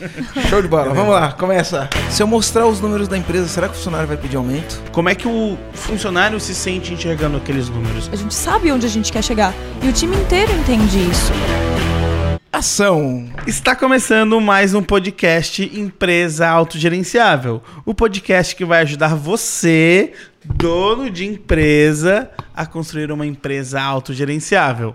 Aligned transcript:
Show 0.48 0.62
de 0.62 0.68
bola, 0.68 0.94
vamos 0.94 1.12
lá, 1.12 1.32
começa. 1.32 1.90
Se 2.08 2.22
eu 2.22 2.26
mostrar 2.28 2.68
os 2.68 2.80
números 2.80 3.08
da 3.08 3.18
empresa, 3.18 3.48
será 3.48 3.66
que 3.66 3.74
o 3.74 3.76
funcionário 3.76 4.06
vai 4.06 4.16
pedir 4.16 4.36
aumento? 4.36 4.80
Como 4.92 5.08
é 5.08 5.14
que 5.16 5.26
o 5.26 5.58
funcionário 5.72 6.38
se 6.38 6.54
sente 6.54 6.94
enxergando 6.94 7.36
aqueles 7.36 7.68
números? 7.68 8.08
A 8.12 8.14
gente 8.14 8.32
sabe 8.32 8.70
onde 8.70 8.86
a 8.86 8.88
gente 8.88 9.10
quer 9.10 9.24
chegar. 9.24 9.52
E 9.82 9.88
o 9.88 9.92
time 9.92 10.14
inteiro 10.14 10.52
entende 10.52 11.00
isso. 11.00 11.32
Ação! 12.52 13.28
Está 13.44 13.74
começando 13.74 14.40
mais 14.40 14.72
um 14.72 14.84
podcast 14.84 15.64
Empresa 15.76 16.48
Autogerenciável. 16.48 17.60
O 17.84 17.92
podcast 17.92 18.54
que 18.54 18.64
vai 18.64 18.82
ajudar 18.82 19.16
você, 19.16 20.12
dono 20.44 21.10
de 21.10 21.26
empresa, 21.26 22.30
a 22.54 22.64
construir 22.64 23.10
uma 23.10 23.26
empresa 23.26 23.82
autogerenciável. 23.82 24.94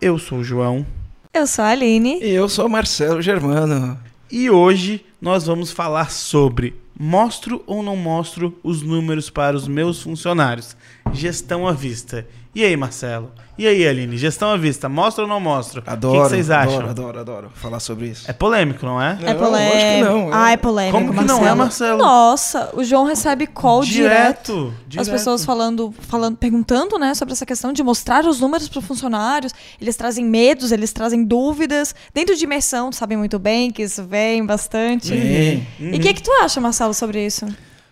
Eu 0.00 0.16
sou 0.16 0.38
o 0.38 0.44
João. 0.44 0.86
Eu 1.34 1.44
sou 1.44 1.64
a 1.64 1.70
Aline. 1.70 2.20
E 2.22 2.30
eu 2.30 2.48
sou 2.48 2.66
o 2.66 2.70
Marcelo 2.70 3.20
Germano. 3.20 3.98
E 4.30 4.50
hoje 4.50 5.06
nós 5.18 5.46
vamos 5.46 5.72
falar 5.72 6.10
sobre 6.10 6.74
mostro 6.98 7.62
ou 7.66 7.82
não 7.82 7.96
mostro 7.96 8.58
os 8.62 8.82
números 8.82 9.30
para 9.30 9.56
os 9.56 9.66
meus 9.66 10.02
funcionários. 10.02 10.76
Gestão 11.14 11.66
à 11.66 11.72
vista. 11.72 12.28
E 12.54 12.64
aí, 12.64 12.76
Marcelo? 12.76 13.30
E 13.58 13.66
aí, 13.66 13.86
Aline? 13.86 14.16
Gestão 14.16 14.50
à 14.50 14.56
vista, 14.56 14.88
mostra 14.88 15.24
ou 15.24 15.28
não 15.28 15.40
mostra? 15.40 15.82
Adoro. 15.84 16.14
O 16.14 16.16
que, 16.18 16.22
que 16.22 16.30
vocês 16.30 16.50
acham? 16.50 16.76
Adoro, 16.76 16.90
adoro, 16.90 17.18
adoro 17.18 17.50
falar 17.54 17.80
sobre 17.80 18.06
isso. 18.06 18.30
É 18.30 18.32
polêmico, 18.32 18.86
não 18.86 19.02
é? 19.02 19.18
É 19.20 19.34
polêmico. 19.34 19.74
lógico 19.74 19.94
que 19.94 20.00
não, 20.02 20.28
é. 20.28 20.30
Ah, 20.32 20.52
é 20.52 20.56
polêmico. 20.56 20.98
Como 20.98 21.18
que 21.18 21.24
não 21.24 21.46
é, 21.46 21.54
Marcelo? 21.54 21.98
Nossa, 21.98 22.70
o 22.74 22.84
João 22.84 23.04
recebe 23.04 23.48
call 23.48 23.82
direto. 23.82 24.52
direto. 24.52 24.74
direto. 24.86 25.02
As 25.02 25.08
pessoas 25.08 25.44
falando, 25.44 25.92
falando, 26.02 26.36
perguntando, 26.36 26.98
né, 26.98 27.14
sobre 27.14 27.32
essa 27.32 27.44
questão 27.44 27.72
de 27.72 27.82
mostrar 27.82 28.24
os 28.24 28.40
números 28.40 28.68
para 28.68 28.78
os 28.78 28.84
funcionários. 28.84 29.52
Eles 29.80 29.96
trazem 29.96 30.24
medos, 30.24 30.70
eles 30.70 30.92
trazem 30.92 31.24
dúvidas. 31.24 31.94
Dentro 32.14 32.36
de 32.36 32.44
imersão, 32.44 32.92
sabem 32.92 33.18
muito 33.18 33.40
bem 33.40 33.72
que 33.72 33.82
isso 33.82 34.04
vem 34.04 34.46
bastante. 34.46 35.12
E 35.12 35.96
o 35.96 36.00
que, 36.00 36.14
que 36.14 36.22
tu 36.22 36.30
acha, 36.42 36.60
Marcelo, 36.60 36.94
sobre 36.94 37.26
isso? 37.26 37.44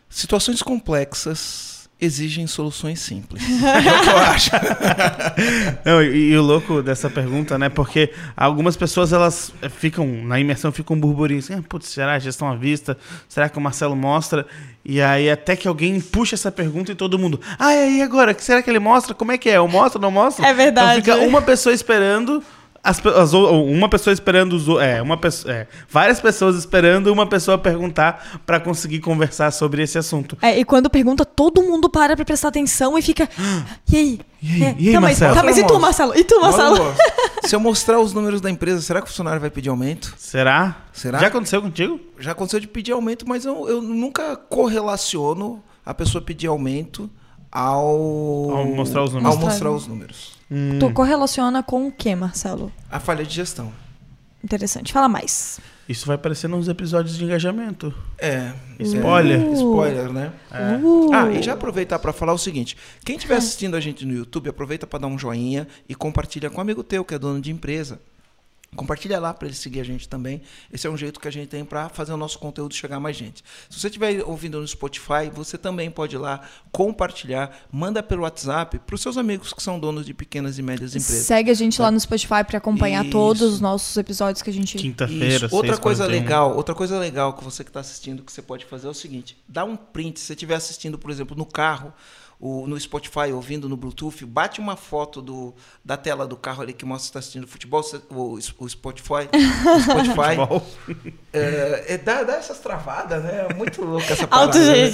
Situações 0.09 0.63
complexas 0.63 1.76
exigem 2.01 2.47
soluções 2.47 3.01
simples. 3.01 3.43
é 3.63 3.93
o 3.93 4.03
que 4.03 4.09
eu 4.09 4.17
acho. 4.19 4.51
Não, 5.85 6.03
e, 6.03 6.31
e 6.31 6.37
o 6.37 6.43
louco 6.43 6.83
dessa 6.83 7.09
pergunta, 7.09 7.59
né? 7.59 7.69
Porque 7.69 8.13
algumas 8.37 8.77
pessoas 8.77 9.13
elas 9.13 9.53
ficam 9.71 10.07
na 10.07 10.39
imersão, 10.39 10.71
ficam 10.71 10.97
um 10.97 11.01
burburinho 11.01 11.41
assim, 11.41 11.55
ah, 11.55 11.63
putz, 11.67 11.89
será 11.89 12.15
a 12.15 12.19
gestão 12.19 12.49
à 12.49 12.55
vista? 12.55 12.97
Será 13.29 13.49
que 13.49 13.57
o 13.57 13.61
Marcelo 13.61 13.97
mostra? 13.97 14.47
E 14.85 15.01
aí 15.01 15.31
até 15.31 15.57
que 15.57 15.67
alguém 15.67 16.01
puxa 16.01 16.35
essa 16.35 16.53
pergunta 16.53 16.93
e 16.93 16.95
todo 16.95 17.19
mundo, 17.19 17.41
ah, 17.59 17.75
e 17.75 17.79
aí 17.79 18.03
agora? 18.03 18.35
Que 18.35 18.45
será 18.45 18.63
que 18.63 18.69
ele 18.69 18.79
mostra? 18.79 19.15
Como 19.15 19.33
é 19.33 19.39
que 19.39 19.49
é? 19.49 19.57
Eu 19.57 19.67
mostro, 19.67 20.01
não 20.01 20.11
mostro? 20.11 20.45
É 20.45 20.53
verdade. 20.53 21.01
Então 21.01 21.15
fica 21.15 21.27
uma 21.27 21.41
pessoa 21.41 21.75
esperando. 21.75 22.43
As, 22.87 23.05
as 23.05 23.33
uma 23.33 23.89
pessoa 23.89 24.15
esperando 24.15 24.53
os 24.53 24.69
é, 24.81 25.03
uma 25.03 25.17
pessoa, 25.17 25.53
é, 25.53 25.67
várias 25.91 26.21
pessoas 26.21 26.57
esperando 26.57 27.13
uma 27.13 27.27
pessoa 27.27 27.59
perguntar 27.59 28.41
para 28.47 28.61
conseguir 28.61 29.01
conversar 29.01 29.51
sobre 29.51 29.83
esse 29.83 29.99
assunto. 29.99 30.39
É, 30.41 30.57
e 30.59 30.65
quando 30.65 30.89
pergunta, 30.89 31.25
todo 31.25 31.63
mundo 31.63 31.91
para 31.91 32.15
pra 32.15 32.25
prestar 32.25 32.49
atenção 32.49 32.97
e 32.97 33.03
fica. 33.03 33.29
E 33.93 33.97
aí? 33.97 34.21
E 34.41 34.55
aí? 34.55 34.63
É, 34.63 34.77
E 34.79 34.89
aí, 34.89 34.95
tá, 34.95 35.01
mas, 35.01 35.19
Marcelo? 35.19 35.35
tá, 35.35 35.43
mas 35.43 35.59
e 35.59 35.67
tu. 35.67 35.81
Marcelo? 35.81 36.17
E 36.17 36.23
tu, 36.25 36.41
Marcelo? 36.41 36.95
Se 37.45 37.57
eu 37.57 37.61
mostrar 37.61 37.99
os 37.99 38.13
números 38.13 38.41
da 38.41 38.51
empresa, 38.51 38.81
será 38.81 39.01
que 39.01 39.07
o 39.07 39.09
funcionário 39.09 39.41
vai 39.41 39.51
pedir 39.51 39.69
aumento? 39.69 40.15
Será? 40.17 40.77
Será? 40.93 41.19
Já 41.19 41.27
aconteceu 41.27 41.61
contigo? 41.61 41.99
Já 42.21 42.33
aconteceu 42.33 42.61
de 42.61 42.69
pedir 42.69 42.93
aumento, 42.93 43.29
mas 43.29 43.45
eu, 43.45 43.69
eu 43.69 43.83
nunca 43.83 44.37
correlaciono 44.37 45.63
a 45.85 45.93
pessoa 45.93 46.23
pedir 46.23 46.47
aumento 46.47 47.11
ao, 47.51 48.51
Ao 48.51 48.65
mostrar 48.67 49.03
os 49.03 49.13
números. 49.13 49.35
Ao 49.35 49.41
mostrar 49.41 49.71
os 49.71 49.87
números. 49.87 50.36
Hum. 50.51 50.79
Tu 50.79 50.93
correlaciona 50.93 51.63
com 51.63 51.89
o 51.89 51.93
que, 51.93 52.15
Marcelo? 52.15 52.73
A 52.91 53.01
falha 53.01 53.25
de 53.25 53.35
gestão. 53.35 53.73
Interessante. 54.43 54.93
Fala 54.93 55.09
mais. 55.09 55.59
Isso 55.89 56.07
vai 56.07 56.17
aparecer 56.17 56.49
nos 56.49 56.69
episódios 56.69 57.17
de 57.17 57.25
engajamento. 57.25 57.95
É. 58.19 58.53
Spoiler. 58.81 59.41
é, 59.41 59.53
spoiler, 59.53 60.13
né? 60.13 60.33
Uh. 60.83 61.13
Ah, 61.13 61.31
e 61.31 61.43
já 61.43 61.53
aproveitar 61.53 61.99
para 61.99 62.13
falar 62.13 62.33
o 62.33 62.39
seguinte: 62.39 62.77
quem 63.05 63.17
estiver 63.17 63.37
assistindo 63.37 63.77
a 63.77 63.81
gente 63.81 64.05
no 64.05 64.13
YouTube, 64.13 64.49
aproveita 64.49 64.87
para 64.87 65.01
dar 65.01 65.07
um 65.07 65.19
joinha 65.19 65.67
e 65.89 65.95
compartilha 65.95 66.51
com 66.51 66.59
um 66.59 66.61
amigo 66.61 66.83
teu 66.83 67.05
que 67.05 67.15
é 67.15 67.19
dono 67.19 67.41
de 67.41 67.53
empresa. 67.53 68.01
Compartilha 68.77 69.19
lá 69.19 69.33
para 69.33 69.49
ele 69.49 69.57
seguir 69.57 69.81
a 69.81 69.85
gente 69.85 70.09
também. 70.09 70.43
Esse 70.73 70.87
é 70.87 70.91
um 70.91 70.97
jeito 70.97 71.19
que 71.19 71.27
a 71.27 71.31
gente 71.31 71.49
tem 71.49 71.65
para 71.65 71.89
fazer 71.89 72.13
o 72.13 72.17
nosso 72.17 72.39
conteúdo 72.39 72.75
chegar 72.75 72.97
a 72.97 73.01
mais 73.01 73.17
gente. 73.17 73.43
Se 73.69 73.81
você 73.81 73.89
estiver 73.89 74.23
ouvindo 74.25 74.61
no 74.61 74.69
Spotify, 74.69 75.31
você 75.33 75.57
também 75.57 75.91
pode 75.91 76.17
ir 76.17 76.19
lá 76.19 76.43
compartilhar, 76.71 77.67
manda 77.73 78.03
pelo 78.03 78.23
WhatsApp 78.23 78.79
para 78.81 78.95
os 78.95 79.01
seus 79.01 79.17
amigos 79.17 79.53
que 79.53 79.63
são 79.63 79.79
donos 79.79 80.05
de 80.05 80.13
pequenas 80.13 80.59
e 80.59 80.63
médias 80.63 80.91
empresas. 80.91 81.27
Segue 81.27 81.51
a 81.51 81.55
gente 81.55 81.81
lá 81.81 81.91
no 81.91 81.99
Spotify 81.99 82.45
pra 82.47 82.59
acompanhar 82.59 83.03
Isso. 83.05 83.13
todos 83.13 83.43
os 83.43 83.61
nossos 83.61 83.97
episódios 83.97 84.43
que 84.43 84.51
a 84.51 84.53
gente. 84.53 84.79
Quinta-feira, 84.79 85.47
Isso. 85.47 85.57
Outra 85.57 85.77
coisa 85.77 86.07
6h41. 86.07 86.11
legal, 86.11 86.57
outra 86.57 86.75
coisa 86.75 86.99
legal 86.99 87.33
que 87.33 87.43
você 87.43 87.65
que 87.65 87.71
está 87.71 87.81
assistindo 87.81 88.23
que 88.23 88.33
você 88.33 88.43
pode 88.43 88.65
fazer 88.65 88.87
é 88.87 88.91
o 88.91 88.95
seguinte: 88.95 89.37
dá 89.49 89.65
um 89.65 89.77
print. 89.77 90.21
Se 90.21 90.27
você 90.27 90.33
estiver 90.35 90.55
assistindo, 90.55 90.99
por 90.99 91.11
exemplo, 91.11 91.37
no 91.37 91.47
carro, 91.47 91.93
o- 92.39 92.67
no 92.67 92.79
Spotify, 92.79 93.33
ouvindo 93.33 93.69
no 93.69 93.77
Bluetooth, 93.77 94.25
bate 94.27 94.61
uma 94.61 94.77
foto 94.77 95.23
do, 95.23 95.55
da 95.85 95.97
tela 95.97 96.27
do 96.27 96.37
carro 96.37 96.63
ali 96.63 96.73
que 96.73 96.85
mostra 96.85 97.03
que 97.05 97.09
está 97.09 97.19
assistindo 97.21 97.47
futebol, 97.47 97.83
o, 98.11 98.39
o 98.59 98.69
Spotify. 98.69 99.29
o 99.33 99.81
Spotify 99.83 101.15
é, 101.33 101.85
é, 101.95 101.99
dá, 101.99 102.23
dá 102.23 102.35
essas 102.37 102.59
travadas, 102.59 103.23
né? 103.25 103.47
É 103.51 103.55
muito 103.55 103.83
louco 103.85 104.05
essa 104.11 104.27
parada. 104.27 104.53
né? 104.59 104.85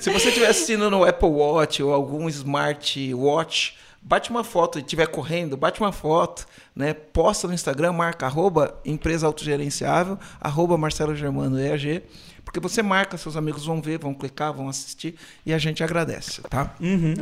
Se 0.00 0.10
você 0.10 0.28
estiver 0.28 0.48
assistindo 0.48 0.90
no 0.90 1.04
Apple 1.04 1.28
Watch 1.28 1.82
ou 1.82 1.92
algum 1.92 2.28
Smart 2.30 3.12
Watch, 3.14 3.76
bate 4.00 4.30
uma 4.30 4.42
foto 4.44 4.78
e 4.78 4.82
estiver 4.82 5.06
correndo, 5.06 5.56
bate 5.56 5.80
uma 5.80 5.92
foto, 5.92 6.46
né? 6.74 6.94
Posta 6.94 7.46
no 7.46 7.52
Instagram, 7.54 7.92
marca 7.92 8.24
arroba 8.26 8.78
empresa 8.84 9.26
autogerenciável, 9.26 10.18
arroba 10.40 10.78
Marcelo 10.78 11.14
Germano 11.14 11.58
EAG, 11.60 12.02
porque 12.44 12.60
você 12.60 12.82
marca, 12.82 13.16
seus 13.16 13.36
amigos 13.36 13.64
vão 13.66 13.80
ver, 13.80 13.98
vão 13.98 14.12
clicar, 14.14 14.52
vão 14.52 14.68
assistir 14.68 15.14
e 15.44 15.52
a 15.52 15.58
gente 15.58 15.82
agradece, 15.82 16.40
tá? 16.42 16.74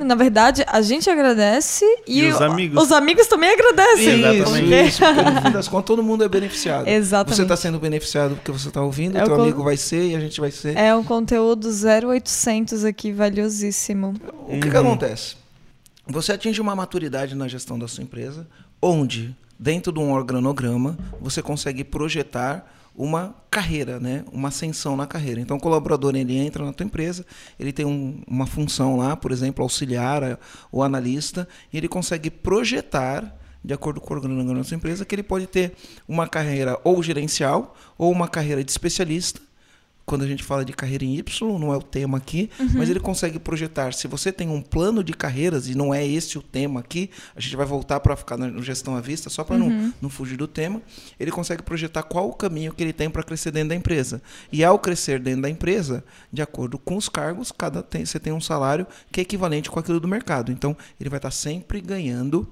Na 0.05 0.15
verdade, 0.15 0.65
a 0.67 0.83
gente 0.83 1.09
agradece 1.09 1.85
e, 2.07 2.21
E 2.23 2.29
os 2.31 2.39
o- 2.41 2.45
amigos. 2.45 2.83
os 2.83 2.93
amigos 2.93 3.27
também 3.29 3.51
agradecem. 3.51 4.21
Exatamente. 4.23 4.89
Isso, 4.89 5.01
porque 5.05 5.23
no 5.31 5.43
fim 5.43 5.51
das 5.53 5.69
contas 5.69 5.87
todo 5.87 6.03
mundo 6.03 6.25
é 6.25 6.29
beneficiado. 6.29 6.87
Exatamente. 6.89 7.37
Você 7.37 7.43
está 7.43 7.57
sendo 7.57 7.79
beneficiado 7.79 8.35
porque 8.35 8.51
você 8.53 8.69
está 8.69 8.83
ouvindo, 8.83 9.17
É 9.17 9.25
teu 9.25 9.41
amigo 9.41 9.63
vai 9.63 9.77
ser 9.77 10.09
e 10.11 10.17
a 10.17 10.21
gente 10.21 10.41
vai 10.41 10.51
ser. 10.51 10.77
É 10.77 10.95
um 10.95 11.05
conteúdo 11.05 11.69
0800 11.71 12.85
aqui, 12.85 13.13
valiosíssimo. 13.13 14.15
O 14.49 14.61
que, 14.61 14.71
que 14.71 14.77
acontece? 14.77 15.37
Você 16.07 16.33
atinge 16.33 16.61
uma 16.61 16.75
maturidade 16.75 17.35
na 17.35 17.47
gestão 17.47 17.79
da 17.79 17.87
sua 17.87 18.03
empresa, 18.03 18.47
onde, 18.83 19.35
dentro 19.59 19.93
de 19.93 20.01
um 20.01 20.13
organograma, 20.13 20.99
você 21.21 21.41
consegue 21.41 21.85
projetar 21.85 22.69
uma 22.95 23.35
carreira, 23.51 23.99
né? 23.99 24.25
uma 24.33 24.49
ascensão 24.49 24.97
na 24.97 25.07
carreira. 25.07 25.41
Então, 25.41 25.57
o 25.57 25.61
colaborador 25.61 26.15
ele 26.15 26.37
entra 26.37 26.65
na 26.65 26.73
tua 26.73 26.85
empresa, 26.85 27.25
ele 27.59 27.73
tem 27.73 27.85
um- 27.87 28.23
uma 28.27 28.47
função 28.47 28.97
lá, 28.97 29.17
por 29.17 29.33
exemplo, 29.33 29.63
auxiliar 29.63 30.23
a- 30.23 30.39
o 30.71 30.83
analista, 30.83 31.49
e 31.73 31.77
ele 31.77 31.89
consegue 31.89 32.31
projetar, 32.31 33.37
de 33.65 33.73
acordo 33.73 34.01
com 34.01 34.13
o 34.13 34.17
organograma 34.17 34.59
da 34.59 34.65
sua 34.65 34.77
empresa, 34.77 35.05
que 35.05 35.15
ele 35.15 35.23
pode 35.23 35.47
ter 35.47 35.73
uma 36.09 36.27
carreira 36.27 36.79
ou 36.85 37.03
gerencial 37.03 37.77
ou 37.97 38.11
uma 38.11 38.29
carreira 38.29 38.63
de 38.65 38.71
especialista, 38.71 39.41
quando 40.05 40.23
a 40.23 40.27
gente 40.27 40.43
fala 40.43 40.65
de 40.65 40.73
carreira 40.73 41.05
em 41.05 41.17
Y, 41.17 41.59
não 41.59 41.73
é 41.73 41.77
o 41.77 41.83
tema 41.83 42.19
aqui, 42.19 42.51
mas 42.75 42.91
ele 42.91 42.99
consegue 42.99 43.39
projetar. 43.39 43.93
Se 43.95 44.09
você 44.09 44.33
tem 44.33 44.49
um 44.49 44.61
plano 44.61 45.03
de 45.05 45.13
carreiras, 45.13 45.69
e 45.69 45.75
não 45.77 45.95
é 45.95 46.05
esse 46.07 46.37
o 46.37 46.43
tema 46.43 46.81
aqui, 46.81 47.09
a 47.37 47.41
gente 47.41 47.55
vai 47.57 47.65
voltar 47.65 48.01
para 48.01 48.17
ficar 48.17 48.37
na- 48.37 48.49
no 48.49 48.63
gestão 48.63 48.97
à 48.97 49.01
vista, 49.01 49.31
só 49.31 49.45
para 49.45 49.57
não, 49.57 49.69
não 50.03 50.11
fugir 50.11 50.37
do 50.37 50.49
tema, 50.49 50.83
ele 51.21 51.31
consegue 51.31 51.63
projetar 51.63 52.03
qual 52.03 52.29
o 52.29 52.35
caminho 52.35 52.73
que 52.75 52.83
ele 52.83 52.93
tem 52.93 53.09
para 53.09 53.23
crescer 53.23 53.53
dentro 53.53 53.69
da 53.71 53.75
empresa. 53.77 54.21
E 54.51 54.65
ao 54.65 54.79
crescer 54.79 55.21
dentro 55.21 55.43
da 55.43 55.49
empresa, 55.49 56.05
de 56.33 56.43
acordo 56.43 56.79
com 56.79 56.97
os 56.97 57.09
cargos, 57.09 57.53
cada 57.53 57.81
tem, 57.83 58.05
você 58.05 58.19
tem 58.19 58.33
um 58.33 58.41
salário 58.41 58.87
que 59.13 59.21
é 59.21 59.23
equivalente 59.23 59.71
com 59.71 59.79
aquilo 59.79 60.01
do 60.01 60.09
mercado. 60.09 60.51
Então, 60.51 60.77
ele 61.01 61.09
vai 61.11 61.19
estar 61.19 61.31
sempre 61.31 61.81
ganhando 61.81 62.47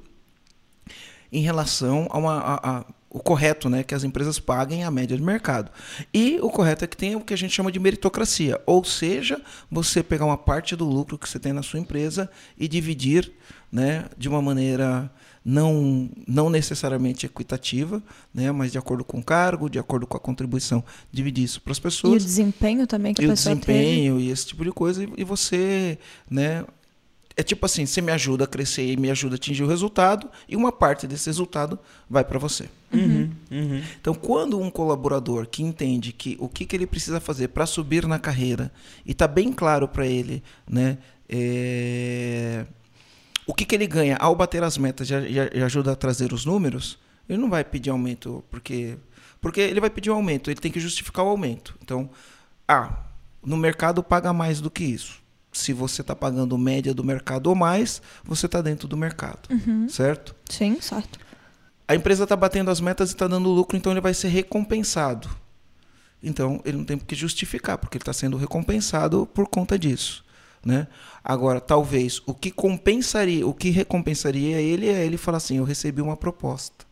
em 1.32 1.42
relação 1.42 2.06
a 2.10 2.18
uma, 2.18 2.38
a- 2.38 2.70
a- 2.78 2.84
o 3.10 3.18
correto, 3.18 3.68
né, 3.68 3.82
que 3.82 3.94
as 3.94 4.04
empresas 4.04 4.38
paguem 4.38 4.84
a 4.84 4.90
média 4.90 5.16
de 5.16 5.22
mercado. 5.22 5.70
E 6.14 6.38
o 6.40 6.48
correto 6.48 6.84
é 6.84 6.86
que 6.86 6.96
tenha 6.96 7.18
o 7.18 7.20
que 7.20 7.34
a 7.34 7.36
gente 7.36 7.52
chama 7.52 7.72
de 7.72 7.80
meritocracia, 7.80 8.60
ou 8.64 8.84
seja, 8.84 9.42
você 9.68 10.00
pegar 10.02 10.24
uma 10.26 10.38
parte 10.38 10.76
do 10.76 10.84
lucro 10.84 11.18
que 11.18 11.28
você 11.28 11.38
tem 11.38 11.52
na 11.52 11.62
sua 11.62 11.80
empresa 11.80 12.30
e 12.56 12.68
dividir, 12.68 13.32
né, 13.70 14.06
de 14.16 14.28
uma 14.28 14.40
maneira 14.40 15.10
não, 15.44 16.08
não 16.28 16.48
necessariamente 16.50 17.26
equitativa, 17.26 18.00
né, 18.32 18.52
mas 18.52 18.70
de 18.70 18.78
acordo 18.78 19.04
com 19.04 19.18
o 19.18 19.24
cargo, 19.24 19.68
de 19.68 19.78
acordo 19.78 20.06
com 20.06 20.16
a 20.16 20.20
contribuição, 20.20 20.84
dividir 21.10 21.44
isso 21.44 21.60
para 21.60 21.72
as 21.72 21.78
E 21.78 21.80
o 21.80 21.82
pessoas 21.82 22.24
desempenho 22.24 22.86
também 22.86 23.12
que 23.12 23.22
a 23.22 23.24
e 23.24 23.26
o 23.26 23.30
pessoa 23.30 23.56
teve. 23.56 23.72
desempenho 23.72 24.20
e 24.20 24.30
esse 24.30 24.46
tipo 24.46 24.62
de 24.62 24.70
coisa, 24.70 25.02
e, 25.02 25.08
e 25.16 25.24
você, 25.24 25.98
né? 26.30 26.64
É 27.40 27.42
tipo 27.42 27.64
assim, 27.64 27.86
você 27.86 28.02
me 28.02 28.12
ajuda 28.12 28.44
a 28.44 28.46
crescer 28.46 28.84
e 28.84 28.98
me 28.98 29.10
ajuda 29.10 29.34
a 29.34 29.36
atingir 29.36 29.62
o 29.62 29.66
resultado, 29.66 30.28
e 30.46 30.54
uma 30.54 30.70
parte 30.70 31.06
desse 31.06 31.24
resultado 31.24 31.78
vai 32.06 32.22
para 32.22 32.38
você. 32.38 32.68
Uhum, 32.92 33.30
uhum. 33.50 33.82
Então, 33.98 34.12
quando 34.12 34.60
um 34.60 34.70
colaborador 34.70 35.46
que 35.46 35.62
entende 35.62 36.12
que 36.12 36.36
o 36.38 36.50
que, 36.50 36.66
que 36.66 36.76
ele 36.76 36.86
precisa 36.86 37.18
fazer 37.18 37.48
para 37.48 37.64
subir 37.64 38.06
na 38.06 38.18
carreira 38.18 38.70
e 39.06 39.12
está 39.12 39.26
bem 39.26 39.54
claro 39.54 39.88
para 39.88 40.06
ele, 40.06 40.42
né, 40.68 40.98
é, 41.26 42.66
o 43.46 43.54
que, 43.54 43.64
que 43.64 43.74
ele 43.74 43.86
ganha 43.86 44.18
ao 44.18 44.36
bater 44.36 44.62
as 44.62 44.76
metas 44.76 45.08
e 45.08 45.62
ajuda 45.62 45.92
a 45.92 45.96
trazer 45.96 46.34
os 46.34 46.44
números, 46.44 46.98
Ele 47.26 47.38
não 47.38 47.48
vai 47.48 47.64
pedir 47.64 47.88
aumento 47.88 48.44
porque 48.50 48.98
porque 49.40 49.62
ele 49.62 49.80
vai 49.80 49.88
pedir 49.88 50.10
um 50.10 50.16
aumento, 50.16 50.50
ele 50.50 50.60
tem 50.60 50.70
que 50.70 50.78
justificar 50.78 51.24
o 51.24 51.28
aumento. 51.28 51.74
Então, 51.82 52.10
ah, 52.68 52.98
no 53.42 53.56
mercado 53.56 54.02
paga 54.02 54.30
mais 54.30 54.60
do 54.60 54.70
que 54.70 54.84
isso. 54.84 55.22
Se 55.52 55.72
você 55.72 56.00
está 56.00 56.14
pagando 56.14 56.56
média 56.56 56.94
do 56.94 57.02
mercado 57.02 57.48
ou 57.48 57.54
mais, 57.54 58.00
você 58.24 58.46
está 58.46 58.62
dentro 58.62 58.86
do 58.86 58.96
mercado, 58.96 59.48
certo? 59.88 60.34
Sim, 60.48 60.80
certo. 60.80 61.18
A 61.88 61.94
empresa 61.94 62.22
está 62.22 62.36
batendo 62.36 62.70
as 62.70 62.80
metas 62.80 63.10
e 63.10 63.14
está 63.14 63.26
dando 63.26 63.48
lucro, 63.48 63.76
então 63.76 63.92
ele 63.92 64.00
vai 64.00 64.14
ser 64.14 64.28
recompensado. 64.28 65.28
Então 66.22 66.60
ele 66.64 66.76
não 66.76 66.84
tem 66.84 66.96
que 66.96 67.16
justificar, 67.16 67.78
porque 67.78 67.96
ele 67.96 68.02
está 68.02 68.12
sendo 68.12 68.36
recompensado 68.36 69.26
por 69.26 69.48
conta 69.48 69.78
disso. 69.78 70.24
Né? 70.64 70.86
Agora, 71.24 71.60
talvez 71.60 72.20
o 72.26 72.34
que 72.34 72.50
compensaria, 72.50 73.46
o 73.46 73.54
que 73.54 73.70
recompensaria 73.70 74.60
ele 74.60 74.88
é 74.88 75.04
ele 75.04 75.16
falar 75.16 75.38
assim: 75.38 75.56
eu 75.56 75.64
recebi 75.64 76.02
uma 76.02 76.16
proposta. 76.16 76.84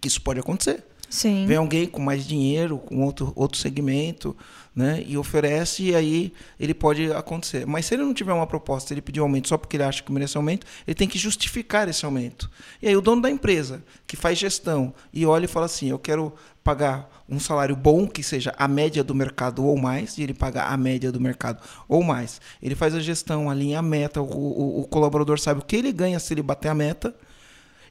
Que 0.00 0.08
isso 0.08 0.22
pode 0.22 0.40
acontecer. 0.40 0.84
Sim. 1.08 1.46
Vem 1.46 1.56
alguém 1.56 1.86
com 1.86 2.00
mais 2.00 2.26
dinheiro, 2.26 2.78
com 2.78 3.02
outro, 3.02 3.32
outro 3.34 3.58
segmento, 3.58 4.36
né? 4.74 5.02
E 5.06 5.16
oferece, 5.16 5.84
e 5.84 5.94
aí 5.94 6.32
ele 6.60 6.72
pode 6.72 7.10
acontecer. 7.12 7.66
Mas 7.66 7.86
se 7.86 7.94
ele 7.94 8.02
não 8.02 8.14
tiver 8.14 8.32
uma 8.32 8.46
proposta, 8.46 8.92
ele 8.92 9.00
pedir 9.00 9.20
um 9.20 9.24
aumento 9.24 9.48
só 9.48 9.56
porque 9.56 9.76
ele 9.76 9.82
acha 9.82 10.02
que 10.02 10.12
merece 10.12 10.36
aumento, 10.36 10.66
ele 10.86 10.94
tem 10.94 11.08
que 11.08 11.18
justificar 11.18 11.88
esse 11.88 12.04
aumento. 12.04 12.50
E 12.80 12.86
aí 12.86 12.96
o 12.96 13.00
dono 13.00 13.22
da 13.22 13.30
empresa, 13.30 13.82
que 14.06 14.16
faz 14.16 14.38
gestão, 14.38 14.94
e 15.12 15.26
olha 15.26 15.46
e 15.46 15.48
fala 15.48 15.66
assim: 15.66 15.88
eu 15.88 15.98
quero 15.98 16.32
pagar 16.62 17.10
um 17.28 17.40
salário 17.40 17.74
bom, 17.74 18.06
que 18.06 18.22
seja 18.22 18.54
a 18.56 18.68
média 18.68 19.02
do 19.02 19.14
mercado 19.14 19.64
ou 19.64 19.76
mais, 19.76 20.16
e 20.18 20.22
ele 20.22 20.34
paga 20.34 20.64
a 20.64 20.76
média 20.76 21.10
do 21.10 21.20
mercado 21.20 21.62
ou 21.88 22.02
mais. 22.02 22.40
Ele 22.62 22.74
faz 22.74 22.94
a 22.94 23.00
gestão, 23.00 23.50
alinha 23.50 23.78
a 23.78 23.82
meta, 23.82 24.22
o, 24.22 24.26
o, 24.26 24.80
o 24.82 24.84
colaborador 24.86 25.38
sabe 25.40 25.60
o 25.60 25.64
que 25.64 25.76
ele 25.76 25.92
ganha 25.92 26.20
se 26.20 26.32
ele 26.34 26.42
bater 26.42 26.68
a 26.68 26.74
meta, 26.74 27.14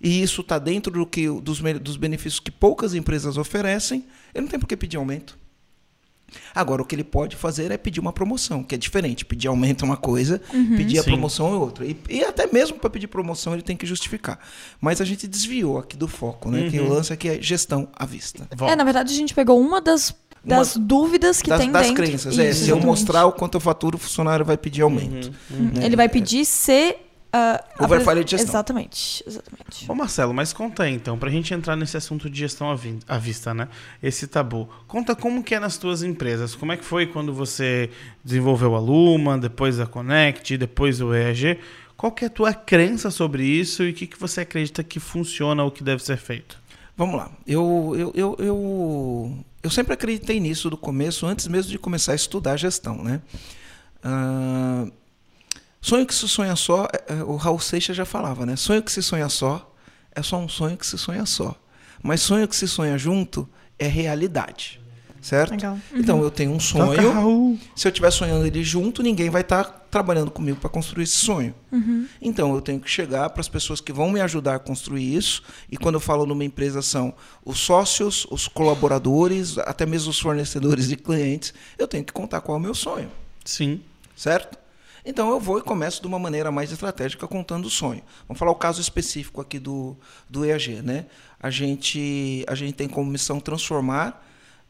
e 0.01 0.21
isso 0.21 0.41
está 0.41 0.59
dentro 0.59 0.91
do 0.91 1.05
que, 1.05 1.27
dos, 1.41 1.59
dos 1.81 1.97
benefícios 1.97 2.39
que 2.39 2.51
poucas 2.51 2.93
empresas 2.93 3.37
oferecem, 3.37 4.05
ele 4.33 4.43
não 4.43 4.49
tem 4.49 4.59
por 4.59 4.67
que 4.67 4.77
pedir 4.77 4.97
aumento. 4.97 5.37
Agora, 6.53 6.81
o 6.81 6.85
que 6.85 6.93
ele 6.93 7.05
pode 7.05 7.37
fazer 7.37 7.71
é 7.71 7.77
pedir 7.77 8.01
uma 8.01 8.11
promoção, 8.11 8.61
que 8.61 8.75
é 8.75 8.77
diferente. 8.77 9.23
Pedir 9.23 9.47
aumento 9.47 9.85
é 9.85 9.87
uma 9.87 9.95
coisa, 9.95 10.41
pedir 10.75 10.99
a 10.99 11.03
Sim. 11.03 11.11
promoção 11.11 11.53
é 11.53 11.55
outra. 11.55 11.85
E, 11.85 11.97
e 12.09 12.21
até 12.23 12.45
mesmo 12.51 12.77
para 12.77 12.89
pedir 12.89 13.07
promoção 13.07 13.53
ele 13.53 13.61
tem 13.61 13.77
que 13.77 13.85
justificar. 13.85 14.37
Mas 14.81 14.99
a 14.99 15.05
gente 15.05 15.25
desviou 15.25 15.77
aqui 15.77 15.95
do 15.95 16.07
foco, 16.07 16.51
né? 16.51 16.69
Que 16.69 16.79
o 16.79 16.89
lance 16.89 17.13
aqui 17.13 17.29
é 17.29 17.41
gestão 17.41 17.87
à 17.95 18.05
vista. 18.05 18.45
Volta. 18.55 18.73
É, 18.73 18.75
na 18.75 18.83
verdade, 18.83 19.13
a 19.13 19.15
gente 19.15 19.33
pegou 19.33 19.57
uma 19.59 19.79
das, 19.79 20.13
das 20.43 20.75
dúvidas 20.75 21.41
que 21.41 21.49
das, 21.49 21.61
tem 21.61 21.71
das 21.71 21.87
dentro. 21.87 22.03
crenças. 22.03 22.37
É, 22.37 22.49
Isso, 22.49 22.65
se 22.65 22.69
eu 22.69 22.79
mostrar 22.79 23.25
o 23.25 23.31
quanto 23.31 23.55
eu 23.55 23.61
faturo, 23.61 23.95
o 23.95 23.99
funcionário 23.99 24.45
vai 24.45 24.57
pedir 24.57 24.81
aumento. 24.81 25.31
né? 25.49 25.85
Ele 25.85 25.95
vai 25.95 26.09
pedir 26.09 26.43
se... 26.43 26.97
ah, 27.37 27.63
Houver 27.79 27.85
apres- 27.97 28.03
falha 28.05 28.23
de 28.23 28.31
gestão. 28.31 28.49
Exatamente, 28.49 29.23
exatamente. 29.27 29.91
Ô 29.91 29.95
Marcelo, 29.95 30.33
mas 30.33 30.53
conta 30.53 30.83
aí 30.83 30.93
então, 30.93 31.17
pra 31.17 31.29
gente 31.29 31.53
entrar 31.53 31.75
nesse 31.75 31.95
assunto 31.97 32.29
de 32.29 32.39
gestão 32.39 32.69
à 32.71 32.75
vi- 32.75 32.99
à 33.07 33.17
vista, 33.17 33.53
né? 33.53 33.67
Esse 34.01 34.27
tabu. 34.27 34.67
Conta 34.87 35.15
como 35.15 35.43
que 35.43 35.53
é 35.55 35.59
nas 35.59 35.77
tuas 35.77 36.03
empresas. 36.03 36.55
Como 36.55 36.71
é 36.71 36.77
que 36.77 36.83
foi 36.85 37.05
quando 37.07 37.33
você 37.33 37.89
desenvolveu 38.23 38.75
a 38.75 38.79
Luma, 38.79 39.37
depois 39.37 39.79
a 39.79 39.85
Connect, 39.85 40.57
depois 40.57 40.99
o 41.01 41.13
EAG? 41.13 41.59
Qual 41.95 42.11
que 42.11 42.23
é 42.25 42.27
a 42.27 42.31
tua 42.31 42.53
crença 42.53 43.09
sobre 43.09 43.43
isso 43.43 43.83
e 43.83 43.89
o 43.89 43.93
que, 43.93 44.05
que 44.07 44.19
você 44.19 44.41
acredita 44.41 44.83
que 44.83 44.99
funciona 44.99 45.63
ou 45.63 45.71
que 45.71 45.83
deve 45.83 46.03
ser 46.03 46.17
feito? 46.17 46.59
Vamos 46.95 47.15
lá. 47.15 47.31
Eu, 47.45 47.93
eu, 47.97 48.11
eu, 48.15 48.35
eu, 48.39 49.37
eu 49.63 49.69
sempre 49.69 49.93
acreditei 49.93 50.39
nisso 50.39 50.69
do 50.69 50.77
começo, 50.77 51.25
antes 51.25 51.47
mesmo 51.47 51.71
de 51.71 51.77
começar 51.79 52.11
a 52.11 52.15
estudar 52.15 52.55
gestão, 52.57 53.03
né? 53.03 53.21
Ah, 54.03 54.85
sonho 55.81 56.05
que 56.05 56.13
se 56.13 56.27
sonha 56.27 56.55
só, 56.55 56.87
é, 56.93 57.13
é, 57.13 57.23
o 57.23 57.35
Raul 57.35 57.59
Seixas 57.59 57.95
já 57.95 58.05
falava, 58.05 58.45
né? 58.45 58.55
Sonho 58.55 58.81
que 58.81 58.91
se 58.91 59.01
sonha 59.01 59.29
só 59.29 59.73
é 60.13 60.23
só 60.23 60.37
um 60.37 60.49
sonho 60.49 60.75
que 60.75 60.85
se 60.85 60.97
sonha 60.97 61.25
só. 61.25 61.55
Mas 62.01 62.21
sonho 62.21 62.47
que 62.47 62.55
se 62.55 62.67
sonha 62.67 62.97
junto 62.97 63.47
é 63.77 63.87
realidade, 63.87 64.81
certo? 65.21 65.51
Legal. 65.51 65.79
Então 65.93 66.21
eu 66.23 66.31
tenho 66.31 66.51
um 66.51 66.57
Toca, 66.57 66.95
sonho. 66.95 67.11
Raul. 67.11 67.59
Se 67.75 67.87
eu 67.87 67.89
estiver 67.89 68.11
sonhando 68.11 68.45
ele 68.45 68.63
junto, 68.63 69.03
ninguém 69.03 69.29
vai 69.29 69.41
estar 69.41 69.63
trabalhando 69.91 70.31
comigo 70.31 70.59
para 70.59 70.69
construir 70.69 71.03
esse 71.03 71.17
sonho. 71.17 71.53
Então 72.19 72.53
eu 72.55 72.61
tenho 72.61 72.79
que 72.79 72.89
chegar 72.89 73.29
para 73.29 73.41
as 73.41 73.47
pessoas 73.47 73.79
que 73.79 73.93
vão 73.93 74.11
me 74.11 74.19
ajudar 74.21 74.55
a 74.55 74.59
construir 74.59 75.15
isso. 75.15 75.43
E 75.71 75.77
quando 75.77 75.95
eu 75.95 76.01
falo 76.01 76.25
numa 76.25 76.43
empresa 76.43 76.81
são 76.81 77.13
os 77.45 77.59
sócios, 77.59 78.25
os 78.31 78.47
colaboradores, 78.47 79.57
até 79.59 79.85
mesmo 79.85 80.09
os 80.09 80.19
fornecedores 80.19 80.91
e 80.91 80.95
clientes. 80.95 81.53
Eu 81.77 81.87
tenho 81.87 82.03
que 82.03 82.13
contar 82.13 82.41
qual 82.41 82.57
é 82.57 82.59
o 82.59 82.63
meu 82.63 82.73
sonho, 82.73 83.11
Sim. 83.45 83.81
certo? 84.15 84.57
Então 85.09 85.29
eu 85.29 85.39
vou 85.39 85.57
e 85.57 85.61
começo 85.61 86.01
de 86.01 86.07
uma 86.07 86.19
maneira 86.19 86.51
mais 86.51 86.69
estratégica 86.69 87.25
contando 87.25 87.67
o 87.67 87.69
sonho. 87.69 88.03
Vamos 88.27 88.37
falar 88.37 88.51
o 88.51 88.55
caso 88.55 88.81
específico 88.81 89.39
aqui 89.39 89.57
do, 89.57 89.95
do 90.29 90.43
EAG, 90.43 90.81
né? 90.81 91.05
A 91.39 91.49
gente, 91.49 92.43
a 92.45 92.53
gente 92.53 92.73
tem 92.73 92.89
como 92.89 93.09
missão 93.09 93.39
transformar 93.39 94.21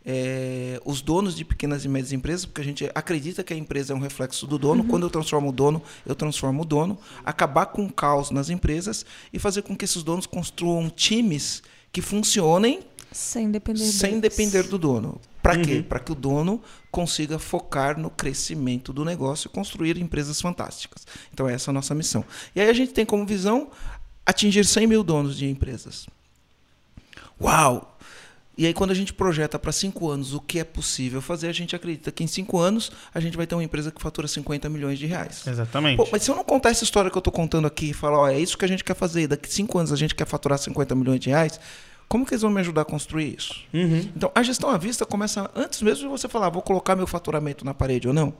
eh, 0.05 0.79
os 0.85 1.01
donos 1.01 1.35
de 1.35 1.43
pequenas 1.43 1.85
e 1.85 1.89
médias 1.89 2.13
empresas, 2.13 2.45
porque 2.45 2.61
a 2.61 2.63
gente 2.63 2.87
acredita 2.93 3.43
que 3.43 3.51
a 3.51 3.57
empresa 3.57 3.93
é 3.93 3.95
um 3.95 3.99
reflexo 3.99 4.45
do 4.45 4.59
dono. 4.59 4.83
Quando 4.83 5.07
eu 5.07 5.09
transformo 5.09 5.49
o 5.49 5.51
dono, 5.51 5.81
eu 6.05 6.13
transformo 6.13 6.61
o 6.61 6.65
dono. 6.65 6.99
Acabar 7.25 7.65
com 7.65 7.87
o 7.87 7.91
caos 7.91 8.29
nas 8.29 8.51
empresas 8.51 9.07
e 9.33 9.39
fazer 9.39 9.63
com 9.63 9.75
que 9.75 9.85
esses 9.85 10.03
donos 10.03 10.27
construam 10.27 10.87
times 10.87 11.63
que 11.91 11.99
funcionem 11.99 12.81
Sem 13.11 13.49
depender 13.49 13.85
sem 13.85 14.19
depender 14.19 14.63
do 14.63 14.77
dono. 14.77 15.19
Para 15.41 15.57
quê? 15.59 15.83
Para 15.87 15.99
que 15.99 16.11
o 16.11 16.15
dono 16.15 16.61
consiga 16.91 17.39
focar 17.39 17.97
no 17.97 18.09
crescimento 18.09 18.91
do 18.91 19.05
negócio 19.05 19.47
e 19.47 19.49
construir 19.49 19.97
empresas 19.97 20.41
fantásticas. 20.41 21.07
Então, 21.33 21.47
essa 21.47 21.69
é 21.69 21.71
a 21.71 21.73
nossa 21.73 21.95
missão. 21.95 22.23
E 22.55 22.59
aí 22.59 22.69
a 22.69 22.73
gente 22.73 22.91
tem 22.91 23.05
como 23.05 23.25
visão 23.25 23.69
atingir 24.25 24.65
100 24.65 24.87
mil 24.87 25.03
donos 25.03 25.37
de 25.37 25.49
empresas. 25.49 26.07
Uau! 27.41 27.97
E 28.57 28.65
aí, 28.65 28.73
quando 28.73 28.89
a 28.89 28.95
gente 28.95 29.13
projeta 29.13 29.59
para 29.59 29.71
cinco 29.71 30.09
anos 30.09 30.33
o 30.33 30.41
que 30.41 30.57
é 30.57 30.63
possível 30.63 31.21
fazer, 31.21 31.47
a 31.47 31.53
gente 31.53 31.75
acredita 31.75 32.11
que 32.11 32.23
em 32.23 32.27
cinco 32.27 32.57
anos 32.57 32.91
a 33.13 33.19
gente 33.19 33.37
vai 33.37 33.45
ter 33.45 33.53
uma 33.53 33.63
empresa 33.63 33.91
que 33.91 34.01
fatura 34.01 34.27
50 34.27 34.67
milhões 34.67 34.97
de 34.97 35.05
reais. 35.05 35.45
Exatamente. 35.45 35.97
Pô, 35.97 36.07
mas 36.11 36.23
se 36.23 36.31
eu 36.31 36.35
não 36.35 36.43
contar 36.43 36.71
essa 36.71 36.83
história 36.83 37.11
que 37.11 37.15
eu 37.15 37.19
estou 37.19 37.31
contando 37.31 37.67
aqui 37.67 37.91
e 37.91 37.93
falar, 37.93 38.17
ó, 38.17 38.27
é 38.27 38.39
isso 38.39 38.57
que 38.57 38.65
a 38.65 38.67
gente 38.67 38.83
quer 38.83 38.95
fazer, 38.95 39.21
e 39.21 39.27
daqui 39.27 39.53
cinco 39.53 39.77
anos 39.77 39.93
a 39.93 39.95
gente 39.95 40.15
quer 40.15 40.25
faturar 40.25 40.57
50 40.57 40.95
milhões 40.95 41.19
de 41.19 41.29
reais, 41.29 41.59
como 42.07 42.25
que 42.25 42.33
eles 42.33 42.41
vão 42.41 42.51
me 42.51 42.59
ajudar 42.61 42.81
a 42.81 42.85
construir 42.85 43.35
isso? 43.37 43.63
Uhum. 43.73 44.09
Então, 44.15 44.31
a 44.33 44.41
gestão 44.41 44.69
à 44.69 44.77
vista 44.77 45.05
começa 45.05 45.49
antes 45.55 45.81
mesmo 45.81 46.03
de 46.03 46.07
você 46.07 46.27
falar, 46.27 46.49
vou 46.49 46.61
colocar 46.61 46.95
meu 46.95 47.07
faturamento 47.07 47.65
na 47.65 47.73
parede 47.73 48.07
ou 48.07 48.13
não. 48.13 48.33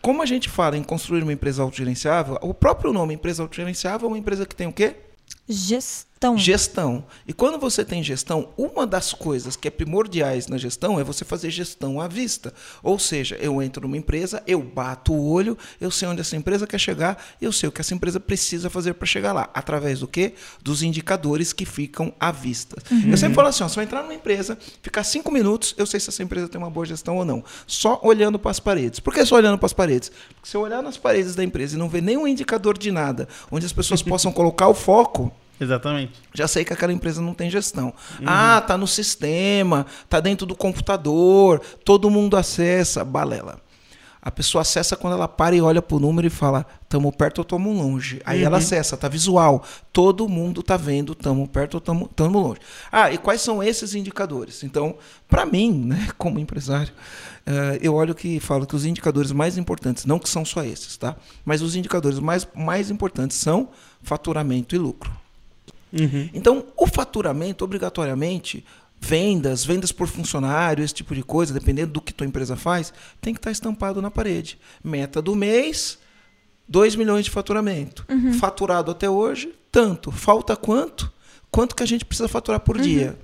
Como 0.00 0.22
a 0.22 0.26
gente 0.26 0.48
fala 0.48 0.76
em 0.76 0.82
construir 0.82 1.22
uma 1.22 1.32
empresa 1.32 1.62
autogerenciável, 1.62 2.38
o 2.42 2.52
próprio 2.52 2.92
nome 2.92 3.14
empresa 3.14 3.42
autogerenciável 3.42 4.06
é 4.06 4.08
uma 4.08 4.18
empresa 4.18 4.46
que 4.46 4.54
tem 4.54 4.66
o 4.66 4.72
quê? 4.72 4.96
Gestão. 5.46 6.38
Gestão. 6.38 7.04
E 7.28 7.32
quando 7.34 7.58
você 7.58 7.84
tem 7.84 8.02
gestão, 8.02 8.48
uma 8.56 8.86
das 8.86 9.12
coisas 9.12 9.56
que 9.56 9.68
é 9.68 9.70
primordiais 9.70 10.46
na 10.46 10.56
gestão 10.56 10.98
é 10.98 11.04
você 11.04 11.22
fazer 11.22 11.50
gestão 11.50 12.00
à 12.00 12.08
vista. 12.08 12.54
Ou 12.82 12.98
seja, 12.98 13.36
eu 13.36 13.60
entro 13.60 13.82
numa 13.82 13.98
empresa, 13.98 14.42
eu 14.46 14.62
bato 14.62 15.12
o 15.12 15.30
olho, 15.30 15.58
eu 15.78 15.90
sei 15.90 16.08
onde 16.08 16.22
essa 16.22 16.34
empresa 16.34 16.66
quer 16.66 16.78
chegar, 16.78 17.22
eu 17.42 17.52
sei 17.52 17.68
o 17.68 17.72
que 17.72 17.82
essa 17.82 17.92
empresa 17.92 18.18
precisa 18.18 18.70
fazer 18.70 18.94
para 18.94 19.04
chegar 19.06 19.34
lá. 19.34 19.50
Através 19.52 20.00
do 20.00 20.08
quê? 20.08 20.32
Dos 20.62 20.82
indicadores 20.82 21.52
que 21.52 21.66
ficam 21.66 22.14
à 22.18 22.32
vista. 22.32 22.76
Eu 23.06 23.18
sempre 23.18 23.34
falo 23.34 23.48
assim, 23.48 23.62
ó, 23.62 23.68
se 23.68 23.78
eu 23.78 23.82
entrar 23.82 24.00
numa 24.00 24.14
empresa, 24.14 24.56
ficar 24.80 25.04
cinco 25.04 25.30
minutos, 25.30 25.74
eu 25.76 25.84
sei 25.84 26.00
se 26.00 26.08
essa 26.08 26.22
empresa 26.22 26.48
tem 26.48 26.58
uma 26.58 26.70
boa 26.70 26.86
gestão 26.86 27.18
ou 27.18 27.24
não. 27.26 27.44
Só 27.66 28.00
olhando 28.02 28.38
para 28.38 28.50
as 28.50 28.60
paredes. 28.60 28.98
Por 28.98 29.12
que 29.12 29.26
só 29.26 29.36
olhando 29.36 29.58
para 29.58 29.66
as 29.66 29.74
paredes? 29.74 30.10
Porque 30.34 30.48
se 30.48 30.56
eu 30.56 30.62
olhar 30.62 30.82
nas 30.82 30.96
paredes 30.96 31.34
da 31.34 31.44
empresa 31.44 31.76
e 31.76 31.78
não 31.78 31.88
ver 31.88 32.02
nenhum 32.02 32.26
indicador 32.26 32.78
de 32.78 32.90
nada, 32.90 33.28
onde 33.50 33.66
as 33.66 33.72
pessoas 33.74 34.00
possam 34.02 34.32
colocar 34.32 34.68
o 34.68 34.74
foco, 34.74 35.33
Exatamente. 35.60 36.12
já 36.34 36.48
sei 36.48 36.64
que 36.64 36.72
aquela 36.72 36.92
empresa 36.92 37.22
não 37.22 37.34
tem 37.34 37.48
gestão. 37.50 37.94
Ah, 38.26 38.60
tá 38.60 38.76
no 38.76 38.86
sistema, 38.86 39.86
tá 40.08 40.20
dentro 40.20 40.46
do 40.46 40.54
computador, 40.54 41.60
todo 41.84 42.10
mundo 42.10 42.36
acessa, 42.36 43.04
balela. 43.04 43.62
A 44.24 44.30
pessoa 44.30 44.62
acessa 44.62 44.96
quando 44.96 45.12
ela 45.12 45.28
para 45.28 45.54
e 45.54 45.60
olha 45.60 45.82
pro 45.82 46.00
número 46.00 46.26
e 46.26 46.30
fala, 46.30 46.64
tamo 46.88 47.12
perto 47.12 47.40
ou 47.40 47.44
tamo 47.44 47.70
longe. 47.70 48.22
Aí 48.24 48.42
ela 48.42 48.56
acessa, 48.56 48.96
tá 48.96 49.06
visual. 49.06 49.62
Todo 49.92 50.26
mundo 50.26 50.62
tá 50.62 50.78
vendo, 50.78 51.14
tamo 51.14 51.46
perto 51.46 51.74
ou 51.74 51.80
tamo, 51.80 52.08
tamo 52.08 52.38
longe. 52.38 52.58
Ah, 52.90 53.12
e 53.12 53.18
quais 53.18 53.42
são 53.42 53.62
esses 53.62 53.94
indicadores? 53.94 54.64
Então, 54.64 54.96
para 55.28 55.44
mim, 55.44 55.74
né, 55.84 56.08
como 56.16 56.38
empresário, 56.38 56.90
eh, 57.44 57.78
eu 57.82 57.92
olho 57.92 58.14
que 58.14 58.40
falo 58.40 58.66
que 58.66 58.74
os 58.74 58.86
indicadores 58.86 59.30
mais 59.30 59.58
importantes, 59.58 60.06
não 60.06 60.18
que 60.18 60.28
são 60.30 60.42
só 60.42 60.64
esses, 60.64 60.96
tá? 60.96 61.16
Mas 61.44 61.60
os 61.60 61.76
indicadores 61.76 62.18
mais, 62.18 62.48
mais 62.54 62.90
importantes 62.90 63.36
são 63.36 63.68
faturamento 64.02 64.74
e 64.74 64.78
lucro. 64.78 65.23
Uhum. 65.98 66.28
Então, 66.34 66.66
o 66.76 66.86
faturamento, 66.86 67.64
obrigatoriamente, 67.64 68.64
vendas, 69.00 69.64
vendas 69.64 69.92
por 69.92 70.08
funcionário, 70.08 70.82
esse 70.84 70.94
tipo 70.94 71.14
de 71.14 71.22
coisa, 71.22 71.52
dependendo 71.52 71.92
do 71.92 72.00
que 72.00 72.12
tua 72.12 72.26
empresa 72.26 72.56
faz, 72.56 72.92
tem 73.20 73.32
que 73.34 73.38
estar 73.38 73.50
estampado 73.50 74.00
na 74.02 74.10
parede. 74.10 74.58
Meta 74.82 75.20
do 75.22 75.34
mês, 75.34 75.98
2 76.68 76.96
milhões 76.96 77.24
de 77.26 77.30
faturamento. 77.30 78.04
Faturado 78.34 78.90
até 78.90 79.08
hoje, 79.08 79.54
tanto. 79.70 80.10
Falta 80.10 80.56
quanto? 80.56 81.12
Quanto 81.50 81.76
que 81.76 81.82
a 81.82 81.86
gente 81.86 82.04
precisa 82.04 82.28
faturar 82.28 82.60
por 82.60 82.80
dia? 82.80 83.18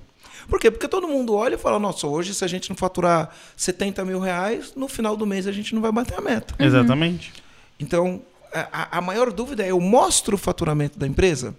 Por 0.48 0.58
quê? 0.60 0.70
Porque 0.70 0.88
todo 0.88 1.06
mundo 1.08 1.34
olha 1.34 1.54
e 1.54 1.58
fala, 1.58 1.78
nossa, 1.78 2.06
hoje 2.06 2.34
se 2.34 2.44
a 2.44 2.48
gente 2.48 2.68
não 2.70 2.76
faturar 2.76 3.34
70 3.56 4.04
mil 4.04 4.20
reais, 4.20 4.72
no 4.76 4.86
final 4.88 5.16
do 5.16 5.26
mês 5.26 5.46
a 5.46 5.52
gente 5.52 5.74
não 5.74 5.82
vai 5.82 5.92
bater 5.92 6.16
a 6.18 6.20
meta. 6.20 6.54
Exatamente. 6.58 7.32
Então, 7.78 8.20
a, 8.52 8.82
a- 8.96 8.98
a 8.98 9.00
maior 9.00 9.32
dúvida 9.32 9.62
é: 9.64 9.70
eu 9.70 9.80
mostro 9.80 10.34
o 10.34 10.38
faturamento 10.38 10.98
da 10.98 11.06
empresa? 11.06 11.54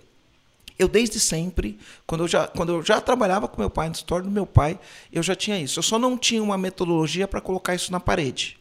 Eu 0.81 0.87
desde 0.87 1.19
sempre, 1.19 1.77
quando 2.07 2.23
eu, 2.23 2.27
já, 2.27 2.47
quando 2.47 2.71
eu 2.71 2.83
já 2.83 2.99
trabalhava 2.99 3.47
com 3.47 3.61
meu 3.61 3.69
pai 3.69 3.87
no 3.87 3.93
store 3.93 4.23
do 4.23 4.31
meu 4.31 4.47
pai, 4.47 4.79
eu 5.13 5.21
já 5.21 5.35
tinha 5.35 5.59
isso. 5.59 5.77
Eu 5.77 5.83
só 5.83 5.99
não 5.99 6.17
tinha 6.17 6.41
uma 6.41 6.57
metodologia 6.57 7.27
para 7.27 7.39
colocar 7.39 7.75
isso 7.75 7.91
na 7.91 7.99
parede. 7.99 8.57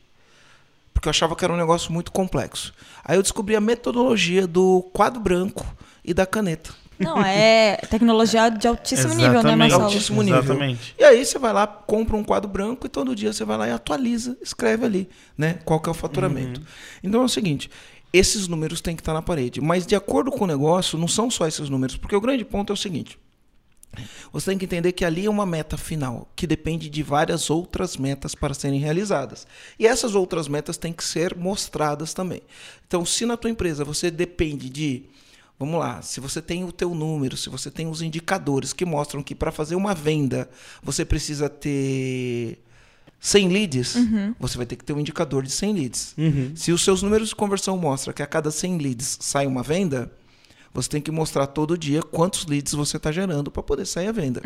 Porque 0.93 1.09
eu 1.09 1.11
achava 1.11 1.35
que 1.35 1.43
era 1.43 1.51
um 1.51 1.57
negócio 1.57 1.91
muito 1.91 2.13
complexo. 2.13 2.75
Aí 3.03 3.17
eu 3.17 3.23
descobri 3.23 3.57
a 3.57 3.61
metodologia 3.61 4.47
do 4.47 4.83
quadro 4.93 5.19
branco 5.19 5.65
e 6.05 6.13
da 6.13 6.27
caneta. 6.27 6.75
Não, 6.99 7.23
é 7.25 7.79
tecnologia 7.89 8.51
de 8.51 8.69
altíssimo 8.69 9.15
nível, 9.15 9.33
né, 9.33 9.39
Exatamente. 9.39 9.59
Marcelo? 9.59 9.85
Altíssimo 9.85 10.23
nível. 10.23 10.41
Exatamente. 10.41 10.95
E 10.99 11.03
aí 11.03 11.25
você 11.25 11.39
vai 11.39 11.55
lá, 11.55 11.67
compra 11.67 12.19
um 12.19 12.23
quadro 12.23 12.51
branco 12.51 12.87
e 12.87 12.91
todo 12.91 13.17
dia 13.17 13.33
você 13.33 13.47
vai 13.47 13.57
lá 13.57 13.67
e 13.67 13.71
atualiza, 13.71 14.37
escreve 14.43 14.85
ali, 14.85 15.09
né? 15.39 15.59
Qual 15.65 15.81
que 15.81 15.89
é 15.89 15.93
o 15.93 15.95
faturamento. 15.95 16.61
Então 17.03 17.23
é 17.23 17.25
o 17.25 17.29
seguinte, 17.29 17.71
esses 18.13 18.49
números 18.49 18.81
têm 18.81 18.97
que 18.97 19.03
estar 19.03 19.15
na 19.15 19.23
parede. 19.23 19.61
Mas 19.61 19.87
de 19.87 19.95
acordo 19.95 20.31
com 20.31 20.45
o 20.45 20.47
negócio, 20.47 20.99
não 20.99 21.09
são 21.09 21.31
só 21.31 21.47
esses 21.47 21.69
números, 21.69 21.97
porque 21.97 22.17
o 22.17 22.21
grande 22.21 22.45
ponto 22.45 22.73
é 22.73 22.75
o 22.75 22.77
seguinte. 22.77 23.19
Você 24.33 24.51
tem 24.51 24.59
que 24.59 24.65
entender 24.65 24.93
que 24.93 25.05
ali 25.05 25.27
é 25.27 25.31
uma 25.31 25.45
meta 25.45 25.77
final, 25.77 26.31
que 26.37 26.47
depende 26.47 26.89
de 26.89 27.03
várias 27.03 27.51
outras 27.51 27.97
metas 27.97 28.35
para 28.35 28.55
serem 28.55 28.79
realizadas. 28.79 29.47
E 29.79 29.87
essas 29.87 30.15
outras 30.15 30.47
metas 30.47 30.77
têm 30.77 30.93
que 30.93 31.03
ser 31.03 31.37
mostradas 31.37 32.15
também. 32.15 32.43
Então, 32.87 33.05
se 33.05 33.27
na 33.27 33.37
tua 33.37 33.51
empresa 33.51 33.85
você 33.85 34.11
depende 34.11 34.69
de, 34.69 35.05
vamos 35.59 35.81
lá, 35.81 36.03
se 36.03 36.21
você 36.21 36.41
tem 36.41 36.65
o 36.65 36.71
teu 36.71 36.95
número, 36.95 37.37
se 37.37 37.49
você 37.49 37.71
tem 37.71 37.89
os 37.89 38.01
indicadores 38.01 38.73
que 38.73 38.85
mostram 38.85 39.23
que 39.23 39.35
para 39.35 39.51
fazer 39.51 39.75
uma 39.75 39.95
venda 39.95 40.49
você 40.83 41.05
precisa 41.05 41.49
ter 41.49 42.61
100 43.21 43.49
leads, 43.49 43.97
você 44.39 44.57
vai 44.57 44.65
ter 44.67 44.77
que 44.77 44.85
ter 44.85 44.93
um 44.95 45.01
indicador 45.01 45.43
de 45.43 45.51
100 45.51 45.75
leads. 45.75 46.15
Se 46.55 46.73
os 46.73 46.83
seus 46.83 47.03
números 47.03 47.29
de 47.29 47.37
conversão 47.37 47.77
mostram 47.77 48.15
que 48.15 48.23
a 48.23 48.27
cada 48.27 48.51
100 48.51 48.79
leads 48.79 49.19
sai 49.21 49.47
uma 49.47 49.63
venda, 49.63 50.11
você 50.73 50.89
tem 50.89 51.01
que 51.03 51.11
mostrar 51.11 51.47
todo 51.49 51.77
dia 51.77 52.03
quantos 52.03 52.47
leads 52.47 52.73
você 52.73 52.97
está 52.97 53.13
gerando 53.13 53.51
para 53.51 53.63
poder 53.63 53.87
sair 53.87 54.07
a 54.09 54.13
venda. 54.13 54.41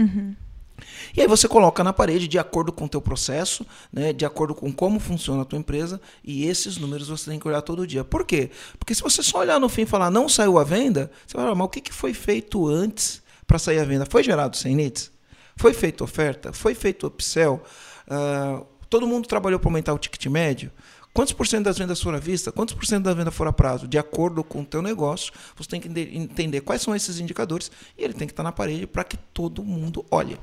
E 1.16 1.20
aí 1.20 1.28
você 1.28 1.46
coloca 1.46 1.84
na 1.84 1.92
parede 1.92 2.26
de 2.26 2.36
acordo 2.36 2.72
com 2.72 2.86
o 2.86 2.88
teu 2.88 3.00
processo, 3.00 3.64
né, 3.92 4.12
de 4.12 4.24
acordo 4.24 4.56
com 4.56 4.72
como 4.72 4.98
funciona 4.98 5.42
a 5.42 5.44
tua 5.44 5.58
empresa, 5.58 6.00
e 6.24 6.46
esses 6.46 6.76
números 6.76 7.06
você 7.06 7.30
tem 7.30 7.38
que 7.38 7.46
olhar 7.46 7.62
todo 7.62 7.86
dia. 7.86 8.02
Por 8.02 8.26
quê? 8.26 8.50
Porque 8.76 8.92
se 8.92 9.00
você 9.00 9.22
só 9.22 9.38
olhar 9.38 9.60
no 9.60 9.68
fim 9.68 9.82
e 9.82 9.86
falar 9.86 10.10
não 10.10 10.28
saiu 10.28 10.58
a 10.58 10.64
venda, 10.64 11.12
você 11.24 11.36
vai 11.36 11.44
falar, 11.46 11.54
mas 11.54 11.66
o 11.66 11.70
que, 11.70 11.80
que 11.80 11.92
foi 11.92 12.12
feito 12.12 12.66
antes 12.66 13.22
para 13.46 13.56
sair 13.56 13.78
a 13.78 13.84
venda? 13.84 14.04
Foi 14.04 14.24
gerado 14.24 14.56
100 14.56 14.76
leads? 14.76 15.12
Foi 15.56 15.72
feita 15.72 16.02
oferta? 16.02 16.52
Foi 16.52 16.74
feito 16.74 17.06
upsell? 17.06 17.62
Ah, 18.08 18.62
todo 18.90 19.06
mundo 19.06 19.26
trabalhou 19.26 19.58
para 19.58 19.68
aumentar 19.68 19.92
o 19.94 19.98
ticket 19.98 20.26
médio? 20.26 20.70
Quantos 21.12 21.32
por 21.32 21.46
cento 21.46 21.64
das 21.66 21.78
vendas 21.78 22.02
foram 22.02 22.18
à 22.18 22.20
vista? 22.20 22.50
Quantos 22.50 22.74
por 22.74 22.84
cento 22.84 23.04
da 23.04 23.14
venda 23.14 23.30
foram 23.30 23.50
a 23.50 23.52
prazo? 23.52 23.86
De 23.86 23.96
acordo 23.96 24.42
com 24.42 24.62
o 24.62 24.64
teu 24.64 24.82
negócio, 24.82 25.32
você 25.56 25.70
tem 25.70 25.80
que 25.80 25.86
ente- 25.88 26.10
entender 26.16 26.60
quais 26.60 26.82
são 26.82 26.92
esses 26.94 27.20
indicadores 27.20 27.70
e 27.96 28.02
ele 28.02 28.14
tem 28.14 28.26
que 28.26 28.32
estar 28.32 28.42
na 28.42 28.50
parede 28.50 28.84
para 28.86 29.04
que 29.04 29.16
todo 29.16 29.62
mundo 29.62 30.04
olhe. 30.10 30.36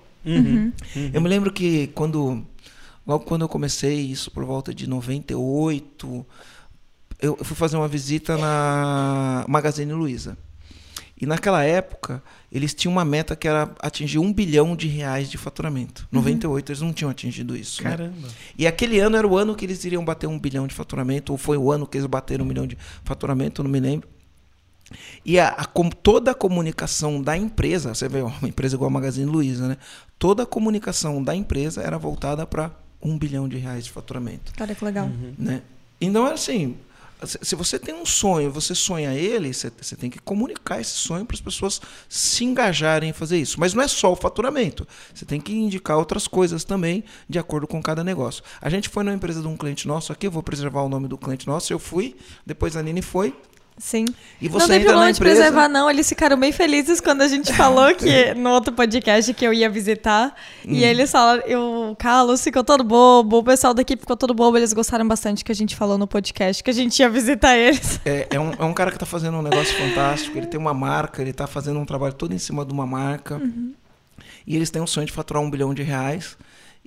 Eu 1.13 1.19
me 1.21 1.27
lembro 1.27 1.51
que 1.51 1.87
quando 1.87 2.45
logo 3.05 3.25
quando 3.25 3.41
eu 3.41 3.49
comecei 3.49 3.99
isso 3.99 4.31
por 4.31 4.45
volta 4.45 4.73
de 4.73 4.87
98, 4.87 6.25
eu 7.21 7.37
eu 7.37 7.45
fui 7.45 7.55
fazer 7.55 7.75
uma 7.77 7.87
visita 7.87 8.37
na 8.37 9.45
Magazine 9.49 9.91
Luiza. 9.93 10.37
E 11.21 11.25
naquela 11.27 11.63
época, 11.63 12.21
eles 12.51 12.73
tinham 12.73 12.93
uma 12.93 13.05
meta 13.05 13.35
que 13.35 13.47
era 13.47 13.69
atingir 13.79 14.17
um 14.17 14.33
bilhão 14.33 14.75
de 14.75 14.87
reais 14.87 15.29
de 15.29 15.37
faturamento. 15.37 16.07
98, 16.11 16.71
eles 16.71 16.81
não 16.81 16.91
tinham 16.91 17.11
atingido 17.11 17.55
isso. 17.55 17.83
né? 17.83 17.91
Caramba. 17.91 18.27
E 18.57 18.65
aquele 18.65 18.99
ano 18.99 19.15
era 19.15 19.27
o 19.27 19.37
ano 19.37 19.55
que 19.55 19.63
eles 19.63 19.85
iriam 19.85 20.03
bater 20.03 20.25
um 20.25 20.39
bilhão 20.39 20.65
de 20.65 20.73
faturamento, 20.73 21.31
ou 21.31 21.37
foi 21.37 21.57
o 21.57 21.71
ano 21.71 21.85
que 21.85 21.97
eles 21.97 22.07
bateram 22.07 22.43
um 22.43 22.47
milhão 22.47 22.65
de 22.65 22.75
faturamento, 23.03 23.61
não 23.61 23.69
me 23.69 23.79
lembro. 23.79 24.09
E 25.23 25.39
a, 25.39 25.49
a 25.49 25.65
toda 26.01 26.31
a 26.31 26.35
comunicação 26.35 27.21
da 27.21 27.37
empresa, 27.37 27.93
você 27.93 28.09
vê, 28.09 28.21
ó, 28.21 28.27
uma 28.27 28.49
empresa 28.49 28.75
igual 28.75 28.89
a 28.89 28.93
Magazine 28.93 29.29
Luiza, 29.29 29.67
né? 29.67 29.77
Toda 30.17 30.43
a 30.43 30.45
comunicação 30.45 31.23
da 31.23 31.35
empresa 31.35 31.81
era 31.81 31.97
voltada 31.97 32.45
para 32.47 32.71
um 33.01 33.17
bilhão 33.17 33.47
de 33.47 33.57
reais 33.57 33.85
de 33.85 33.91
faturamento 33.91 34.53
Cara, 34.53 34.75
que 34.75 34.85
legal. 34.85 35.09
né? 35.37 35.61
Então 35.99 36.25
assim, 36.25 36.77
se 37.23 37.55
você 37.55 37.77
tem 37.77 37.93
um 37.93 38.05
sonho, 38.05 38.51
você 38.51 38.73
sonha 38.73 39.13
ele, 39.13 39.53
você, 39.53 39.71
você 39.79 39.95
tem 39.95 40.09
que 40.09 40.19
comunicar 40.19 40.79
esse 40.79 40.91
sonho 40.91 41.25
para 41.25 41.35
as 41.35 41.41
pessoas 41.41 41.81
se 42.09 42.43
engajarem 42.43 43.09
em 43.09 43.13
fazer 43.13 43.37
isso. 43.37 43.59
Mas 43.59 43.73
não 43.73 43.83
é 43.83 43.87
só 43.87 44.11
o 44.11 44.15
faturamento, 44.15 44.87
você 45.13 45.25
tem 45.25 45.39
que 45.39 45.53
indicar 45.53 45.97
outras 45.97 46.27
coisas 46.27 46.63
também 46.63 47.03
de 47.29 47.37
acordo 47.37 47.67
com 47.67 47.81
cada 47.81 48.03
negócio. 48.03 48.43
A 48.59 48.69
gente 48.69 48.89
foi 48.89 49.03
na 49.03 49.13
empresa 49.13 49.41
de 49.41 49.47
um 49.47 49.57
cliente 49.57 49.87
nosso 49.87 50.11
aqui, 50.11 50.27
eu 50.27 50.31
vou 50.31 50.43
preservar 50.43 50.81
o 50.81 50.89
nome 50.89 51.07
do 51.07 51.17
cliente 51.17 51.47
nosso, 51.47 51.71
eu 51.71 51.79
fui, 51.79 52.15
depois 52.45 52.75
a 52.75 52.81
Nini 52.81 53.01
foi, 53.01 53.35
Sim. 53.81 54.05
e 54.39 54.47
você 54.47 54.59
não 54.59 54.67
tem 54.67 54.75
entra 54.77 54.89
problema 54.91 55.11
de 55.11 55.17
empresa. 55.17 55.35
preservar, 55.41 55.67
não. 55.67 55.89
Eles 55.89 56.07
ficaram 56.07 56.37
bem 56.39 56.51
felizes 56.51 57.01
quando 57.01 57.21
a 57.23 57.27
gente 57.27 57.51
falou 57.57 57.93
que 57.95 58.33
no 58.35 58.51
outro 58.51 58.71
podcast 58.71 59.33
que 59.33 59.43
eu 59.43 59.51
ia 59.51 59.67
visitar. 59.69 60.35
Hum. 60.65 60.71
E 60.71 60.83
eles 60.83 61.11
falaram, 61.11 61.41
eu- 61.47 61.89
o 61.91 61.95
Carlos 61.95 62.43
ficou 62.43 62.63
todo 62.63 62.83
bobo, 62.83 63.39
o 63.39 63.43
pessoal 63.43 63.73
da 63.73 63.81
equipe 63.81 64.01
ficou 64.01 64.15
todo 64.15 64.33
bobo. 64.35 64.55
Eles 64.55 64.71
gostaram 64.71 65.07
bastante 65.07 65.43
que 65.43 65.51
a 65.51 65.55
gente 65.55 65.75
falou 65.75 65.97
no 65.97 66.05
podcast, 66.05 66.63
que 66.63 66.69
a 66.69 66.73
gente 66.73 66.99
ia 66.99 67.09
visitar 67.09 67.57
eles. 67.57 67.99
É, 68.05 68.27
é 68.31 68.39
um, 68.39 68.51
é 68.51 68.63
um 68.63 68.73
cara 68.73 68.91
que 68.91 68.97
está 68.97 69.05
fazendo 69.05 69.37
um 69.37 69.41
negócio 69.41 69.75
fantástico. 69.75 70.37
Ele 70.37 70.45
tem 70.47 70.59
uma 70.59 70.73
marca, 70.73 71.21
ele 71.21 71.31
está 71.31 71.47
fazendo 71.47 71.79
um 71.79 71.85
trabalho 71.85 72.13
todo 72.13 72.33
em 72.33 72.37
cima 72.37 72.63
de 72.63 72.71
uma 72.71 72.85
marca. 72.85 73.41
E 74.45 74.55
eles 74.55 74.69
têm 74.69 74.81
um 74.81 74.87
sonho 74.87 75.05
de 75.07 75.11
faturar 75.13 75.41
um 75.41 75.49
bilhão 75.49 75.73
de 75.73 75.81
reais. 75.83 76.37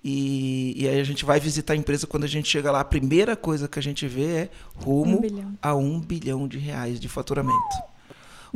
E, 0.04 0.74
e 0.76 0.86
aí 0.86 1.00
a 1.00 1.04
gente 1.04 1.24
vai 1.24 1.40
visitar 1.40 1.72
a 1.72 1.76
empresa 1.76 2.06
quando 2.06 2.24
a 2.24 2.28
gente 2.28 2.46
chega 2.46 2.70
lá. 2.70 2.80
A 2.80 2.84
primeira 2.84 3.34
coisa 3.34 3.66
que 3.66 3.78
a 3.78 3.82
gente 3.82 4.06
vê 4.06 4.24
é 4.24 4.48
rumo 4.76 5.22
Um 5.24 5.54
a 5.62 5.74
um 5.74 5.98
bilhão 5.98 6.46
de 6.46 6.58
reais 6.58 7.00
de 7.00 7.08
faturamento. 7.08 7.58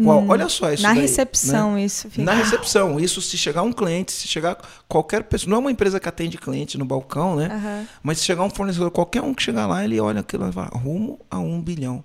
Uau, 0.01 0.27
olha 0.29 0.49
só 0.49 0.73
isso 0.73 0.83
Na 0.83 0.91
daí, 0.91 1.01
recepção, 1.01 1.75
né? 1.75 1.85
isso. 1.85 2.09
Fica. 2.09 2.23
Na 2.23 2.33
recepção. 2.35 3.01
Isso 3.01 3.21
se 3.21 3.37
chegar 3.37 3.63
um 3.63 3.73
cliente, 3.73 4.13
se 4.13 4.29
chegar 4.29 4.57
qualquer 4.87 5.25
pessoa. 5.25 5.51
Não 5.51 5.57
é 5.57 5.61
uma 5.61 5.73
empresa 5.73 5.99
que 5.99 6.09
atende 6.09 6.39
cliente 6.39 6.79
no 6.79 6.85
balcão, 6.85 7.35
né? 7.35 7.47
Aham. 7.51 7.87
Mas 8.03 8.19
se 8.19 8.25
chegar 8.25 8.45
um 8.45 8.51
fornecedor, 8.51 8.91
qualquer 8.93 9.23
um 9.23 9.35
que 9.35 9.43
chegar 9.43 9.67
lá, 9.67 9.83
ele 9.83 9.99
olha 9.99 10.21
aquilo 10.21 10.49
e 10.49 10.53
fala, 10.53 10.69
rumo 10.69 11.19
a 11.31 11.39
um 11.41 11.61
bilhão. 11.61 12.05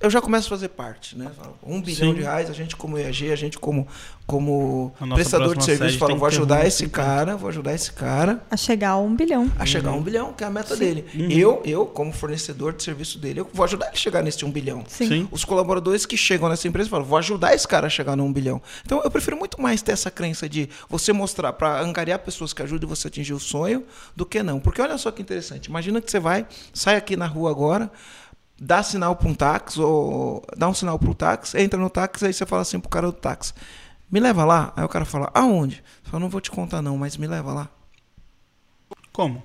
Eu 0.00 0.08
já 0.08 0.20
começo 0.20 0.46
a 0.46 0.50
fazer 0.50 0.68
parte, 0.68 1.18
né? 1.18 1.28
Falo, 1.36 1.58
Um 1.62 1.82
bilhão 1.82 2.10
Sim. 2.10 2.14
de 2.14 2.22
reais, 2.22 2.48
a 2.48 2.52
gente 2.52 2.76
como 2.76 2.96
EAG, 2.96 3.32
a 3.32 3.36
gente 3.36 3.58
como, 3.58 3.86
como 4.26 4.94
prestador 5.12 5.56
de 5.56 5.64
serviço, 5.64 5.98
fala, 5.98 6.14
vou 6.14 6.26
ajudar 6.28 6.64
esse 6.64 6.78
50. 6.84 6.96
cara, 7.02 7.36
vou 7.36 7.48
ajudar 7.48 7.74
esse 7.74 7.90
cara 7.92 8.40
A 8.48 8.56
chegar 8.56 8.90
a 8.90 8.98
um 8.98 9.14
bilhão. 9.14 9.50
a 9.58 9.66
chegar 9.66 9.90
a 9.90 9.94
um 9.94 10.00
bilhão, 10.00 10.32
que 10.32 10.44
é 10.44 10.46
a 10.46 10.50
meta 10.50 10.76
dele. 10.76 11.04
Eu, 11.28 11.60
eu, 11.64 11.84
como 11.84 12.12
fornecedor 12.12 12.72
de 12.72 12.82
serviço 12.84 13.18
dele, 13.18 13.40
eu 13.40 13.50
vou 13.52 13.64
ajudar 13.64 13.86
ele 13.86 13.94
a 13.94 13.98
chegar 13.98 14.22
nesse 14.22 14.44
um 14.44 14.52
bilhão. 14.52 14.84
Sim. 14.86 15.08
Sim. 15.08 15.28
Os 15.32 15.44
colaboradores 15.44 16.06
que 16.06 16.16
chegam 16.16 16.48
nessa 16.48 16.68
empresa 16.68 16.88
falam, 16.88 17.04
vou 17.04 17.18
ajudar 17.18 17.52
esse 17.52 17.66
cara 17.66 17.88
a 17.88 17.90
chegar 17.90 18.14
no 18.16 18.24
um 18.24 18.32
bilhão. 18.32 18.62
Então 18.86 19.00
eu 19.02 19.10
prefiro 19.10 19.36
muito 19.36 19.60
mais 19.60 19.82
ter 19.82 19.92
essa 19.92 20.12
crença 20.12 20.48
de 20.48 20.68
você 20.88 21.12
mostrar 21.12 21.52
para 21.54 21.80
angariar 21.80 22.20
pessoas 22.20 22.52
que 22.52 22.62
ajudem 22.62 22.88
você 22.88 23.08
a 23.08 23.10
atingir 23.10 23.34
o 23.34 23.40
sonho 23.40 23.84
do 24.14 24.24
que 24.24 24.42
não. 24.44 24.60
Porque 24.60 24.80
olha 24.80 24.96
só 24.96 25.10
que 25.10 25.20
interessante. 25.20 25.66
Imagina 25.66 26.00
que 26.00 26.08
você 26.08 26.20
vai, 26.20 26.46
sai 26.72 26.94
aqui 26.94 27.16
na 27.16 27.26
rua 27.26 27.50
agora, 27.50 27.90
dá 28.60 28.82
sinal 28.82 29.16
para 29.16 29.28
um 29.28 29.34
táxi, 29.34 29.80
ou 29.80 30.44
dá 30.56 30.68
um 30.68 30.74
sinal 30.74 30.98
para 30.98 31.10
o 31.10 31.14
táxi, 31.14 31.58
entra 31.60 31.78
no 31.78 31.90
táxi, 31.90 32.26
aí 32.26 32.32
você 32.32 32.46
fala 32.46 32.62
assim 32.62 32.78
pro 32.78 32.88
cara 32.88 33.06
do 33.08 33.12
táxi. 33.12 33.52
Me 34.10 34.20
leva 34.20 34.44
lá. 34.44 34.72
Aí 34.76 34.84
o 34.84 34.88
cara 34.88 35.04
fala, 35.04 35.30
aonde? 35.34 35.82
Você 36.02 36.10
fala, 36.10 36.20
não 36.20 36.28
vou 36.28 36.40
te 36.40 36.50
contar 36.50 36.82
não, 36.82 36.96
mas 36.98 37.16
me 37.16 37.26
leva 37.26 37.52
lá. 37.52 37.68
Como? 39.12 39.42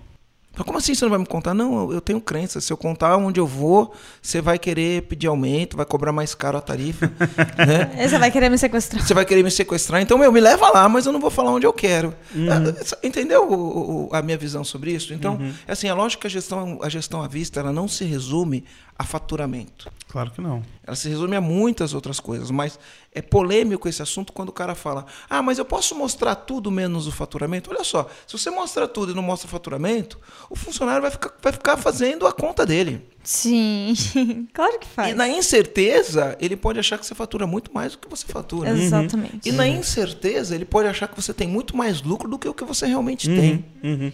Mas 0.58 0.66
como 0.66 0.80
assim 0.80 0.96
você 0.96 1.06
não 1.06 1.12
vai 1.12 1.20
me 1.20 1.26
contar? 1.26 1.54
Não, 1.54 1.92
eu- 1.94 2.02
tenho 2.02 2.20
crença. 2.20 2.60
Se 2.60 2.74
eu 2.74 2.78
contar 2.78 3.16
onde 3.16 3.40
eu 3.40 3.46
vou, 3.46 3.94
você 4.22 4.42
vai 4.42 4.58
querer 4.58 5.04
pedir 5.04 5.28
aumento, 5.28 5.78
vai 5.78 5.86
cobrar 5.86 6.12
mais 6.12 6.34
caro 6.34 6.58
a 6.58 6.62
tarifa. 6.62 7.06
né? 7.58 7.92
Você 8.10 8.18
vai 8.18 8.32
querer 8.32 8.50
me 8.50 8.58
sequestrar. 8.58 9.06
Você 9.06 9.14
vai 9.14 9.24
querer 9.24 9.44
me 9.44 9.52
sequestrar. 9.52 10.02
Então, 10.02 10.18
meu, 10.18 10.32
me 10.32 10.40
leva 10.40 10.68
lá, 10.72 10.90
mas 10.90 11.06
eu 11.06 11.14
não 11.14 11.20
vou 11.20 11.30
falar 11.30 11.52
onde 11.52 11.68
eu 11.68 11.72
quero. 11.74 12.12
Ah, 12.50 12.98
Entendeu 13.06 13.48
o- 13.48 14.08
o- 14.08 14.16
a 14.16 14.22
minha 14.24 14.38
visão 14.38 14.64
sobre 14.64 14.92
isso? 14.92 15.14
Então, 15.14 15.38
é 15.68 15.72
assim, 15.74 15.90
a 15.90 15.94
lógica 15.94 16.22
que 16.22 16.28
a 16.28 16.30
gestão, 16.32 16.80
a 16.82 16.90
gestão 16.90 17.22
à 17.22 17.28
vista, 17.28 17.60
ela 17.60 17.72
não 17.72 17.88
se 17.88 18.04
resume 18.04 18.66
a 18.98 19.04
faturamento. 19.04 19.92
Claro 20.08 20.32
que 20.32 20.42
não. 20.42 20.64
Ela 20.86 20.96
se 20.96 21.08
resume 21.10 21.36
a 21.36 21.42
muitas 21.42 21.94
outras 21.94 22.20
coisas, 22.20 22.50
mas 22.50 22.80
é 23.14 23.22
polêmico 23.22 23.88
esse 23.88 24.02
assunto 24.02 24.34
quando 24.34 24.50
o 24.50 24.54
cara 24.54 24.74
fala: 24.74 25.06
Ah, 25.30 25.42
mas 25.42 25.60
eu 25.60 25.66
posso 25.66 25.94
mostrar 25.94 26.34
tudo 26.36 26.72
menos 26.72 27.06
o 27.08 27.12
faturamento? 27.12 27.70
Olha 27.70 27.84
só, 27.84 28.10
se 28.26 28.38
você 28.38 28.50
mostra 28.50 28.88
tudo 28.88 29.12
e 29.12 29.16
não 29.16 29.22
mostra 29.22 29.48
o 29.48 29.52
faturamento, 29.52 30.18
o 30.50 30.56
funcionário 30.56 31.02
vai 31.02 31.12
ficar, 31.12 31.34
vai 31.42 31.54
ficar 31.54 31.78
fazendo 31.78 32.26
a 32.26 32.32
conta 32.32 32.66
dele. 32.66 33.06
Sim. 33.24 33.94
claro 34.54 34.80
que 34.80 34.88
faz. 34.88 35.12
E 35.12 35.14
na 35.14 35.28
incerteza, 35.28 36.38
ele 36.40 36.56
pode 36.56 36.80
achar 36.80 36.98
que 36.98 37.06
você 37.06 37.14
fatura 37.14 37.46
muito 37.46 37.72
mais 37.74 37.92
do 37.92 37.98
que 38.00 38.10
você 38.10 38.26
fatura. 38.26 38.72
Exatamente. 38.72 39.48
E 39.48 39.52
na 39.52 39.68
incerteza, 39.68 40.56
ele 40.56 40.66
pode 40.66 40.88
achar 40.88 41.08
que 41.08 41.22
você 41.22 41.34
tem 41.34 41.48
muito 41.48 41.76
mais 41.76 42.02
lucro 42.02 42.30
do 42.30 42.40
que 42.40 42.48
o 42.48 42.54
que 42.54 42.64
você 42.64 42.88
realmente 42.88 43.28
tem. 43.28 43.66
Uhum. 43.84 44.12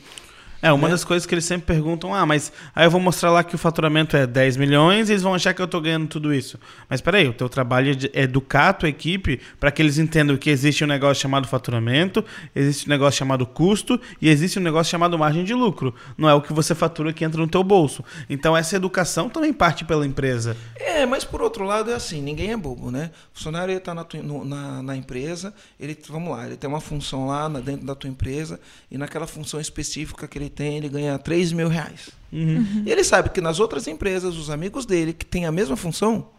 É, 0.64 0.72
uma 0.72 0.88
né? 0.88 0.92
das 0.94 1.04
coisas 1.04 1.26
que 1.26 1.36
eles 1.36 1.44
sempre 1.46 1.68
perguntam, 1.68 2.16
ah, 2.16 2.26
mas 2.26 2.52
aí 2.74 2.86
eu 2.88 2.92
vou 2.92 3.02
mostrar 3.02 3.30
lá 3.32 3.44
que 3.44 3.54
o 3.54 3.58
faturamento 3.58 4.16
é 4.18 4.26
10 4.26 4.56
milhões 4.58 5.10
e 5.10 5.12
eles 5.12 5.22
vão 5.22 5.34
achar 5.36 5.54
que 5.54 5.62
eu 5.62 5.68
tô 5.68 5.80
ganhando 5.82 6.08
tudo 6.08 6.34
isso. 6.34 6.58
Mas 6.90 7.02
peraí, 7.02 7.28
o 7.28 7.34
teu 7.34 7.50
trabalho 7.50 7.92
é 7.92 7.94
de 7.94 8.10
educar 8.14 8.70
a 8.70 8.74
tua 8.74 8.88
equipe 8.90 9.42
para 9.60 9.70
que 9.72 9.82
eles 9.82 9.98
entendam 9.98 10.38
que 10.38 10.50
existe 10.50 10.84
um 10.84 10.88
negócio 10.88 11.22
chamado 11.22 11.48
faturamento, 11.50 12.24
existe 12.56 12.88
um 12.88 12.90
negócio 12.90 13.20
chamado 13.20 13.46
custo 13.46 14.00
e 14.22 14.30
existe 14.30 14.58
um 14.58 14.62
negócio 14.62 14.90
chamado 14.90 15.20
margem 15.20 15.44
de 15.44 15.54
lucro. 15.54 15.94
Não 16.18 16.30
é 16.30 16.34
o 16.34 16.42
que 16.42 16.54
você 16.54 16.74
fatura 16.74 17.12
que 17.12 17.26
entra 17.26 17.42
no 17.42 17.48
teu 17.48 17.64
bolso. 17.64 18.04
Então 18.30 18.56
essa 18.56 18.76
educação 18.78 19.28
também 19.30 19.52
parte 19.52 19.84
pela 19.84 20.08
empresa. 20.08 20.56
É, 20.78 21.06
mas 21.06 21.26
por 21.26 21.42
outro 21.42 21.66
lado 21.66 21.92
é 21.92 21.94
assim, 21.96 22.22
ninguém 22.22 22.52
é 22.52 22.58
bobo, 22.58 22.90
né? 22.90 23.12
O 23.34 23.38
funcionário 23.38 23.76
está 23.76 23.94
na, 23.94 24.06
na, 24.46 24.82
na 24.82 24.96
empresa, 24.96 25.54
ele, 25.78 25.98
vamos 26.08 26.32
lá, 26.32 26.46
ele 26.46 26.56
tem 26.56 26.70
uma 26.70 26.80
função 26.80 27.28
lá 27.28 27.50
na- 27.50 27.60
dentro 27.60 27.86
da 27.86 27.96
tua 27.96 28.10
empresa 28.10 28.60
e 28.90 28.98
naquela 28.98 29.28
função 29.28 29.60
específica 29.60 30.26
que 30.26 30.38
ele 30.38 30.53
tem, 30.54 30.78
ele 30.78 30.88
ganha 30.88 31.20
3 31.20 31.52
mil 31.52 31.68
reais. 31.68 32.10
E 32.32 32.90
ele 32.90 33.04
sabe 33.04 33.30
que 33.30 33.42
nas 33.42 33.60
outras 33.60 33.88
empresas, 33.88 34.38
os 34.38 34.50
amigos 34.50 34.86
dele 34.86 35.14
que 35.14 35.26
têm 35.26 35.46
a 35.46 35.52
mesma 35.52 35.76
função, 35.76 36.30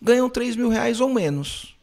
ganham 0.00 0.28
3 0.28 0.56
mil 0.56 0.68
reais 0.68 1.00
ou 1.00 1.08
menos. 1.08 1.74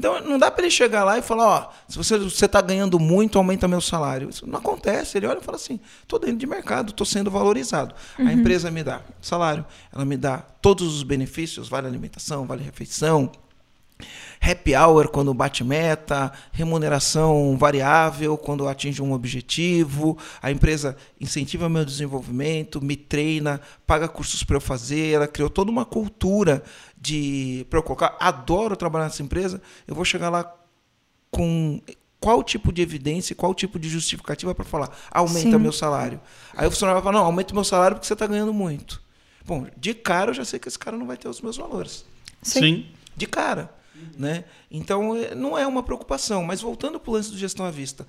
Então 0.00 0.18
não 0.22 0.38
dá 0.38 0.50
para 0.50 0.62
ele 0.62 0.70
chegar 0.70 1.04
lá 1.04 1.18
e 1.18 1.22
falar, 1.22 1.46
ó, 1.46 1.70
se 1.86 1.98
você 1.98 2.16
você 2.16 2.46
está 2.46 2.60
ganhando 2.62 2.98
muito, 2.98 3.36
aumenta 3.36 3.68
meu 3.68 3.82
salário. 3.82 4.30
Isso 4.30 4.46
não 4.46 4.58
acontece. 4.58 5.18
Ele 5.18 5.26
olha 5.26 5.38
e 5.38 5.44
fala 5.44 5.56
assim, 5.56 5.78
estou 6.02 6.18
dentro 6.18 6.38
de 6.38 6.46
mercado, 6.46 6.90
estou 6.90 7.06
sendo 7.06 7.30
valorizado. 7.30 7.94
A 8.18 8.32
empresa 8.32 8.70
me 8.70 8.82
dá 8.82 9.02
salário, 9.20 9.64
ela 9.92 10.04
me 10.04 10.16
dá 10.16 10.38
todos 10.38 10.94
os 10.96 11.02
benefícios, 11.02 11.68
vale 11.68 11.86
alimentação, 11.86 12.46
vale 12.46 12.62
refeição, 12.62 13.30
happy 14.40 14.74
hour 14.74 15.08
quando 15.08 15.34
bate 15.34 15.62
meta, 15.62 16.32
remuneração 16.50 17.56
variável 17.58 18.38
quando 18.38 18.66
atinge 18.66 19.02
um 19.02 19.12
objetivo, 19.12 20.16
a 20.40 20.50
empresa 20.50 20.96
incentiva 21.20 21.68
meu 21.68 21.84
desenvolvimento, 21.84 22.82
me 22.82 22.96
treina, 22.96 23.60
paga 23.86 24.08
cursos 24.08 24.42
para 24.42 24.56
eu 24.56 24.60
fazer, 24.60 25.14
ela 25.14 25.28
criou 25.28 25.50
toda 25.50 25.70
uma 25.70 25.84
cultura 25.84 26.62
de 26.98 27.66
para 27.68 27.78
eu 27.78 27.82
colocar, 27.82 28.16
adoro 28.18 28.74
trabalhar 28.76 29.04
nessa 29.04 29.22
empresa, 29.22 29.60
eu 29.86 29.94
vou 29.94 30.04
chegar 30.04 30.30
lá 30.30 30.50
com 31.30 31.80
qual 32.18 32.42
tipo 32.42 32.72
de 32.72 32.82
evidência, 32.82 33.36
qual 33.36 33.54
tipo 33.54 33.78
de 33.78 33.88
justificativa 33.88 34.54
para 34.54 34.64
falar, 34.64 34.90
aumenta 35.10 35.52
Sim. 35.52 35.58
meu 35.58 35.72
salário. 35.72 36.20
Aí 36.54 36.66
o 36.66 36.70
funcionário 36.70 37.00
vai 37.00 37.12
falar, 37.12 37.22
não, 37.22 37.26
aumenta 37.26 37.54
meu 37.54 37.64
salário 37.64 37.96
porque 37.96 38.06
você 38.06 38.12
está 38.12 38.26
ganhando 38.26 38.52
muito. 38.52 39.02
Bom, 39.44 39.66
de 39.76 39.94
cara 39.94 40.30
eu 40.30 40.34
já 40.34 40.44
sei 40.44 40.58
que 40.58 40.68
esse 40.68 40.78
cara 40.78 40.96
não 40.96 41.06
vai 41.06 41.16
ter 41.16 41.28
os 41.28 41.40
meus 41.40 41.56
valores 41.56 42.04
Sim. 42.42 42.86
de 43.16 43.26
cara. 43.26 43.79
Né? 44.18 44.44
Então, 44.70 45.16
é- 45.16 45.34
não 45.34 45.56
é 45.56 45.66
uma 45.66 45.82
preocupação. 45.82 46.42
Mas 46.44 46.60
voltando 46.60 46.98
para 46.98 47.10
o 47.10 47.14
lance 47.14 47.30
do 47.30 47.38
gestão 47.38 47.64
à 47.66 47.70
vista, 47.70 48.06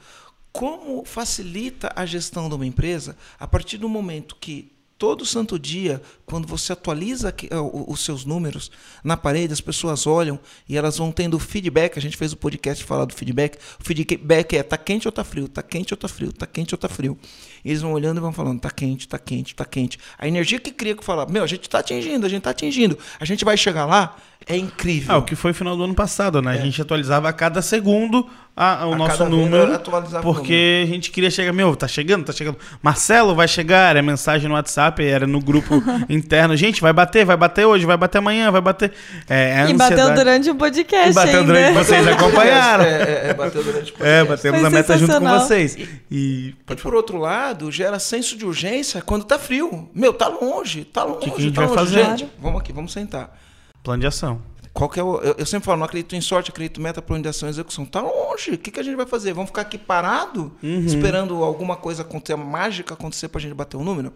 como 0.51 1.05
facilita 1.05 1.91
a 1.95 2.05
gestão 2.05 2.49
de 2.49 2.55
uma 2.55 2.65
empresa 2.65 3.17
a 3.39 3.47
partir 3.47 3.77
do 3.77 3.87
momento 3.87 4.35
que 4.39 4.71
todo 5.01 5.25
santo 5.25 5.57
dia, 5.57 5.99
quando 6.27 6.47
você 6.47 6.73
atualiza 6.73 7.33
eh, 7.49 7.55
os 7.87 8.01
seus 8.01 8.23
números 8.23 8.69
na 9.03 9.17
parede, 9.17 9.51
as 9.51 9.59
pessoas 9.59 10.05
olham 10.05 10.39
e 10.69 10.77
elas 10.77 10.99
vão 10.99 11.11
tendo 11.11 11.39
feedback. 11.39 11.97
A 11.97 12.01
gente 12.01 12.15
fez 12.15 12.33
o 12.33 12.37
podcast 12.37 12.83
falar 12.83 13.05
do 13.05 13.15
feedback. 13.15 13.57
O 13.79 13.83
feedback 13.83 14.55
é 14.55 14.61
tá 14.61 14.77
quente 14.77 15.07
ou 15.07 15.11
tá 15.11 15.23
frio, 15.23 15.47
tá 15.47 15.63
quente 15.63 15.91
ou 15.91 15.97
tá 15.97 16.07
frio, 16.07 16.31
tá 16.31 16.45
quente 16.45 16.75
ou 16.75 16.77
tá 16.77 16.87
frio. 16.87 17.17
E 17.65 17.69
eles 17.69 17.81
vão 17.81 17.93
olhando 17.93 18.19
e 18.19 18.21
vão 18.21 18.31
falando, 18.31 18.61
tá 18.61 18.69
quente, 18.69 19.07
tá 19.07 19.17
quente, 19.17 19.55
tá 19.55 19.65
quente. 19.65 19.97
A 20.19 20.27
energia 20.27 20.59
que 20.59 20.69
cria 20.69 20.95
que 20.95 21.03
fala, 21.03 21.25
meu, 21.25 21.43
a 21.43 21.47
gente 21.47 21.67
tá 21.67 21.79
atingindo, 21.79 22.27
a 22.27 22.29
gente 22.29 22.43
tá 22.43 22.51
atingindo. 22.51 22.95
A 23.19 23.25
gente 23.25 23.43
vai 23.43 23.57
chegar 23.57 23.87
lá, 23.87 24.17
é 24.45 24.55
incrível. 24.55 25.15
Ah, 25.15 25.17
o 25.17 25.23
que 25.23 25.35
foi 25.35 25.51
final 25.51 25.75
do 25.75 25.83
ano 25.83 25.95
passado, 25.95 26.43
né? 26.43 26.51
A 26.51 26.57
gente 26.57 26.79
atualizava 26.79 27.27
a 27.27 27.33
cada 27.33 27.59
segundo 27.63 28.29
a- 28.55 28.85
o 28.85 28.93
A 28.93 28.95
nosso 28.97 29.25
número, 29.25 29.79
porque 30.21 30.83
a 30.83 30.87
gente 30.87 31.09
queria 31.11 31.31
chegar, 31.31 31.53
meu, 31.53 31.75
tá 31.75 31.87
chegando, 31.87 32.25
tá 32.25 32.33
chegando. 32.33 32.57
Marcelo 32.81 33.33
vai 33.33 33.47
chegar, 33.47 33.91
era 33.91 34.01
mensagem 34.01 34.47
no 34.47 34.55
WhatsApp, 34.55 35.03
era 35.03 35.25
no 35.25 35.39
grupo 35.39 35.75
interno. 36.09 36.55
Gente, 36.57 36.81
vai 36.81 36.91
bater, 36.93 37.25
vai 37.25 37.37
bater 37.37 37.65
hoje, 37.65 37.85
vai 37.85 37.97
bater 37.97 38.17
amanhã, 38.17 38.51
vai 38.51 38.61
bater. 38.61 38.91
É, 39.29 39.63
é 39.65 39.69
E 39.69 39.73
bateu 39.73 40.13
durante 40.13 40.49
o 40.49 40.55
podcast 40.55 41.09
E 41.09 41.13
bateu 41.13 41.39
ainda. 41.39 41.53
durante 41.53 41.73
vocês 41.73 42.07
acompanharam. 42.07 42.83
É, 42.83 42.87
é, 43.01 43.21
é, 43.29 43.33
bateu 43.33 43.63
durante 43.63 43.91
o 43.91 43.95
É, 44.05 44.23
podcast. 44.23 44.27
batemos 44.27 44.59
Foi 44.59 44.67
a 44.67 44.71
meta 44.71 44.97
junto 44.97 45.19
com 45.19 45.29
vocês. 45.39 45.75
E 46.11 46.55
E 46.69 46.75
por 46.75 46.93
outro 46.93 47.17
lado, 47.17 47.71
gera 47.71 47.97
senso 47.99 48.37
de 48.37 48.45
urgência 48.45 49.01
quando 49.01 49.23
tá 49.25 49.39
frio. 49.39 49.89
Meu, 49.95 50.13
tá 50.13 50.27
longe, 50.27 50.83
tá 50.85 51.03
longe, 51.03 51.31
que 51.31 51.37
a 51.37 51.39
gente 51.39 51.55
tá 51.55 51.65
vai 51.65 51.69
longe. 51.75 51.79
fazer? 51.95 52.05
Gente, 52.05 52.27
vamos 52.39 52.59
aqui, 52.61 52.71
vamos 52.73 52.91
sentar. 52.91 53.37
plano 53.83 54.01
de 54.01 54.07
ação. 54.07 54.39
Qual 54.73 54.89
que 54.89 54.99
é 54.99 55.03
o, 55.03 55.17
eu, 55.19 55.35
eu 55.37 55.45
sempre 55.45 55.65
falo, 55.65 55.79
não 55.79 55.85
acredito 55.85 56.15
em 56.15 56.21
sorte, 56.21 56.49
acredito 56.49 56.79
em 56.79 56.83
meta, 56.83 57.01
plano 57.01 57.21
de 57.23 57.29
ação 57.29 57.47
e 57.47 57.51
execução. 57.51 57.85
Tá 57.85 58.01
longe. 58.01 58.51
O 58.51 58.57
que, 58.57 58.71
que 58.71 58.79
a 58.79 58.83
gente 58.83 58.95
vai 58.95 59.05
fazer? 59.05 59.33
Vamos 59.33 59.49
ficar 59.49 59.61
aqui 59.63 59.77
parado, 59.77 60.51
Uhum. 60.63 60.85
esperando 60.85 61.43
alguma 61.43 61.75
coisa 61.75 62.03
acontecer, 62.03 62.35
mágica 62.37 62.93
acontecer 62.93 63.27
pra 63.27 63.41
gente 63.41 63.53
bater 63.53 63.75
o 63.77 63.83
número? 63.83 64.13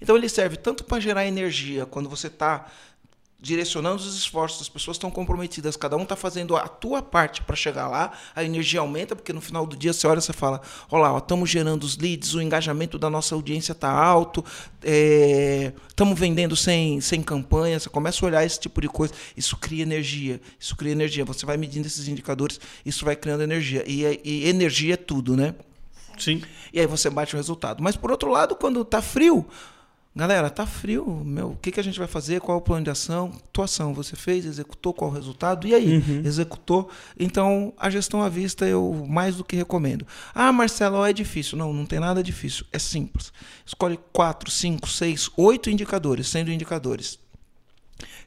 Então 0.00 0.16
ele 0.16 0.28
serve 0.28 0.56
tanto 0.56 0.84
para 0.84 1.00
gerar 1.00 1.26
energia 1.26 1.84
quando 1.86 2.08
você 2.08 2.28
está 2.28 2.66
direcionando 3.40 4.02
os 4.02 4.16
esforços, 4.18 4.62
as 4.62 4.68
pessoas 4.68 4.96
estão 4.96 5.10
comprometidas, 5.12 5.76
cada 5.76 5.96
um 5.96 6.02
está 6.02 6.16
fazendo 6.16 6.56
a 6.56 6.66
tua 6.66 7.00
parte 7.00 7.40
para 7.42 7.54
chegar 7.54 7.86
lá, 7.86 8.12
a 8.34 8.42
energia 8.42 8.80
aumenta, 8.80 9.14
porque 9.14 9.32
no 9.32 9.40
final 9.40 9.64
do 9.64 9.76
dia 9.76 9.92
você 9.92 10.08
olha 10.08 10.18
e 10.18 10.22
você 10.22 10.32
fala, 10.32 10.60
olha 10.90 11.08
lá, 11.08 11.18
estamos 11.18 11.48
gerando 11.48 11.84
os 11.84 11.96
leads, 11.96 12.34
o 12.34 12.42
engajamento 12.42 12.98
da 12.98 13.08
nossa 13.08 13.36
audiência 13.36 13.70
está 13.72 13.90
alto, 13.90 14.44
estamos 15.88 16.18
vendendo 16.18 16.56
sem, 16.56 17.00
sem 17.00 17.22
campanha, 17.22 17.78
você 17.78 17.88
começa 17.88 18.24
a 18.24 18.26
olhar 18.26 18.44
esse 18.44 18.58
tipo 18.58 18.80
de 18.80 18.88
coisa, 18.88 19.14
isso 19.36 19.56
cria 19.56 19.82
energia, 19.84 20.40
isso 20.58 20.74
cria 20.74 20.92
energia, 20.92 21.24
você 21.24 21.46
vai 21.46 21.56
medindo 21.56 21.86
esses 21.86 22.08
indicadores, 22.08 22.60
isso 22.84 23.04
vai 23.04 23.14
criando 23.14 23.42
energia, 23.44 23.84
e, 23.86 24.04
é- 24.04 24.20
e 24.24 24.48
energia 24.48 24.94
é 24.94 24.96
tudo, 24.96 25.36
né? 25.36 25.54
Sim. 26.18 26.42
E 26.72 26.80
aí 26.80 26.86
você 26.86 27.08
bate 27.08 27.34
o 27.34 27.36
resultado. 27.36 27.80
Mas 27.82 27.94
por 27.96 28.10
outro 28.10 28.28
lado, 28.30 28.56
quando 28.56 28.84
tá 28.84 29.00
frio, 29.00 29.46
galera, 30.18 30.50
tá 30.50 30.66
frio, 30.66 31.22
meu, 31.24 31.50
o 31.50 31.56
que, 31.56 31.70
que 31.70 31.78
a 31.78 31.82
gente 31.82 31.98
vai 31.98 32.08
fazer? 32.08 32.40
Qual 32.40 32.56
é 32.56 32.60
o 32.60 32.62
plano 32.62 32.84
de 32.84 32.90
ação? 32.90 33.32
Tua 33.52 33.66
ação, 33.66 33.94
você 33.94 34.16
fez, 34.16 34.44
executou, 34.44 34.92
qual 34.92 35.10
o 35.10 35.14
resultado? 35.14 35.66
E 35.66 35.74
aí, 35.74 36.02
executou? 36.24 36.90
Então, 37.18 37.72
a 37.78 37.88
gestão 37.88 38.22
à 38.22 38.28
vista 38.28 38.66
eu 38.66 39.06
mais 39.08 39.36
do 39.36 39.44
que 39.44 39.54
recomendo. 39.54 40.06
Ah, 40.34 40.52
Marcelo, 40.52 41.04
é 41.04 41.12
difícil. 41.12 41.56
Não, 41.56 41.72
não 41.72 41.86
tem 41.86 42.00
nada 42.00 42.22
difícil. 42.22 42.66
É 42.72 42.78
simples. 42.78 43.32
Escolhe 43.64 43.98
quatro, 44.12 44.50
cinco, 44.50 44.88
seis, 44.88 45.30
oito 45.36 45.70
indicadores, 45.70 46.28
sendo 46.28 46.50
indicadores 46.50 47.18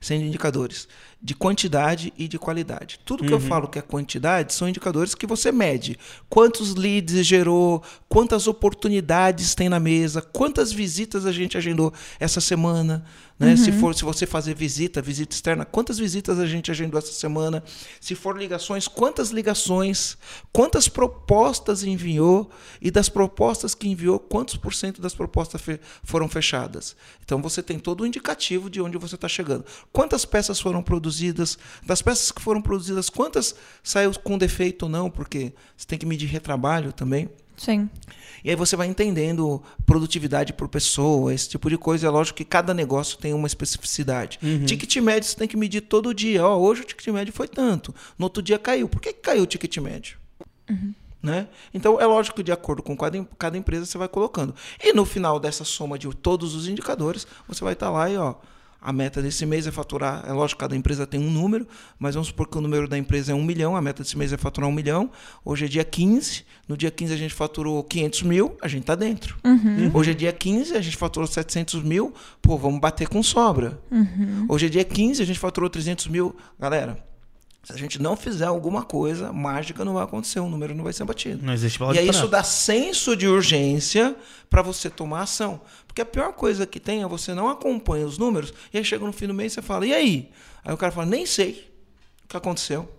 sendo 0.02 0.26
indicadores 0.26 0.88
de 1.24 1.36
quantidade 1.36 2.12
e 2.18 2.28
de 2.28 2.40
qualidade. 2.40 3.00
Tudo 3.06 3.24
que 3.24 3.32
eu 3.32 3.40
falo 3.40 3.68
que 3.68 3.78
é 3.78 3.82
quantidade 3.82 4.56
são 4.56 4.68
indicadores 4.68 5.14
que 5.14 5.28
você 5.28 5.52
mede. 5.52 5.96
Quantos 6.28 6.74
leads 6.74 7.24
gerou, 7.28 7.84
quantas 8.10 8.48
oportunidades 8.48 9.54
tem 9.54 9.70
na 9.70 9.80
mesa, 9.80 10.20
quantas 10.20 10.72
visitas 10.72 11.28
a 11.28 11.32
gente 11.32 11.56
agendou 11.56 11.94
essa 12.20 12.42
semana, 12.42 13.06
né? 13.38 13.56
Se 13.56 13.72
for 13.72 13.94
se 13.96 14.04
você 14.04 14.26
fazer 14.26 14.56
visita, 14.56 15.02
visita 15.02 15.36
externa, 15.36 15.64
quantas 15.64 16.00
visitas 16.00 16.40
a 16.40 16.46
gente 16.48 16.72
agendou 16.72 16.98
essa 16.98 17.12
semana? 17.12 17.64
Se 18.00 18.16
for 18.16 18.36
ligações, 18.38 18.88
quantas 18.88 19.30
ligações, 19.30 20.18
quantas 20.52 20.88
propostas 20.88 21.84
enviou 21.84 22.50
e 22.82 22.90
das 22.90 23.10
propostas 23.10 23.76
que 23.76 23.88
enviou, 23.88 24.20
quantos 24.20 24.56
por 24.58 24.74
cento 24.74 25.02
das 25.02 25.14
propostas 25.14 25.62
fe- 25.62 25.80
foram 26.04 26.28
fechadas? 26.28 26.96
Então 27.24 27.42
você 27.42 27.62
tem 27.64 27.78
todo 27.78 28.02
o 28.02 28.08
indicativo 28.08 28.70
de 28.70 28.82
onde 28.82 28.98
você 28.98 29.16
está 29.16 29.28
chegando. 29.28 29.66
Quantas 29.92 30.24
peças 30.24 30.60
foram 30.60 30.82
produzidas? 30.82 31.58
Das 31.86 32.02
peças 32.02 32.32
que 32.32 32.42
foram 32.42 32.62
produzidas, 32.62 33.10
quantas 33.10 33.56
saiu 33.84 34.12
com 34.20 34.38
defeito 34.38 34.84
ou 34.84 34.90
não? 34.90 35.10
Porque 35.10 35.54
você 35.76 35.86
tem 35.86 36.00
que 36.00 36.06
medir 36.06 36.28
retrabalho 36.28 36.94
também. 36.94 37.30
Sim. 37.58 37.90
E 38.44 38.50
aí 38.50 38.56
você 38.56 38.76
vai 38.76 38.88
entendendo 38.88 39.62
produtividade 39.86 40.52
por 40.54 40.68
pessoa, 40.68 41.32
esse 41.32 41.50
tipo 41.50 41.70
de 41.70 41.78
coisa. 41.78 42.08
É 42.08 42.10
lógico 42.10 42.38
que 42.38 42.46
cada 42.46 42.74
negócio 42.74 43.18
tem 43.18 43.34
uma 43.34 43.46
especificidade. 43.46 44.40
Ticket 44.66 44.96
médio 44.98 45.30
você 45.30 45.36
tem 45.36 45.48
que 45.48 45.56
medir 45.56 45.82
todo 45.82 46.14
dia. 46.14 46.44
Ó, 46.44 46.58
hoje 46.58 46.82
o 46.82 46.86
ticket 46.86 47.08
médio 47.10 47.32
foi 47.32 47.48
tanto. 47.48 47.94
No 48.18 48.26
outro 48.26 48.42
dia 48.42 48.58
caiu. 48.58 48.90
Por 48.90 49.00
que 49.00 49.14
caiu 49.14 49.44
o 49.44 49.46
ticket 49.46 49.78
médio? 49.78 50.18
Né? 51.22 51.48
Então 51.72 52.02
é 52.02 52.06
lógico 52.08 52.38
que 52.38 52.44
de 52.44 52.52
acordo 52.52 52.82
com 52.82 52.98
cada, 52.98 53.24
cada 53.38 53.56
empresa 53.56 53.86
você 53.86 53.98
vai 53.98 54.08
colocando. 54.08 54.56
E 54.82 54.92
no 54.92 55.06
final 55.06 55.40
dessa 55.40 55.64
soma 55.64 56.00
de 56.00 56.12
todos 56.16 56.56
os 56.56 56.68
indicadores, 56.68 57.28
você 57.48 57.64
vai 57.64 57.74
estar 57.74 57.92
lá 57.92 58.10
e 58.10 58.18
ó, 58.18 58.36
a 58.82 58.92
meta 58.92 59.22
desse 59.22 59.46
mês 59.46 59.68
é 59.68 59.72
faturar. 59.72 60.24
É 60.28 60.34
lógico 60.34 60.58
que 60.58 60.64
cada 60.66 60.76
empresa 60.76 61.06
tem 61.06 61.20
um 61.20 61.30
número, 61.30 61.68
mas 62.00 62.16
vamos 62.16 62.30
supor 62.30 62.48
que 62.48 62.58
o 62.58 62.62
número 62.62 62.88
da 62.88 62.98
empresa 62.98 63.32
é 63.32 63.36
um 63.36 63.44
milhão, 63.44 63.76
a 63.76 63.82
meta 63.82 64.02
desse 64.02 64.18
mês 64.18 64.34
é 64.34 64.38
faturar 64.38 64.68
um 64.68 64.74
milhão. 64.74 65.12
Hoje 65.46 65.66
é 65.66 65.68
dia 65.68 65.84
15, 65.84 66.44
no 66.68 66.76
dia 66.76 66.90
15 66.90 67.14
a 67.14 67.18
gente 67.18 67.34
faturou 67.34 67.84
500 67.84 68.24
mil, 68.24 68.58
a 68.62 68.68
gente 68.68 68.82
está 68.82 68.96
dentro. 68.96 69.38
Hoje 69.94 70.12
é 70.12 70.14
dia 70.16 70.34
15, 70.34 70.76
a 70.76 70.82
gente 70.82 70.98
faturou 70.98 71.28
700 71.28 71.84
mil, 71.84 72.14
pô, 72.42 72.58
vamos 72.58 72.80
bater 72.82 73.08
com 73.08 73.22
sobra. 73.22 73.80
Hoje 74.50 74.66
é 74.66 74.70
dia 74.70 74.84
15, 74.84 75.22
a 75.22 75.26
gente 75.26 75.38
faturou 75.40 75.70
300 75.70 76.08
mil. 76.08 76.36
Galera, 76.60 76.98
se 77.64 77.74
a 77.74 77.78
gente 77.78 78.02
não 78.02 78.16
fizer 78.16 78.46
alguma 78.46 78.84
coisa, 78.84 79.32
mágica 79.32 79.86
não 79.86 79.94
vai 79.94 80.04
acontecer, 80.04 80.40
o 80.40 80.50
número 80.50 80.74
não 80.74 80.84
vai 80.84 80.94
ser 80.94 81.06
batido. 81.06 81.46
Não 81.46 81.54
existe 81.54 81.80
E 81.94 82.00
aí 82.00 82.10
isso 82.10 82.28
dá 82.28 82.44
senso 82.44 83.16
de 83.16 83.28
urgência 83.28 84.16
para 84.50 84.62
você 84.62 84.90
tomar 84.90 85.22
ação. 85.22 85.62
Porque 85.86 86.02
a 86.02 86.06
pior 86.06 86.34
coisa 86.34 86.66
que 86.66 86.80
tem 86.80 87.04
é 87.04 87.08
você 87.08 87.34
não 87.34 87.50
acompanha 87.50 88.06
os 88.06 88.18
números 88.18 88.54
e 88.74 88.78
aí 88.78 88.84
chega 88.84 89.06
no 89.06 89.14
fim 89.14 89.28
do 89.28 89.34
mês 89.34 89.52
e 89.52 89.56
você 89.56 89.62
fala, 89.62 89.86
e 89.86 89.94
aí? 89.94 90.32
Aí 90.64 90.74
o 90.74 90.78
cara 90.78 90.92
fala, 90.92 91.06
nem 91.06 91.26
sei 91.26 91.72
o 92.24 92.28
que 92.28 92.38
aconteceu. 92.38 92.90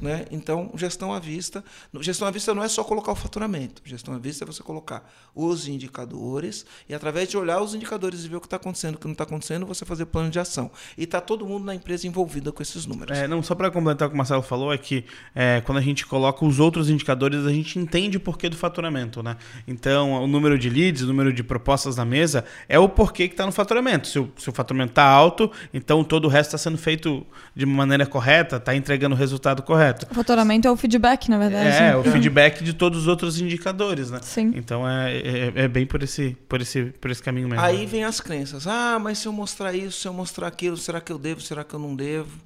Né? 0.00 0.26
Então, 0.30 0.70
gestão 0.74 1.12
à 1.12 1.18
vista. 1.18 1.64
Gestão 2.00 2.26
à 2.26 2.30
vista 2.30 2.54
não 2.54 2.62
é 2.62 2.68
só 2.68 2.82
colocar 2.82 3.12
o 3.12 3.14
faturamento. 3.14 3.82
Gestão 3.84 4.14
à 4.14 4.18
vista 4.18 4.44
é 4.44 4.46
você 4.46 4.62
colocar 4.62 5.08
os 5.34 5.68
indicadores 5.68 6.66
e, 6.88 6.94
através 6.94 7.28
de 7.28 7.36
olhar 7.36 7.60
os 7.60 7.74
indicadores 7.74 8.24
e 8.24 8.28
ver 8.28 8.36
o 8.36 8.40
que 8.40 8.46
está 8.46 8.56
acontecendo, 8.56 8.96
o 8.96 8.98
que 8.98 9.06
não 9.06 9.12
está 9.12 9.24
acontecendo, 9.24 9.66
você 9.66 9.84
fazer 9.84 10.06
plano 10.06 10.30
de 10.30 10.38
ação. 10.38 10.70
E 10.96 11.04
está 11.04 11.20
todo 11.20 11.46
mundo 11.46 11.64
na 11.64 11.74
empresa 11.74 12.06
envolvido 12.06 12.52
com 12.52 12.62
esses 12.62 12.86
números. 12.86 13.16
É, 13.16 13.28
não, 13.28 13.42
só 13.42 13.54
para 13.54 13.70
complementar 13.70 14.08
o 14.08 14.10
que 14.10 14.14
o 14.14 14.18
Marcelo 14.18 14.42
falou, 14.42 14.72
é 14.72 14.78
que 14.78 15.04
é, 15.34 15.60
quando 15.64 15.78
a 15.78 15.82
gente 15.82 16.06
coloca 16.06 16.44
os 16.44 16.58
outros 16.58 16.90
indicadores, 16.90 17.46
a 17.46 17.52
gente 17.52 17.78
entende 17.78 18.16
o 18.16 18.20
porquê 18.20 18.48
do 18.48 18.56
faturamento, 18.56 19.22
né? 19.22 19.36
Então, 19.66 20.22
o 20.22 20.26
número 20.26 20.58
de 20.58 20.68
leads, 20.68 21.02
o 21.02 21.06
número 21.06 21.32
de 21.32 21.42
propostas 21.42 21.96
na 21.96 22.04
mesa, 22.04 22.44
é 22.68 22.78
o 22.78 22.88
porquê 22.88 23.28
que 23.28 23.34
está 23.34 23.46
no 23.46 23.52
faturamento. 23.52 24.08
Se 24.08 24.18
o, 24.18 24.30
se 24.36 24.48
o 24.48 24.52
faturamento 24.52 24.92
está 24.92 25.04
alto, 25.04 25.50
então 25.72 26.02
todo 26.04 26.26
o 26.26 26.28
resto 26.28 26.54
está 26.54 26.58
sendo 26.58 26.78
feito 26.78 27.26
de 27.54 27.66
maneira 27.66 28.06
correta, 28.06 28.56
está 28.56 28.74
entregando 28.74 29.14
o 29.14 29.18
resultado 29.44 29.62
correto. 29.62 30.06
O 30.10 30.14
faturamento 30.14 30.66
é 30.66 30.70
o 30.70 30.76
feedback, 30.76 31.28
na 31.28 31.38
verdade. 31.38 31.68
É, 31.68 31.96
o 31.96 32.02
feedback 32.02 32.64
de 32.64 32.72
todos 32.72 33.00
os 33.00 33.06
outros 33.06 33.38
indicadores, 33.38 34.10
né? 34.10 34.20
Sim. 34.22 34.52
Então 34.54 34.88
é, 34.88 35.16
é, 35.16 35.52
é 35.56 35.68
bem 35.68 35.86
por 35.86 36.02
esse, 36.02 36.36
por, 36.48 36.60
esse, 36.60 36.84
por 37.00 37.10
esse 37.10 37.22
caminho 37.22 37.48
mesmo. 37.48 37.62
Aí 37.62 37.84
vem 37.84 38.04
as 38.04 38.20
crenças. 38.20 38.66
Ah, 38.66 38.98
mas 38.98 39.18
se 39.18 39.26
eu 39.28 39.32
mostrar 39.32 39.74
isso, 39.74 40.00
se 40.00 40.08
eu 40.08 40.12
mostrar 40.12 40.46
aquilo, 40.48 40.76
será 40.76 41.00
que 41.00 41.12
eu 41.12 41.18
devo, 41.18 41.40
será 41.40 41.62
que 41.62 41.74
eu 41.74 41.78
não 41.78 41.94
devo? 41.94 42.38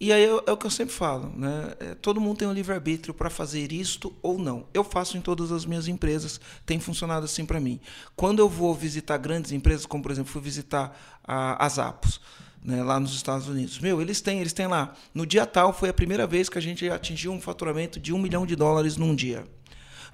E 0.00 0.14
aí 0.14 0.24
é, 0.24 0.28
é 0.28 0.52
o 0.52 0.56
que 0.56 0.66
eu 0.66 0.70
sempre 0.70 0.94
falo, 0.94 1.30
né? 1.36 1.74
É, 1.78 1.94
todo 1.94 2.20
mundo 2.20 2.38
tem 2.38 2.48
um 2.48 2.54
livre-arbítrio 2.54 3.12
para 3.12 3.28
fazer 3.28 3.70
isto 3.70 4.14
ou 4.22 4.38
não. 4.38 4.64
Eu 4.72 4.82
faço 4.82 5.18
em 5.18 5.20
todas 5.20 5.52
as 5.52 5.66
minhas 5.66 5.88
empresas, 5.88 6.40
tem 6.64 6.80
funcionado 6.80 7.26
assim 7.26 7.44
para 7.44 7.60
mim. 7.60 7.78
Quando 8.16 8.38
eu 8.38 8.48
vou 8.48 8.74
visitar 8.74 9.18
grandes 9.18 9.52
empresas, 9.52 9.84
como 9.84 10.02
por 10.02 10.10
exemplo, 10.10 10.32
fui 10.32 10.40
visitar 10.40 10.98
a, 11.22 11.66
as 11.66 11.78
Apos, 11.78 12.18
né, 12.62 12.82
lá 12.82 13.00
nos 13.00 13.14
Estados 13.14 13.48
Unidos. 13.48 13.78
Meu, 13.78 14.00
eles 14.00 14.20
têm, 14.20 14.40
eles 14.40 14.52
têm 14.52 14.66
lá. 14.66 14.94
No 15.14 15.26
dia 15.26 15.46
tal 15.46 15.72
foi 15.72 15.88
a 15.88 15.94
primeira 15.94 16.26
vez 16.26 16.48
que 16.48 16.58
a 16.58 16.62
gente 16.62 16.88
atingiu 16.88 17.32
um 17.32 17.40
faturamento 17.40 17.98
de 17.98 18.12
um 18.12 18.18
milhão 18.18 18.46
de 18.46 18.54
dólares 18.54 18.96
num 18.96 19.14
dia. 19.14 19.44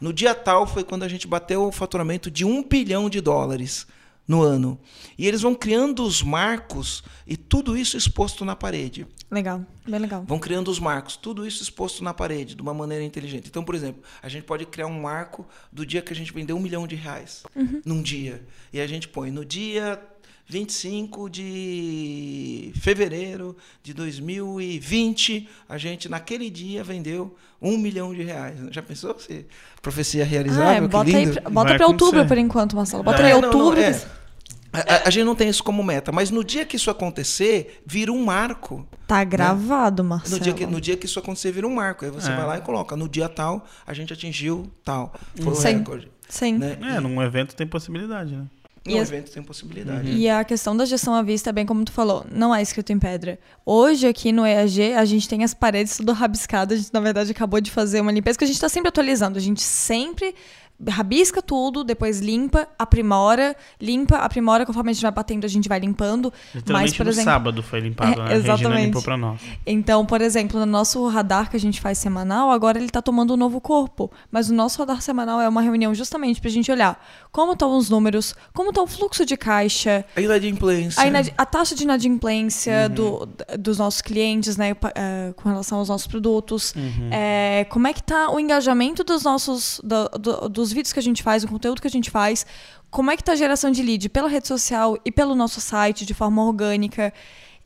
No 0.01 0.13
dia 0.13 0.35
tal 0.35 0.67
foi 0.67 0.85
quando 0.85 1.03
a 1.03 1.09
gente 1.09 1.27
bateu 1.27 1.65
o 1.65 1.73
faturamento 1.73 2.31
de 2.31 2.45
um 2.45 2.63
bilhão 2.63 3.09
de 3.09 3.21
dólares 3.21 3.87
no 4.27 4.43
ano. 4.43 4.79
E 5.17 5.27
eles 5.27 5.41
vão 5.41 5.55
criando 5.55 6.03
os 6.03 6.23
marcos 6.23 7.03
e 7.27 7.37
tudo 7.37 7.77
isso 7.77 7.97
exposto 7.97 8.45
na 8.45 8.57
parede. 8.57 9.07
Legal, 9.31 9.65
bem 9.87 10.01
legal. 10.01 10.25
Vão 10.27 10.39
criando 10.39 10.71
os 10.71 10.79
marcos, 10.79 11.17
tudo 11.17 11.47
isso 11.47 11.63
exposto 11.63 12.03
na 12.03 12.15
parede, 12.15 12.55
de 12.55 12.63
uma 12.63 12.75
maneira 12.75 13.03
inteligente. 13.03 13.49
Então, 13.49 13.65
por 13.65 13.75
exemplo, 13.75 14.03
a 14.23 14.29
gente 14.29 14.45
pode 14.45 14.67
criar 14.67 14.87
um 14.87 15.01
marco 15.01 15.47
do 15.73 15.85
dia 15.85 16.03
que 16.03 16.13
a 16.13 16.17
gente 16.17 16.33
vendeu 16.33 16.57
um 16.57 16.61
milhão 16.61 16.87
de 16.87 16.95
reais 16.95 17.43
num 17.85 18.03
dia. 18.03 18.47
E 18.73 18.81
a 18.81 18.87
gente 18.87 19.09
põe 19.09 19.31
no 19.31 19.45
dia 19.45 20.01
25 20.49 21.29
de 21.31 22.73
fevereiro 22.77 23.57
de 23.83 23.93
2020, 23.93 25.49
a 25.69 25.77
gente 25.79 26.09
naquele 26.09 26.49
dia 26.51 26.85
vendeu 26.85 27.37
um 27.61 27.77
milhão 27.77 28.15
de 28.15 28.23
reais. 28.23 28.59
Já 28.71 28.83
pensou 28.83 29.19
se 29.19 29.47
profecia 29.83 30.25
realizável? 30.25 30.67
Ah, 30.69 30.75
é, 30.75 30.81
bota 30.89 31.11
aí, 31.11 31.25
lindo. 31.25 31.41
pra- 31.41 31.51
bota 31.51 31.69
Vai 31.71 31.79
pra 31.79 31.87
outubro 31.87 32.27
por 32.27 32.39
enquanto, 32.39 32.77
Marcelo. 32.77 33.03
Bota 33.03 33.23
É, 33.23 33.27
aí 33.27 33.33
não, 33.33 33.41
não, 33.41 33.49
outubro. 33.49 33.81
é. 33.81 33.93
que- 33.93 34.07
A, 34.73 35.09
a- 35.09 35.11
gente 35.11 35.25
não 35.25 35.35
tem 35.35 35.49
isso 35.49 35.65
como 35.65 35.83
meta, 35.83 36.13
mas 36.13 36.31
no 36.31 36.45
dia 36.45 36.67
que 36.67 36.77
isso 36.77 36.91
acontecer, 36.91 37.83
vira 37.87 38.13
um 38.13 38.23
marco. 38.23 38.87
Tá 39.07 39.25
gravado, 39.25 40.05
Marcelo. 40.05 40.37
No 40.37 40.43
dia, 40.45 40.53
que, 40.53 40.67
no 40.67 40.81
dia 40.81 40.97
que 40.99 41.07
isso 41.07 41.19
acontecer, 41.19 41.51
vira 41.51 41.67
um 41.67 41.75
marco. 41.75 42.05
Aí 42.05 42.11
você 42.11 42.31
É. 42.31 42.37
vai 42.37 42.45
lá 42.47 42.59
e 42.59 42.61
coloca, 42.61 42.95
no 42.95 43.09
dia 43.09 43.27
tal, 43.29 43.65
a 43.87 43.95
gente 43.95 44.13
atingiu 44.13 44.71
tal. 44.85 45.15
Foi 45.43 45.53
o 45.53 45.57
Sim. 45.57 45.79
recorde. 45.79 46.11
Sim. 46.29 46.59
Né? 46.59 46.77
É, 46.83 47.01
num 47.01 47.23
evento 47.23 47.55
tem 47.57 47.67
possibilidade, 47.67 48.37
né? 48.37 48.45
E, 48.95 48.99
as- 48.99 49.11
evento 49.11 49.31
tem 49.31 49.43
possibilidade. 49.43 50.11
E 50.11 50.29
a 50.29 50.45
questão 50.45 50.77
da 50.77 50.85
gestão 50.85 51.15
à 51.15 51.23
vista, 51.23 51.51
é 51.51 51.53
bem 51.53 51.67
como 51.67 51.85
tu 51.85 51.93
falou, 51.93 52.25
não 52.31 52.55
é 52.55 52.61
escrito 52.63 52.93
em 52.93 52.99
pedra. 52.99 53.39
Hoje, 53.65 54.07
aqui 54.07 54.33
no 54.33 54.47
EAG, 54.47 54.93
a 54.95 55.05
gente 55.05 55.29
tem 55.29 55.43
as 55.45 55.53
paredes 55.55 55.97
tudo 55.97 56.13
rabiscadas. 56.13 56.79
A 56.79 56.83
gente, 56.83 56.93
na 56.95 57.01
verdade, 57.01 57.31
acabou 57.31 57.61
de 57.61 57.71
fazer 57.71 58.01
uma 58.01 58.13
limpeza 58.13 58.39
que 58.39 58.45
a 58.45 58.47
gente 58.47 58.57
está 58.57 58.69
sempre 58.69 58.89
atualizando. 58.89 59.39
A 59.39 59.41
gente 59.43 59.63
sempre 59.63 60.35
rabisca 60.89 61.41
tudo, 61.41 61.83
depois 61.85 62.21
limpa, 62.21 62.69
aprimora, 62.79 63.57
limpa, 63.81 64.17
aprimora, 64.19 64.67
conforme 64.67 64.91
a 64.91 64.93
gente 64.93 65.03
vai 65.03 65.11
batendo, 65.13 65.45
a 65.45 65.49
gente 65.49 65.69
vai 65.69 65.79
limpando. 65.79 66.33
Literalmente 66.55 66.91
Mas, 66.91 66.97
por 66.97 67.05
no 67.05 67.11
exemplo, 67.11 67.31
sábado 67.33 67.63
foi 67.63 67.81
limpado, 67.81 68.13
É, 68.13 68.17
né? 68.17 68.23
A 68.25 68.29
Regina 68.35 68.55
exatamente. 68.55 68.85
limpou 68.87 69.03
pra 69.03 69.17
nós. 69.17 69.41
Então, 69.67 70.05
por 70.05 70.21
exemplo, 70.21 70.61
no 70.61 70.67
nosso 70.67 71.07
radar 71.09 71.51
que 71.51 71.57
a 71.57 71.61
gente 71.61 71.81
faz 71.81 71.99
semanal, 71.99 72.51
agora 72.51 72.79
ele 72.79 72.87
está 72.87 73.01
tomando 73.01 73.35
um 73.35 73.37
novo 73.37 73.61
corpo. 73.61 74.11
Mas 74.31 74.51
o 74.51 74.55
nosso 74.55 74.79
radar 74.79 75.01
semanal 75.01 75.41
é 75.41 75.49
uma 75.49 75.63
reunião 75.63 75.95
justamente 75.95 76.41
para 76.41 76.49
a 76.51 76.53
gente 76.53 76.71
olhar 76.71 77.03
como 77.33 77.53
estão 77.53 77.77
os 77.77 77.89
números, 77.91 78.35
como 78.55 78.71
está 78.71 78.83
o 78.83 78.87
fluxo 78.87 79.25
de 79.27 79.37
caixa, 79.37 80.05
A 80.17 80.21
inadimplência. 80.21 81.03
a, 81.03 81.07
inad- 81.07 81.33
a 81.37 81.47
taxa 81.47 81.75
de 81.75 81.85
inadimplência 81.85 82.89
do- 82.89 83.29
dos 83.59 83.79
nossos 83.79 84.01
clientes, 84.01 84.57
né, 84.57 84.75
eh, 84.95 85.33
com 85.37 85.49
relação 85.49 85.79
aos 85.79 85.89
nossos 85.89 86.07
produtos, 86.07 86.75
Eh, 87.11 87.67
como 87.71 87.87
é 87.87 87.93
que 87.93 88.03
tá 88.03 88.31
o 88.31 88.39
engajamento 88.41 89.05
dos 89.05 89.23
nossos, 89.23 89.81
do- 89.85 90.09
do- 90.19 90.49
dos 90.49 90.66
vídeos 90.73 90.93
que 90.93 90.99
a 90.99 91.03
gente 91.03 91.23
faz, 91.23 91.43
do 91.43 91.49
conteúdo 91.49 91.81
que 91.81 91.87
a 91.87 91.91
gente 91.91 92.11
faz, 92.11 92.47
como 92.91 93.11
é 93.11 93.17
que 93.17 93.25
tá 93.25 93.33
a 93.33 93.37
geração 93.37 93.71
de 93.71 93.83
lead 93.83 94.09
pela 94.09 94.29
rede 94.29 94.47
social 94.47 94.97
e 95.05 95.13
pelo 95.13 95.35
nosso 95.35 95.61
site 95.61 96.07
de 96.07 96.15
forma 96.15 96.45
orgânica. 96.45 97.13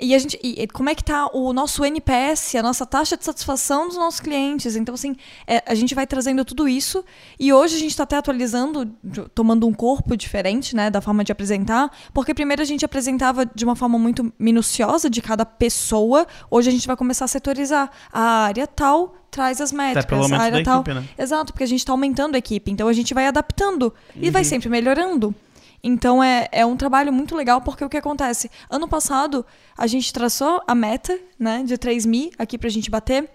E, 0.00 0.14
a 0.14 0.18
gente, 0.18 0.38
e, 0.42 0.66
como 0.68 0.88
é 0.88 0.94
que 0.94 1.04
tá 1.04 1.28
o 1.32 1.52
nosso 1.52 1.84
NPS, 1.84 2.54
a 2.56 2.62
nossa 2.62 2.86
taxa 2.86 3.16
de 3.16 3.24
satisfação 3.24 3.88
dos 3.88 3.96
nossos 3.96 4.20
clientes. 4.20 4.76
Então, 4.76 4.94
assim, 4.94 5.14
é, 5.46 5.62
a 5.66 5.74
gente 5.74 5.94
vai 5.94 6.06
trazendo 6.06 6.44
tudo 6.44 6.68
isso. 6.68 7.04
E 7.38 7.52
hoje 7.52 7.76
a 7.76 7.78
gente 7.78 7.90
está 7.90 8.04
até 8.04 8.16
atualizando, 8.16 8.86
tomando 9.34 9.66
um 9.66 9.72
corpo 9.72 10.16
diferente, 10.16 10.74
né, 10.74 10.90
da 10.90 11.00
forma 11.00 11.22
de 11.22 11.32
apresentar. 11.32 11.90
Porque 12.12 12.34
primeiro 12.34 12.62
a 12.62 12.64
gente 12.64 12.84
apresentava 12.84 13.44
de 13.46 13.64
uma 13.64 13.76
forma 13.76 13.98
muito 13.98 14.32
minuciosa 14.38 15.10
de 15.10 15.20
cada 15.20 15.44
pessoa. 15.44 16.26
Hoje 16.50 16.70
a 16.70 16.72
gente 16.72 16.86
vai 16.86 16.96
começar 16.96 17.26
a 17.26 17.28
setorizar. 17.28 17.90
A 18.12 18.44
área 18.44 18.66
tal 18.66 19.14
traz 19.30 19.60
as 19.60 19.72
métricas. 19.72 20.06
pelo 20.06 20.22
aumento 20.22 20.40
a 20.40 20.44
área 20.44 20.58
da 20.58 20.64
tal. 20.64 20.80
equipe, 20.80 20.94
né? 20.94 21.04
Exato, 21.16 21.52
porque 21.52 21.64
a 21.64 21.66
gente 21.66 21.80
está 21.80 21.92
aumentando 21.92 22.34
a 22.34 22.38
equipe. 22.38 22.70
Então 22.70 22.88
a 22.88 22.92
gente 22.92 23.14
vai 23.14 23.26
adaptando 23.26 23.94
e 24.16 24.30
vai 24.30 24.44
sempre 24.44 24.68
melhorando. 24.68 25.34
Então 25.82 26.22
é, 26.22 26.48
é 26.52 26.64
um 26.66 26.76
trabalho 26.76 27.12
muito 27.12 27.34
legal, 27.34 27.60
porque 27.60 27.84
o 27.84 27.88
que 27.88 27.96
acontece? 27.96 28.50
Ano 28.68 28.86
passado, 28.86 29.44
a 29.76 29.86
gente 29.86 30.12
traçou 30.12 30.62
a 30.66 30.74
meta 30.74 31.18
né, 31.38 31.62
de 31.64 31.78
3 31.78 32.04
mil 32.06 32.30
aqui 32.38 32.58
pra 32.58 32.68
gente 32.68 32.90
bater. 32.90 33.30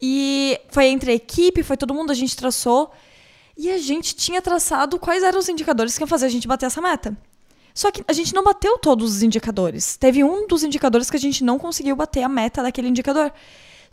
E 0.00 0.58
foi 0.70 0.86
entre 0.86 1.12
a 1.12 1.14
equipe, 1.14 1.62
foi 1.62 1.76
todo 1.76 1.94
mundo, 1.94 2.10
a 2.10 2.14
gente 2.14 2.36
traçou. 2.36 2.90
E 3.56 3.70
a 3.70 3.78
gente 3.78 4.16
tinha 4.16 4.42
traçado 4.42 4.98
quais 4.98 5.22
eram 5.22 5.38
os 5.38 5.48
indicadores 5.48 5.96
que 5.96 6.02
iam 6.02 6.08
fazer 6.08 6.26
a 6.26 6.28
gente 6.30 6.48
bater 6.48 6.66
essa 6.66 6.80
meta. 6.80 7.16
Só 7.74 7.90
que 7.90 8.04
a 8.06 8.12
gente 8.12 8.32
não 8.34 8.44
bateu 8.44 8.78
todos 8.78 9.16
os 9.16 9.22
indicadores. 9.22 9.96
Teve 9.96 10.22
um 10.22 10.46
dos 10.46 10.62
indicadores 10.62 11.10
que 11.10 11.16
a 11.16 11.20
gente 11.20 11.42
não 11.42 11.58
conseguiu 11.58 11.96
bater 11.96 12.22
a 12.22 12.28
meta 12.28 12.62
daquele 12.62 12.88
indicador. 12.88 13.32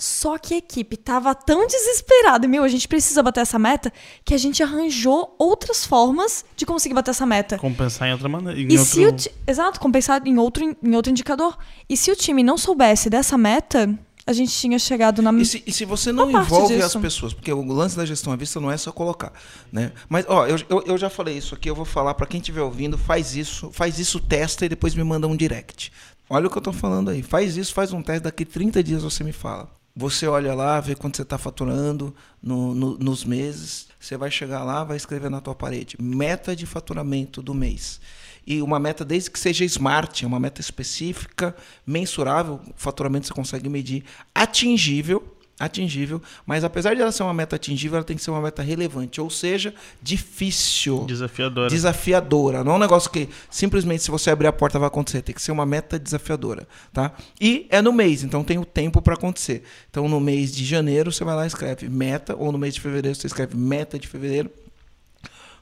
Só 0.03 0.35
que 0.39 0.55
a 0.55 0.57
equipe 0.57 0.97
tava 0.97 1.35
tão 1.35 1.67
desesperada, 1.67 2.47
meu, 2.47 2.63
a 2.63 2.67
gente 2.67 2.87
precisa 2.87 3.21
bater 3.21 3.41
essa 3.41 3.59
meta, 3.59 3.93
que 4.25 4.33
a 4.33 4.37
gente 4.37 4.63
arranjou 4.63 5.35
outras 5.37 5.85
formas 5.85 6.43
de 6.55 6.65
conseguir 6.65 6.95
bater 6.95 7.11
essa 7.11 7.23
meta. 7.23 7.59
Compensar 7.59 8.07
em 8.07 8.13
outra 8.13 8.27
maneira. 8.27 8.59
Em 8.59 8.63
E 8.67 8.77
outro... 8.79 8.85
se 8.85 9.05
o 9.05 9.11
ti- 9.11 9.31
Exato, 9.45 9.79
compensar 9.79 10.19
em 10.25 10.39
outro, 10.39 10.75
em 10.81 10.95
outro 10.95 11.11
indicador. 11.11 11.55
E 11.87 11.95
se 11.95 12.09
o 12.09 12.15
time 12.15 12.41
não 12.41 12.57
soubesse 12.57 13.11
dessa 13.11 13.37
meta, 13.37 13.95
a 14.25 14.33
gente 14.33 14.51
tinha 14.51 14.79
chegado 14.79 15.21
na. 15.21 15.31
E 15.33 15.45
se, 15.45 15.63
e 15.67 15.71
se 15.71 15.85
você 15.85 16.11
não 16.11 16.31
envolve 16.31 16.73
disso. 16.73 16.97
as 16.97 17.01
pessoas, 17.03 17.33
porque 17.33 17.53
o 17.53 17.63
lance 17.71 17.95
da 17.95 18.03
gestão 18.03 18.33
à 18.33 18.35
vista 18.35 18.59
não 18.59 18.71
é 18.71 18.77
só 18.77 18.91
colocar, 18.91 19.31
né? 19.71 19.91
Mas 20.09 20.25
ó, 20.27 20.47
eu, 20.47 20.57
eu, 20.67 20.83
eu 20.87 20.97
já 20.97 21.11
falei 21.11 21.37
isso 21.37 21.53
aqui, 21.53 21.69
eu 21.69 21.75
vou 21.75 21.85
falar 21.85 22.15
para 22.15 22.25
quem 22.25 22.39
estiver 22.39 22.61
ouvindo, 22.61 22.97
faz 22.97 23.35
isso, 23.35 23.69
faz 23.71 23.99
isso, 23.99 24.19
testa 24.19 24.65
e 24.65 24.69
depois 24.69 24.95
me 24.95 25.03
manda 25.03 25.27
um 25.27 25.35
direct. 25.35 25.91
Olha 26.27 26.47
o 26.47 26.49
que 26.49 26.57
eu 26.57 26.61
tô 26.61 26.73
falando 26.73 27.09
aí. 27.11 27.21
Faz 27.21 27.55
isso, 27.55 27.71
faz 27.71 27.93
um 27.93 28.01
teste, 28.01 28.23
daqui 28.23 28.45
30 28.45 28.81
dias 28.83 29.03
você 29.03 29.23
me 29.23 29.31
fala. 29.33 29.69
Você 29.95 30.25
olha 30.25 30.53
lá, 30.53 30.79
vê 30.79 30.95
quanto 30.95 31.17
você 31.17 31.23
está 31.23 31.37
faturando 31.37 32.15
no- 32.41 32.73
no- 32.73 32.97
nos 32.97 33.25
meses. 33.25 33.87
Você 33.99 34.15
vai 34.15 34.31
chegar 34.31 34.63
lá, 34.63 34.83
vai 34.83 34.95
escrever 34.97 35.29
na 35.29 35.41
tua 35.41 35.53
parede 35.53 35.97
meta 35.99 36.55
de 36.55 36.65
faturamento 36.65 37.41
do 37.41 37.53
mês. 37.53 37.99
E 38.47 38.61
uma 38.61 38.79
meta, 38.79 39.05
desde 39.05 39.29
que 39.29 39.37
seja 39.39 39.63
smart, 39.65 40.23
é 40.23 40.27
uma 40.27 40.39
meta 40.39 40.61
específica, 40.61 41.55
mensurável, 41.85 42.59
faturamento 42.75 43.27
você 43.27 43.33
consegue 43.33 43.69
medir, 43.69 44.03
atingível, 44.33 45.37
atingível, 45.59 46.21
mas 46.45 46.63
apesar 46.63 46.95
de 46.95 47.01
ela 47.01 47.11
ser 47.11 47.23
uma 47.23 47.33
meta 47.33 47.55
atingível, 47.55 47.97
ela 47.97 48.03
tem 48.03 48.17
que 48.17 48.23
ser 48.23 48.31
uma 48.31 48.41
meta 48.41 48.61
relevante, 48.63 49.21
ou 49.21 49.29
seja, 49.29 49.73
difícil 50.01 51.05
Desafiadora. 51.05 51.69
desafiadora. 51.69 52.63
Não 52.63 52.73
é 52.73 52.75
um 52.75 52.79
negócio 52.79 53.11
que 53.11 53.29
simplesmente 53.49 54.03
se 54.03 54.11
você 54.11 54.31
abrir 54.31 54.47
a 54.47 54.53
porta 54.53 54.79
vai 54.79 54.87
acontecer. 54.87 55.21
Tem 55.21 55.35
que 55.35 55.41
ser 55.41 55.51
uma 55.51 55.65
meta 55.65 55.99
desafiadora, 55.99 56.67
tá? 56.91 57.11
E 57.39 57.67
é 57.69 57.81
no 57.81 57.93
mês, 57.93 58.23
então 58.23 58.43
tem 58.43 58.57
o 58.57 58.65
tempo 58.65 59.01
para 59.01 59.13
acontecer. 59.13 59.63
Então 59.89 60.07
no 60.07 60.19
mês 60.19 60.53
de 60.55 60.65
janeiro 60.65 61.11
você 61.11 61.23
vai 61.23 61.35
lá 61.35 61.43
e 61.43 61.47
escreve 61.47 61.87
meta, 61.87 62.35
ou 62.35 62.51
no 62.51 62.57
mês 62.57 62.73
de 62.73 62.81
fevereiro 62.81 63.15
você 63.15 63.27
escreve 63.27 63.55
meta 63.55 63.99
de 63.99 64.07
fevereiro. 64.07 64.49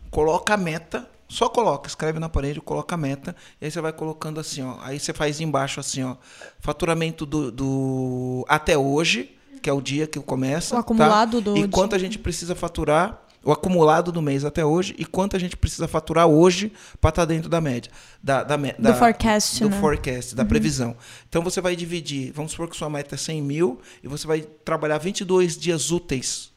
Coloca 0.10 0.54
a 0.54 0.58
meta, 0.58 1.08
só 1.28 1.47
coloca, 1.47 1.88
escreve 1.88 2.17
na 2.17 2.28
parede, 2.28 2.60
coloca 2.60 2.95
a 2.95 2.97
meta, 2.97 3.36
e 3.62 3.65
aí 3.65 3.71
você 3.71 3.80
vai 3.80 3.93
colocando 3.93 4.39
assim, 4.39 4.63
ó. 4.63 4.78
Aí 4.82 4.99
você 4.99 5.13
faz 5.13 5.39
embaixo 5.39 5.80
assim, 5.80 6.04
ó, 6.04 6.15
faturamento 6.60 7.25
do, 7.25 7.52
do 7.52 8.45
até 8.47 8.75
hoje, 8.78 9.36
que 9.62 9.69
é 9.69 9.74
o 9.74 9.82
dia 9.82 10.08
que 10.08 10.19
começa, 10.19 10.76
O 10.76 10.80
acumulado 10.80 11.38
tá? 11.38 11.52
do 11.52 11.58
E 11.58 11.62
dia. 11.62 11.69
quanto 11.69 11.95
a 11.95 12.00
gente 12.00 12.17
precisa 12.17 12.56
faturar 12.56 13.22
o 13.43 13.52
acumulado 13.52 14.12
do 14.12 14.22
mês 14.22 14.43
até 14.43 14.65
hoje 14.65 14.93
e 14.98 15.06
quanto 15.06 15.36
a 15.36 15.39
gente 15.39 15.56
precisa 15.56 15.88
faturar 15.88 16.28
hoje 16.28 16.72
para 17.00 17.10
estar 17.10 17.22
tá 17.22 17.26
dentro 17.26 17.50
da 17.50 17.62
média. 17.62 17.91
Da, 18.22 18.43
da, 18.43 18.58
do 18.58 18.74
da, 18.78 18.93
forecast. 18.93 19.62
Do 19.62 19.69
né? 19.69 19.80
forecast, 19.80 20.36
da 20.36 20.43
uhum. 20.43 20.50
previsão. 20.50 20.95
Então 21.28 21.41
você 21.41 21.62
vai 21.62 21.76
dividir, 21.76 22.34
vamos 22.34 22.52
supor 22.52 22.69
que 22.69 22.76
sua 22.76 22.89
meta 22.89 23.15
é 23.15 23.17
100 23.17 23.41
mil 23.41 23.80
e 24.04 24.08
você 24.08 24.28
vai 24.28 24.41
trabalhar 24.41 24.98
22 24.98 25.58
dias 25.58 25.89
úteis 25.89 26.52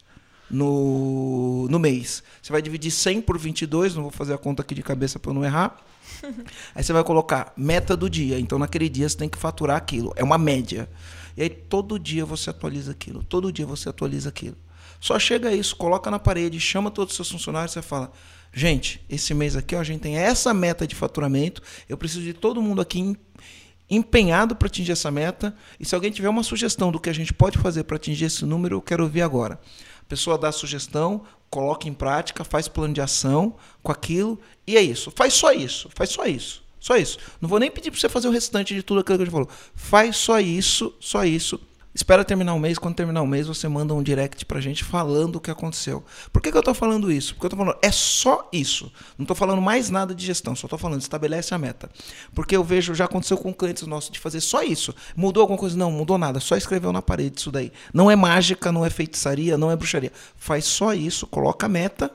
no, 0.51 1.69
no 1.71 1.79
mês. 1.79 2.23
Você 2.43 2.53
vai 2.53 2.61
dividir 2.61 2.91
100 2.91 3.23
por 3.23 3.39
22, 3.39 3.95
não 3.95 4.03
vou 4.03 4.11
fazer 4.11 4.35
a 4.35 4.39
conta 4.39 4.63
aqui 4.63 4.75
de 4.75 4.83
cabeça 4.83 5.19
para 5.19 5.33
não 5.33 5.45
errar. 5.45 5.81
Aí 6.75 6.83
você 6.83 6.93
vai 6.93 7.05
colocar 7.05 7.53
meta 7.57 7.97
do 7.97 8.11
dia. 8.11 8.41
Então 8.41 8.59
naquele 8.59 8.89
dia 8.89 9.09
você 9.09 9.17
tem 9.17 9.29
que 9.29 9.39
faturar 9.39 9.77
aquilo. 9.77 10.13
É 10.17 10.25
uma 10.25 10.37
média. 10.37 10.89
E 11.37 11.43
aí 11.43 11.51
todo 11.51 11.99
dia 11.99 12.25
você 12.25 12.51
atualiza 12.51 12.93
aquilo. 12.93 13.23
Todo 13.25 13.53
dia 13.53 13.67
você 13.67 13.89
atualiza 13.89 14.29
aquilo. 14.29 14.57
Só 15.01 15.19
chega 15.19 15.53
isso, 15.53 15.75
coloca 15.77 16.11
na 16.11 16.19
parede, 16.19 16.61
chama 16.61 16.91
todos 16.91 17.13
os 17.13 17.17
seus 17.17 17.31
funcionários 17.31 17.75
e 17.75 17.83
fala: 17.83 18.13
gente, 18.53 19.05
esse 19.09 19.35
mês 19.35 19.57
aqui 19.57 19.75
ó, 19.75 19.81
a 19.81 19.85
gente 19.85 20.01
tem 20.01 20.17
essa 20.17 20.55
meta 20.55 20.87
de 20.87 20.95
faturamento, 20.95 21.61
eu 21.89 21.97
preciso 21.97 22.23
de 22.23 22.33
todo 22.33 22.63
mundo 22.63 22.81
aqui 22.81 23.17
empenhado 23.91 24.57
para 24.57 24.67
atingir 24.67 24.93
essa 24.93 25.11
meta. 25.11 25.55
E 25.79 25.85
se 25.85 25.95
alguém 25.95 26.11
tiver 26.11 26.29
uma 26.29 26.43
sugestão 26.43 26.91
do 26.91 27.01
que 27.01 27.11
a 27.11 27.13
gente 27.13 27.33
pode 27.35 27.59
fazer 27.59 27.85
para 27.85 27.97
atingir 27.97 28.27
esse 28.27 28.45
número, 28.45 28.77
eu 28.77 28.83
quero 28.83 29.03
ouvir 29.03 29.23
agora. 29.23 29.61
A 30.01 30.05
pessoa 30.09 30.39
dá 30.39 30.49
a 30.49 30.53
sugestão, 30.53 31.23
coloca 31.51 31.89
em 31.89 31.93
prática, 31.93 32.45
faz 32.45 32.69
plano 32.69 32.95
de 32.95 33.01
ação 33.01 33.57
com 33.83 33.93
aquilo, 33.93 34.41
e 34.67 34.77
é 34.77 34.83
isso. 34.83 35.11
Faz 35.15 35.35
só 35.35 35.53
isso, 35.53 35.91
faz 35.95 36.11
só 36.11 36.25
isso. 36.25 36.62
Só 36.83 36.97
isso. 36.97 37.17
Não 37.41 37.49
vou 37.49 37.59
nem 37.59 37.71
pedir 37.71 37.91
para 37.91 37.99
você 37.99 38.09
fazer 38.09 38.29
o 38.29 38.33
restante 38.33 38.75
de 38.75 38.83
tudo 38.83 39.01
aquilo 39.01 39.17
que 39.17 39.23
a 39.23 39.25
gente 39.25 39.33
falou. 39.33 39.49
Faz 39.75 40.17
só 40.17 40.39
isso, 40.41 40.93
só 41.01 41.25
isso 41.25 41.59
Espera 41.95 42.25
terminar 42.25 42.55
o 42.55 42.59
mês, 42.59 42.79
quando 42.79 42.95
terminar 42.95 43.21
o 43.21 43.27
mês, 43.27 43.47
você 43.47 43.69
manda 43.69 43.93
um 43.93 44.03
direct 44.03 44.47
pra 44.47 44.63
gente 44.63 44.83
falando 44.83 45.37
o 45.37 45.41
que 45.41 45.51
aconteceu. 45.51 46.03
Por 46.33 46.41
que, 46.41 46.51
que 46.51 46.57
eu 46.57 46.63
tô 46.63 46.73
falando 46.73 47.13
isso? 47.13 47.35
Porque 47.35 47.47
eu 47.47 47.51
tô 47.51 47.57
falando, 47.57 47.77
é 47.83 47.93
só 47.93 48.49
isso. 48.51 48.91
Não 49.19 49.27
tô 49.27 49.35
falando 49.35 49.61
mais 49.61 49.91
nada 49.91 50.15
de 50.15 50.25
gestão, 50.25 50.57
só 50.57 50.67
tô 50.67 50.79
falando, 50.79 51.03
estabelece 51.03 51.55
a 51.55 51.59
meta. 51.59 51.91
Porque 52.35 52.57
eu 52.57 52.65
vejo, 52.65 52.95
já 52.95 53.05
aconteceu 53.05 53.37
com 53.37 53.53
clientes 53.53 53.87
nossos 53.87 54.11
de 54.11 54.19
fazer 54.19 54.41
só 54.41 54.63
isso. 54.63 54.95
Mudou 55.15 55.43
alguma 55.43 55.59
coisa? 55.59 55.77
Não, 55.77 55.91
mudou 55.91 56.17
nada, 56.17 56.41
só 56.41 56.57
escreveu 56.57 56.93
na 56.93 57.03
parede 57.03 57.39
isso 57.39 57.53
daí. 57.53 57.71
Não 57.93 58.11
é 58.11 58.17
mágica, 58.17 58.73
não 58.73 58.87
é 58.87 58.91
feitiçaria, 58.91 59.59
não 59.59 59.71
é 59.71 59.77
bruxaria. 59.77 60.13
Faz 60.35 60.65
só 60.65 60.95
isso, 60.95 61.27
coloca 61.27 61.67
a 61.67 61.69
meta 61.69 62.11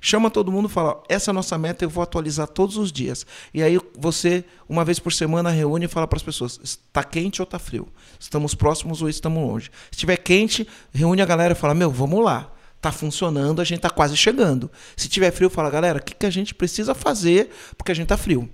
Chama 0.00 0.30
todo 0.30 0.52
mundo 0.52 0.68
e 0.68 0.72
fala: 0.72 1.02
essa 1.08 1.30
é 1.30 1.32
a 1.32 1.34
nossa 1.34 1.56
meta, 1.58 1.84
eu 1.84 1.90
vou 1.90 2.02
atualizar 2.02 2.48
todos 2.48 2.76
os 2.76 2.92
dias. 2.92 3.26
E 3.52 3.62
aí 3.62 3.78
você, 3.96 4.44
uma 4.68 4.84
vez 4.84 4.98
por 4.98 5.12
semana, 5.12 5.50
reúne 5.50 5.86
e 5.86 5.88
fala 5.88 6.06
para 6.06 6.16
as 6.16 6.22
pessoas: 6.22 6.60
está 6.62 7.02
quente 7.02 7.40
ou 7.40 7.44
está 7.44 7.58
frio? 7.58 7.88
Estamos 8.18 8.54
próximos 8.54 9.02
ou 9.02 9.08
estamos 9.08 9.42
longe? 9.42 9.70
Se 9.90 9.96
estiver 9.96 10.16
quente, 10.16 10.66
reúne 10.92 11.22
a 11.22 11.26
galera 11.26 11.52
e 11.52 11.56
fala: 11.56 11.74
meu, 11.74 11.90
vamos 11.90 12.24
lá. 12.24 12.52
Está 12.76 12.92
funcionando, 12.92 13.60
a 13.60 13.64
gente 13.64 13.78
está 13.78 13.90
quase 13.90 14.16
chegando. 14.16 14.70
Se 14.96 15.08
tiver 15.08 15.32
frio, 15.32 15.50
fala, 15.50 15.70
galera, 15.70 15.98
o 15.98 16.02
que, 16.02 16.14
que 16.14 16.26
a 16.26 16.30
gente 16.30 16.54
precisa 16.54 16.94
fazer 16.94 17.50
porque 17.76 17.90
a 17.90 17.94
gente 17.94 18.04
está 18.04 18.16
frio? 18.16 18.48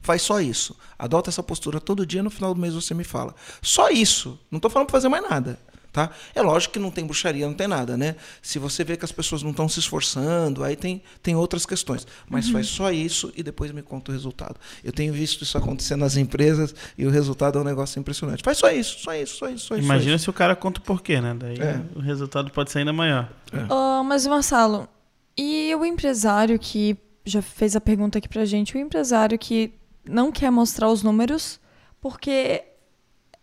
Faz 0.00 0.22
só 0.22 0.40
isso. 0.40 0.76
Adota 0.98 1.30
essa 1.30 1.42
postura 1.42 1.80
todo 1.80 2.04
dia, 2.04 2.22
no 2.22 2.30
final 2.30 2.54
do 2.54 2.60
mês 2.60 2.74
você 2.74 2.94
me 2.94 3.04
fala. 3.04 3.34
Só 3.62 3.90
isso. 3.90 4.38
Não 4.50 4.58
estou 4.58 4.70
falando 4.70 4.86
para 4.88 4.98
fazer 4.98 5.08
mais 5.08 5.22
nada. 5.22 5.58
Tá? 5.92 6.10
É 6.34 6.42
lógico 6.42 6.74
que 6.74 6.78
não 6.78 6.90
tem 6.90 7.04
bruxaria, 7.04 7.46
não 7.46 7.54
tem 7.54 7.66
nada, 7.66 7.96
né? 7.96 8.14
Se 8.42 8.58
você 8.58 8.84
vê 8.84 8.96
que 8.96 9.04
as 9.04 9.12
pessoas 9.12 9.42
não 9.42 9.50
estão 9.50 9.68
se 9.68 9.80
esforçando, 9.80 10.62
aí 10.62 10.76
tem, 10.76 11.02
tem 11.22 11.34
outras 11.34 11.64
questões. 11.64 12.06
Mas 12.28 12.46
uhum. 12.46 12.52
faz 12.52 12.66
só 12.66 12.92
isso 12.92 13.32
e 13.34 13.42
depois 13.42 13.72
me 13.72 13.82
conta 13.82 14.10
o 14.10 14.14
resultado. 14.14 14.56
Eu 14.84 14.92
tenho 14.92 15.12
visto 15.12 15.42
isso 15.42 15.56
acontecer 15.56 15.96
nas 15.96 16.16
empresas 16.16 16.74
e 16.96 17.06
o 17.06 17.10
resultado 17.10 17.58
é 17.58 17.62
um 17.62 17.64
negócio 17.64 17.98
impressionante. 17.98 18.42
Faz 18.42 18.58
só 18.58 18.70
isso, 18.70 18.98
só 19.00 19.14
isso, 19.14 19.36
só 19.36 19.48
isso. 19.48 19.66
Só 19.66 19.76
Imagina 19.76 20.12
só 20.12 20.16
isso. 20.16 20.24
se 20.24 20.30
o 20.30 20.32
cara 20.32 20.54
conta 20.54 20.78
o 20.78 20.82
porquê, 20.82 21.20
né? 21.20 21.34
Daí 21.38 21.58
é. 21.58 21.80
o 21.96 22.00
resultado 22.00 22.50
pode 22.50 22.70
ser 22.70 22.80
ainda 22.80 22.92
maior. 22.92 23.30
É. 23.52 23.72
Uh, 23.72 24.04
mas, 24.04 24.26
Marcelo, 24.26 24.88
e 25.36 25.74
o 25.74 25.84
empresário 25.84 26.58
que 26.58 26.96
já 27.24 27.40
fez 27.40 27.76
a 27.76 27.80
pergunta 27.80 28.18
aqui 28.18 28.28
pra 28.28 28.44
gente, 28.44 28.76
o 28.76 28.80
empresário 28.80 29.38
que 29.38 29.72
não 30.08 30.30
quer 30.30 30.50
mostrar 30.50 30.88
os 30.88 31.02
números 31.02 31.60
porque 32.00 32.64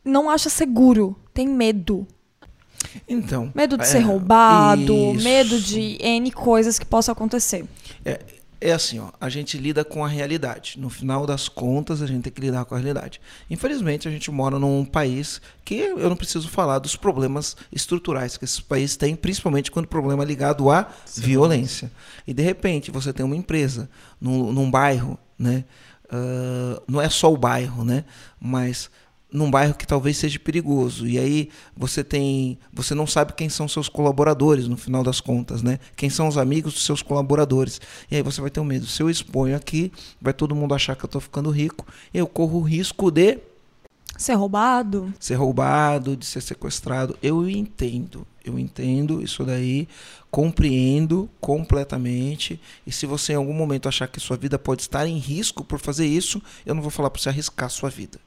não 0.03 0.29
acha 0.29 0.49
seguro, 0.49 1.15
tem 1.33 1.47
medo. 1.47 2.07
Então. 3.07 3.51
Medo 3.53 3.77
de 3.77 3.83
é, 3.83 3.87
ser 3.87 3.99
roubado, 3.99 4.93
isso. 5.15 5.23
medo 5.23 5.59
de 5.59 5.97
N 6.01 6.31
coisas 6.31 6.79
que 6.79 6.85
possam 6.85 7.13
acontecer. 7.13 7.65
É, 8.03 8.19
é 8.61 8.71
assim, 8.71 8.99
ó, 8.99 9.09
a 9.19 9.29
gente 9.29 9.57
lida 9.57 9.83
com 9.83 10.03
a 10.03 10.07
realidade. 10.07 10.79
No 10.79 10.89
final 10.89 11.25
das 11.25 11.47
contas, 11.47 12.01
a 12.01 12.07
gente 12.07 12.23
tem 12.23 12.33
que 12.33 12.41
lidar 12.41 12.65
com 12.65 12.73
a 12.73 12.77
realidade. 12.77 13.21
Infelizmente, 13.49 14.07
a 14.07 14.11
gente 14.11 14.31
mora 14.31 14.57
num 14.57 14.83
país 14.85 15.41
que 15.63 15.75
eu 15.75 16.09
não 16.09 16.15
preciso 16.15 16.49
falar 16.49 16.79
dos 16.79 16.95
problemas 16.95 17.55
estruturais 17.71 18.37
que 18.37 18.45
esse 18.45 18.61
país 18.63 18.95
tem, 18.95 19.15
principalmente 19.15 19.69
quando 19.69 19.85
o 19.85 19.89
problema 19.89 20.23
é 20.23 20.25
ligado 20.25 20.69
à 20.71 20.89
Sim. 21.05 21.21
violência. 21.21 21.91
E 22.25 22.33
de 22.33 22.41
repente, 22.41 22.91
você 22.91 23.13
tem 23.13 23.25
uma 23.25 23.35
empresa 23.35 23.89
num, 24.19 24.51
num 24.51 24.71
bairro, 24.71 25.19
né? 25.37 25.63
Uh, 26.05 26.81
não 26.87 27.01
é 27.01 27.09
só 27.09 27.31
o 27.33 27.37
bairro, 27.37 27.83
né? 27.83 28.05
Mas 28.39 28.89
num 29.31 29.51
bairro 29.51 29.73
que 29.73 29.85
talvez 29.85 30.17
seja 30.17 30.39
perigoso. 30.39 31.07
E 31.07 31.19
aí 31.19 31.49
você 31.75 32.03
tem, 32.03 32.57
você 32.71 32.95
não 32.95 33.05
sabe 33.05 33.33
quem 33.33 33.49
são 33.49 33.67
seus 33.67 33.89
colaboradores 33.89 34.67
no 34.67 34.77
final 34.77 35.03
das 35.03 35.19
contas, 35.19 35.61
né? 35.61 35.79
Quem 35.95 36.09
são 36.09 36.27
os 36.27 36.37
amigos 36.37 36.73
dos 36.73 36.85
seus 36.85 37.01
colaboradores. 37.01 37.81
E 38.09 38.15
aí 38.15 38.21
você 38.21 38.41
vai 38.41 38.49
ter 38.49 38.59
um 38.59 38.65
medo. 38.65 38.85
Se 38.85 39.01
eu 39.01 39.09
exponho 39.09 39.55
aqui, 39.55 39.91
vai 40.21 40.33
todo 40.33 40.55
mundo 40.55 40.73
achar 40.73 40.95
que 40.95 41.03
eu 41.03 41.07
estou 41.07 41.21
ficando 41.21 41.49
rico. 41.49 41.85
Eu 42.13 42.27
corro 42.27 42.59
o 42.59 42.63
risco 42.63 43.11
de 43.11 43.39
ser 44.17 44.33
roubado, 44.33 45.13
ser 45.19 45.35
roubado, 45.35 46.15
de 46.15 46.25
ser 46.25 46.41
sequestrado. 46.41 47.17
Eu 47.21 47.49
entendo, 47.49 48.25
eu 48.43 48.57
entendo 48.57 49.21
isso 49.21 49.43
daí, 49.43 49.87
compreendo 50.31 51.29
completamente. 51.41 52.59
E 52.87 52.91
se 52.91 53.05
você 53.05 53.33
em 53.33 53.37
algum 53.37 53.53
momento 53.53 53.89
achar 53.89 54.07
que 54.07 54.19
sua 54.19 54.37
vida 54.37 54.57
pode 54.57 54.83
estar 54.83 55.05
em 55.07 55.17
risco 55.17 55.63
por 55.63 55.79
fazer 55.79 56.05
isso, 56.05 56.41
eu 56.65 56.73
não 56.73 56.81
vou 56.81 56.91
falar 56.91 57.09
para 57.09 57.21
você 57.21 57.29
arriscar 57.29 57.69
sua 57.69 57.89
vida. 57.89 58.19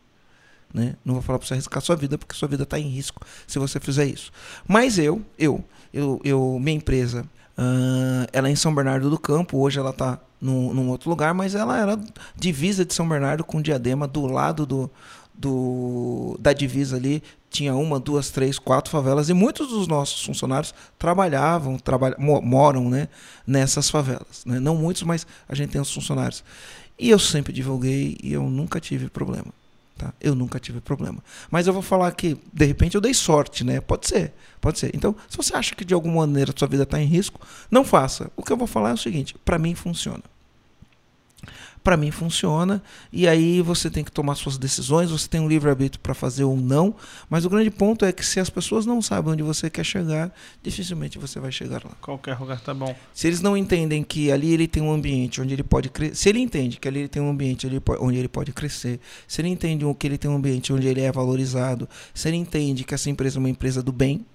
Né? 0.73 0.97
Não 1.05 1.15
vou 1.15 1.23
falar 1.23 1.39
para 1.39 1.49
você 1.49 1.55
arriscar 1.55 1.83
sua 1.83 1.97
vida, 1.97 2.19
porque 2.19 2.35
sua 2.35 2.49
vida 2.49 2.63
está 2.63 2.79
em 2.79 2.89
risco 2.89 3.25
se 3.47 3.59
você 3.59 3.81
fizer 3.81 4.05
isso. 4.05 4.31
Mas 4.67 4.99
eu, 4.99 5.23
eu, 5.39 5.65
eu, 5.93 6.21
eu 6.25 6.59
minha 6.61 6.77
empresa, 6.77 7.23
uh, 7.57 8.29
ela 8.33 8.49
é 8.49 8.51
em 8.51 8.57
São 8.57 8.75
Bernardo 8.75 9.09
do 9.09 9.19
Campo, 9.19 9.59
hoje 9.59 9.79
ela 9.79 9.91
está 9.91 10.21
num, 10.41 10.73
num, 10.75 10.89
outro 10.89 11.09
lugar, 11.11 11.35
mas 11.35 11.55
ela 11.55 11.79
era 11.79 11.99
divisa 12.37 12.85
de 12.85 12.95
São 12.95 13.09
Bernardo 13.09 13.43
com 13.43 13.63
Diadema, 13.63 14.07
do 14.07 14.27
lado 14.27 14.67
do, 14.67 14.91
do, 15.35 16.37
da 16.39 16.53
divisa 16.53 16.97
ali, 16.97 17.23
tinha 17.51 17.75
uma, 17.75 17.99
duas, 17.99 18.31
três, 18.31 18.59
quatro 18.59 18.91
favelas, 18.91 19.29
e 19.29 19.33
muitos 19.33 19.69
dos 19.69 19.89
nossos 19.89 20.23
funcionários 20.25 20.75
trabalhavam, 20.99 21.79
trabalha, 21.79 22.17
moram 22.19 22.91
né, 22.91 23.09
nessas 23.47 23.89
favelas. 23.89 24.45
Né? 24.45 24.61
Não 24.61 24.77
muitos, 24.77 25.03
mas 25.03 25.27
a 25.49 25.55
gente 25.55 25.71
tem 25.71 25.81
os 25.81 25.93
funcionários. 25.93 26.45
E 26.99 27.09
eu 27.09 27.19
sempre 27.19 27.53
divulguei 27.53 28.19
e 28.23 28.33
eu 28.33 28.43
nunca 28.43 28.81
tive 28.81 29.09
problema. 29.09 29.47
Tá? 29.99 30.15
Eu 30.21 30.37
nunca 30.37 30.61
tive 30.61 30.81
problema. 30.81 31.23
Mas 31.51 31.67
eu 31.67 31.73
vou 31.73 31.83
falar 31.83 32.13
que, 32.13 32.39
de 32.53 32.65
repente, 32.65 32.95
eu 32.95 33.01
dei 33.01 33.13
sorte, 33.13 33.65
né? 33.65 33.81
Pode 33.81 34.07
ser, 34.07 34.33
pode 34.61 34.79
ser. 34.79 34.95
Então, 34.95 35.17
se 35.29 35.37
você 35.37 35.57
acha 35.57 35.75
que 35.75 35.85
de 35.85 35.93
alguma 35.93 36.25
maneira 36.25 36.53
a 36.55 36.59
sua 36.59 36.69
vida 36.69 36.85
está 36.85 37.03
em 37.03 37.07
risco, 37.07 37.41
não 37.69 37.85
faça. 37.85 38.31
O 38.37 38.45
que 38.45 38.53
eu 38.53 38.57
vou 38.57 38.69
falar 38.69 38.91
é 38.91 38.95
o 38.95 38.97
seguinte: 38.97 39.35
para 39.45 39.59
mim 39.59 39.75
funciona 39.75 40.23
para 41.89 41.97
mim 41.97 42.11
funciona. 42.11 42.83
E 43.11 43.27
aí 43.27 43.63
você 43.63 43.89
tem 43.89 44.05
que 44.05 44.13
tomar 44.13 44.35
suas 44.35 44.59
decisões, 44.59 45.11
você 45.11 45.27
tem 45.27 45.41
um 45.41 45.49
livre-arbítrio 45.49 45.99
para 46.03 46.13
fazer 46.13 46.45
ou 46.45 46.55
não. 46.55 46.95
Mas 47.31 47.47
o 47.47 47.49
grande 47.49 47.71
ponto 47.71 48.05
é 48.05 48.13
que 48.13 48.23
se 48.23 48.39
as 48.39 48.51
pessoas 48.51 48.85
não 48.85 49.01
sabem 49.01 49.33
onde 49.33 49.43
você 49.43 49.71
quer 49.71 49.85
chegar, 49.85 50.31
dificilmente 50.63 51.19
você 51.19 51.41
vai 51.41 51.51
chegar 51.51 51.83
lá. 51.83 51.93
Qualquer 52.03 52.39
lugar 52.39 52.61
tá 52.61 52.75
bom. 52.75 52.95
Se 53.15 53.27
eles 53.27 53.41
não 53.41 53.57
entendem 53.57 54.03
que 54.03 54.31
ali 54.31 54.53
ele 54.53 54.69
tem 54.69 54.83
um 54.83 54.93
ambiente 54.93 55.41
onde 55.41 55.55
ele 55.55 55.63
pode 55.63 55.89
crescer, 55.89 56.15
se 56.15 56.29
ele 56.29 56.41
entende 56.41 56.79
que 56.79 56.87
ali 56.87 56.99
ele 56.99 57.09
tem 57.09 57.23
um 57.23 57.31
ambiente 57.31 57.67
onde 57.99 58.19
ele 58.19 58.29
pode 58.29 58.53
crescer, 58.53 59.01
se 59.27 59.41
ele 59.41 59.49
entende 59.49 59.87
que 59.99 60.07
ele 60.07 60.19
tem 60.19 60.31
um 60.31 60.37
ambiente 60.37 60.71
onde 60.71 60.87
ele 60.87 61.01
é 61.01 61.11
valorizado, 61.11 61.89
se 62.13 62.29
ele 62.29 62.37
entende 62.37 62.85
que 62.85 62.93
essa 62.93 63.09
empresa 63.09 63.39
é 63.39 63.41
uma 63.41 63.49
empresa 63.49 63.83
do 63.83 63.93
bem, 63.93 64.27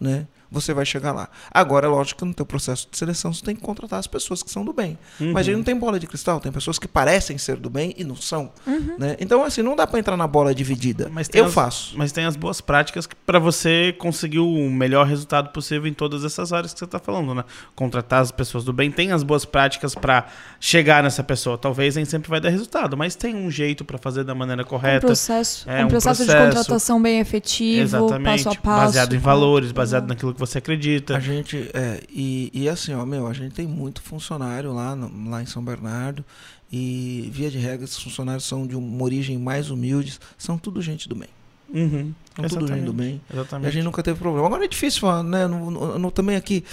né? 0.00 0.26
Você 0.50 0.72
vai 0.72 0.84
chegar 0.84 1.12
lá. 1.12 1.28
Agora, 1.50 1.86
é 1.86 1.88
lógico 1.88 2.20
que 2.20 2.24
no 2.24 2.34
teu 2.34 2.46
processo 2.46 2.88
de 2.90 2.96
seleção 2.96 3.32
você 3.32 3.44
tem 3.44 3.54
que 3.54 3.60
contratar 3.60 3.98
as 3.98 4.06
pessoas 4.06 4.42
que 4.42 4.50
são 4.50 4.64
do 4.64 4.72
bem. 4.72 4.98
Uhum. 5.20 5.32
Mas 5.32 5.48
aí 5.48 5.54
não 5.54 5.62
tem 5.62 5.76
bola 5.76 5.98
de 5.98 6.06
cristal, 6.06 6.40
tem 6.40 6.50
pessoas 6.50 6.78
que 6.78 6.88
parecem 6.88 7.36
ser 7.38 7.56
do 7.56 7.68
bem 7.68 7.94
e 7.96 8.04
não 8.04 8.16
são. 8.16 8.50
Uhum. 8.66 8.96
Né? 8.98 9.16
Então, 9.20 9.44
assim, 9.44 9.62
não 9.62 9.76
dá 9.76 9.86
para 9.86 9.98
entrar 9.98 10.16
na 10.16 10.26
bola 10.26 10.54
dividida. 10.54 11.08
Mas 11.12 11.28
Eu 11.32 11.46
as, 11.46 11.54
faço. 11.54 11.94
Mas 11.96 12.12
tem 12.12 12.24
as 12.24 12.36
boas 12.36 12.60
práticas 12.60 13.08
para 13.26 13.38
você 13.38 13.94
conseguir 13.98 14.38
o 14.38 14.70
melhor 14.70 15.06
resultado 15.06 15.50
possível 15.50 15.86
em 15.86 15.92
todas 15.92 16.24
essas 16.24 16.52
áreas 16.52 16.72
que 16.72 16.78
você 16.78 16.84
está 16.84 16.98
falando, 16.98 17.34
né? 17.34 17.44
Contratar 17.74 18.22
as 18.22 18.30
pessoas 18.30 18.64
do 18.64 18.72
bem, 18.72 18.90
tem 18.90 19.12
as 19.12 19.22
boas 19.22 19.44
práticas 19.44 19.94
para 19.94 20.26
chegar 20.58 21.02
nessa 21.02 21.22
pessoa. 21.22 21.58
Talvez 21.58 21.96
nem 21.96 22.04
sempre 22.04 22.30
vai 22.30 22.40
dar 22.40 22.48
resultado, 22.48 22.96
mas 22.96 23.14
tem 23.14 23.34
um 23.34 23.50
jeito 23.50 23.84
para 23.84 23.98
fazer 23.98 24.24
da 24.24 24.34
maneira 24.34 24.64
correta. 24.64 25.06
Um 25.06 25.08
processo, 25.08 25.68
é, 25.68 25.82
um, 25.82 25.86
um 25.86 25.88
processo, 25.88 26.24
processo, 26.24 26.38
de 26.38 26.54
contratação 26.54 27.02
bem 27.02 27.20
efetivo, 27.20 27.82
exatamente, 27.82 28.44
passo 28.44 28.48
a 28.48 28.54
passo. 28.54 28.84
Baseado 28.86 29.14
em 29.14 29.18
valores, 29.18 29.72
baseado 29.72 30.02
uhum. 30.02 30.08
naquilo 30.08 30.34
que 30.38 30.46
você 30.46 30.58
acredita. 30.58 31.16
A 31.16 31.20
gente, 31.20 31.70
é, 31.74 32.00
e, 32.08 32.50
e 32.54 32.68
assim, 32.68 32.94
ó, 32.94 33.04
meu, 33.04 33.26
a 33.26 33.32
gente 33.32 33.54
tem 33.54 33.66
muito 33.66 34.00
funcionário 34.02 34.72
lá, 34.72 34.94
no, 34.96 35.30
lá 35.30 35.42
em 35.42 35.46
São 35.46 35.62
Bernardo, 35.62 36.24
e 36.72 37.28
via 37.32 37.50
de 37.50 37.58
regra, 37.58 37.84
esses 37.84 37.98
funcionários 38.02 38.44
são 38.44 38.66
de 38.66 38.76
uma 38.76 39.02
origem 39.04 39.38
mais 39.38 39.70
humilde, 39.70 40.18
são 40.36 40.56
tudo 40.58 40.80
gente 40.82 41.08
do 41.08 41.14
bem. 41.14 41.28
Uhum. 41.70 42.14
Então, 42.32 42.48
tudo 42.48 42.60
Exatamente. 42.62 42.82
indo 42.82 42.92
bem. 42.92 43.20
E 43.28 43.32
a 43.32 43.40
Exatamente. 43.40 43.72
gente 43.72 43.84
nunca 43.84 44.02
teve 44.02 44.18
problema. 44.18 44.46
Agora 44.46 44.64
é 44.64 44.68
difícil 44.68 45.00
falar, 45.00 45.22
né? 45.22 45.46
No, 45.46 45.70
no- 45.70 45.98
no- 45.98 46.10
também 46.10 46.34
aqui, 46.36 46.64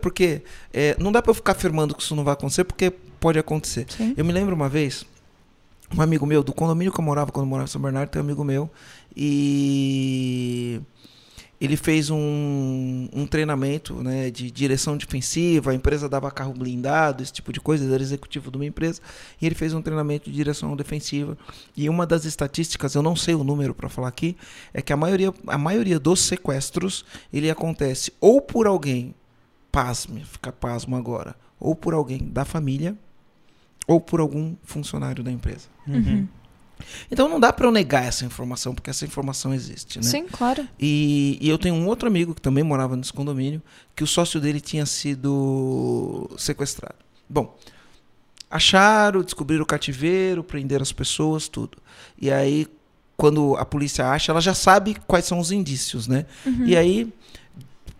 porque 0.00 0.42
é, 0.72 0.96
não 1.00 1.10
dá 1.10 1.20
pra 1.20 1.30
eu 1.30 1.34
ficar 1.34 1.52
afirmando 1.52 1.94
que 1.94 2.02
isso 2.02 2.14
não 2.14 2.22
vai 2.22 2.34
acontecer, 2.34 2.62
porque 2.64 2.90
pode 3.18 3.38
acontecer. 3.38 3.86
Sim. 3.88 4.14
Eu 4.16 4.24
me 4.24 4.32
lembro 4.32 4.54
uma 4.54 4.68
vez, 4.68 5.04
um 5.96 6.00
amigo 6.00 6.24
meu, 6.26 6.42
do 6.44 6.52
condomínio 6.52 6.92
que 6.92 7.00
eu 7.00 7.04
morava, 7.04 7.32
quando 7.32 7.46
eu 7.46 7.50
morava 7.50 7.68
em 7.68 7.72
São 7.72 7.80
Bernardo, 7.80 8.10
tem 8.10 8.20
um 8.22 8.24
amigo 8.24 8.44
meu, 8.44 8.70
e 9.16 10.80
ele 11.64 11.76
fez 11.76 12.10
um, 12.10 13.08
um 13.12 13.26
treinamento 13.26 13.94
né, 14.02 14.30
de 14.30 14.50
direção 14.50 14.96
defensiva, 14.96 15.70
a 15.70 15.74
empresa 15.74 16.08
dava 16.08 16.30
carro 16.30 16.52
blindado, 16.52 17.22
esse 17.22 17.32
tipo 17.32 17.52
de 17.52 17.60
coisa, 17.60 17.84
ele 17.84 17.94
era 17.94 18.02
executivo 18.02 18.50
de 18.50 18.56
uma 18.56 18.66
empresa, 18.66 19.00
e 19.40 19.46
ele 19.46 19.54
fez 19.54 19.72
um 19.72 19.80
treinamento 19.80 20.30
de 20.30 20.36
direção 20.36 20.76
defensiva. 20.76 21.36
E 21.76 21.88
uma 21.88 22.06
das 22.06 22.24
estatísticas, 22.24 22.94
eu 22.94 23.02
não 23.02 23.16
sei 23.16 23.34
o 23.34 23.44
número 23.44 23.74
para 23.74 23.88
falar 23.88 24.08
aqui, 24.08 24.36
é 24.72 24.82
que 24.82 24.92
a 24.92 24.96
maioria, 24.96 25.32
a 25.46 25.58
maioria 25.58 25.98
dos 25.98 26.20
sequestros, 26.20 27.04
ele 27.32 27.50
acontece 27.50 28.12
ou 28.20 28.40
por 28.40 28.66
alguém, 28.66 29.14
pasme, 29.70 30.24
fica 30.24 30.52
pasmo 30.52 30.96
agora, 30.96 31.34
ou 31.58 31.74
por 31.74 31.94
alguém 31.94 32.18
da 32.18 32.44
família, 32.44 32.96
ou 33.86 34.00
por 34.00 34.20
algum 34.20 34.54
funcionário 34.62 35.22
da 35.22 35.30
empresa. 35.30 35.68
Uhum. 35.86 36.26
Então 37.10 37.28
não 37.28 37.38
dá 37.38 37.52
para 37.52 37.66
eu 37.66 37.70
negar 37.70 38.04
essa 38.04 38.24
informação, 38.24 38.74
porque 38.74 38.90
essa 38.90 39.04
informação 39.04 39.54
existe, 39.54 39.98
né? 39.98 40.04
Sim, 40.04 40.26
claro. 40.26 40.66
E, 40.78 41.38
e 41.40 41.48
eu 41.48 41.58
tenho 41.58 41.74
um 41.74 41.86
outro 41.86 42.08
amigo 42.08 42.34
que 42.34 42.40
também 42.40 42.64
morava 42.64 42.96
nesse 42.96 43.12
condomínio, 43.12 43.62
que 43.94 44.04
o 44.04 44.06
sócio 44.06 44.40
dele 44.40 44.60
tinha 44.60 44.86
sido 44.86 46.30
sequestrado. 46.36 46.96
Bom, 47.28 47.56
acharam, 48.50 49.22
descobriram 49.22 49.62
o 49.62 49.66
cativeiro, 49.66 50.44
prenderam 50.44 50.82
as 50.82 50.92
pessoas, 50.92 51.48
tudo. 51.48 51.78
E 52.20 52.30
aí, 52.30 52.66
quando 53.16 53.56
a 53.56 53.64
polícia 53.64 54.08
acha, 54.08 54.32
ela 54.32 54.40
já 54.40 54.54
sabe 54.54 54.96
quais 55.06 55.24
são 55.24 55.38
os 55.38 55.50
indícios, 55.50 56.06
né? 56.06 56.26
E 56.66 56.76
aí, 56.76 57.12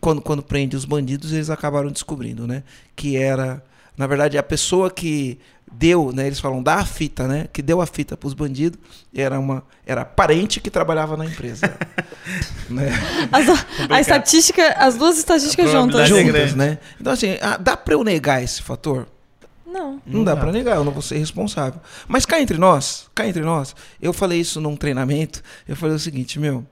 quando, 0.00 0.20
quando 0.20 0.42
prende 0.42 0.76
os 0.76 0.84
bandidos, 0.84 1.32
eles 1.32 1.50
acabaram 1.50 1.90
descobrindo, 1.90 2.46
né? 2.46 2.62
Que 2.94 3.16
era, 3.16 3.64
na 3.96 4.06
verdade, 4.06 4.36
a 4.38 4.42
pessoa 4.42 4.90
que 4.90 5.38
deu, 5.70 6.12
né? 6.12 6.26
Eles 6.26 6.38
falam 6.40 6.62
dá 6.62 6.74
a 6.76 6.84
fita, 6.84 7.26
né? 7.26 7.48
Que 7.52 7.60
deu 7.62 7.80
a 7.80 7.86
fita 7.86 8.16
para 8.16 8.26
os 8.26 8.34
bandidos 8.34 8.78
era 9.14 9.38
uma 9.40 9.62
era 9.86 10.04
parente 10.04 10.60
que 10.60 10.70
trabalhava 10.70 11.16
na 11.16 11.24
empresa, 11.26 11.76
né? 12.70 12.88
As- 13.32 13.66
a 13.90 14.00
estatística, 14.00 14.62
as 14.78 14.96
duas 14.96 15.18
estatísticas 15.18 15.68
A 15.68 15.72
juntas. 15.72 16.00
é 16.02 16.06
Juntas, 16.06 16.54
né? 16.54 16.78
Então 17.00 17.12
assim, 17.12 17.36
ah, 17.40 17.56
dá 17.56 17.76
para 17.76 17.94
eu 17.94 18.04
negar 18.04 18.42
esse 18.42 18.62
fator? 18.62 19.06
Não. 19.66 19.94
Não, 19.94 20.02
Não 20.06 20.24
dá 20.24 20.34
dá. 20.36 20.40
pra 20.40 20.52
negar, 20.52 20.76
eu 20.76 20.84
não 20.84 20.92
vou 20.92 21.02
ser 21.02 21.18
responsável. 21.18 21.80
Mas 22.06 22.24
cá 22.24 22.40
entre 22.40 22.56
nós, 22.58 23.08
cá 23.12 23.26
entre 23.26 23.42
nós, 23.42 23.74
eu 24.00 24.12
falei 24.12 24.38
isso 24.40 24.60
num 24.60 24.76
treinamento, 24.76 25.42
eu 25.66 25.74
falei 25.74 25.96
o 25.96 25.98
seguinte, 25.98 26.38
meu, 26.38 26.64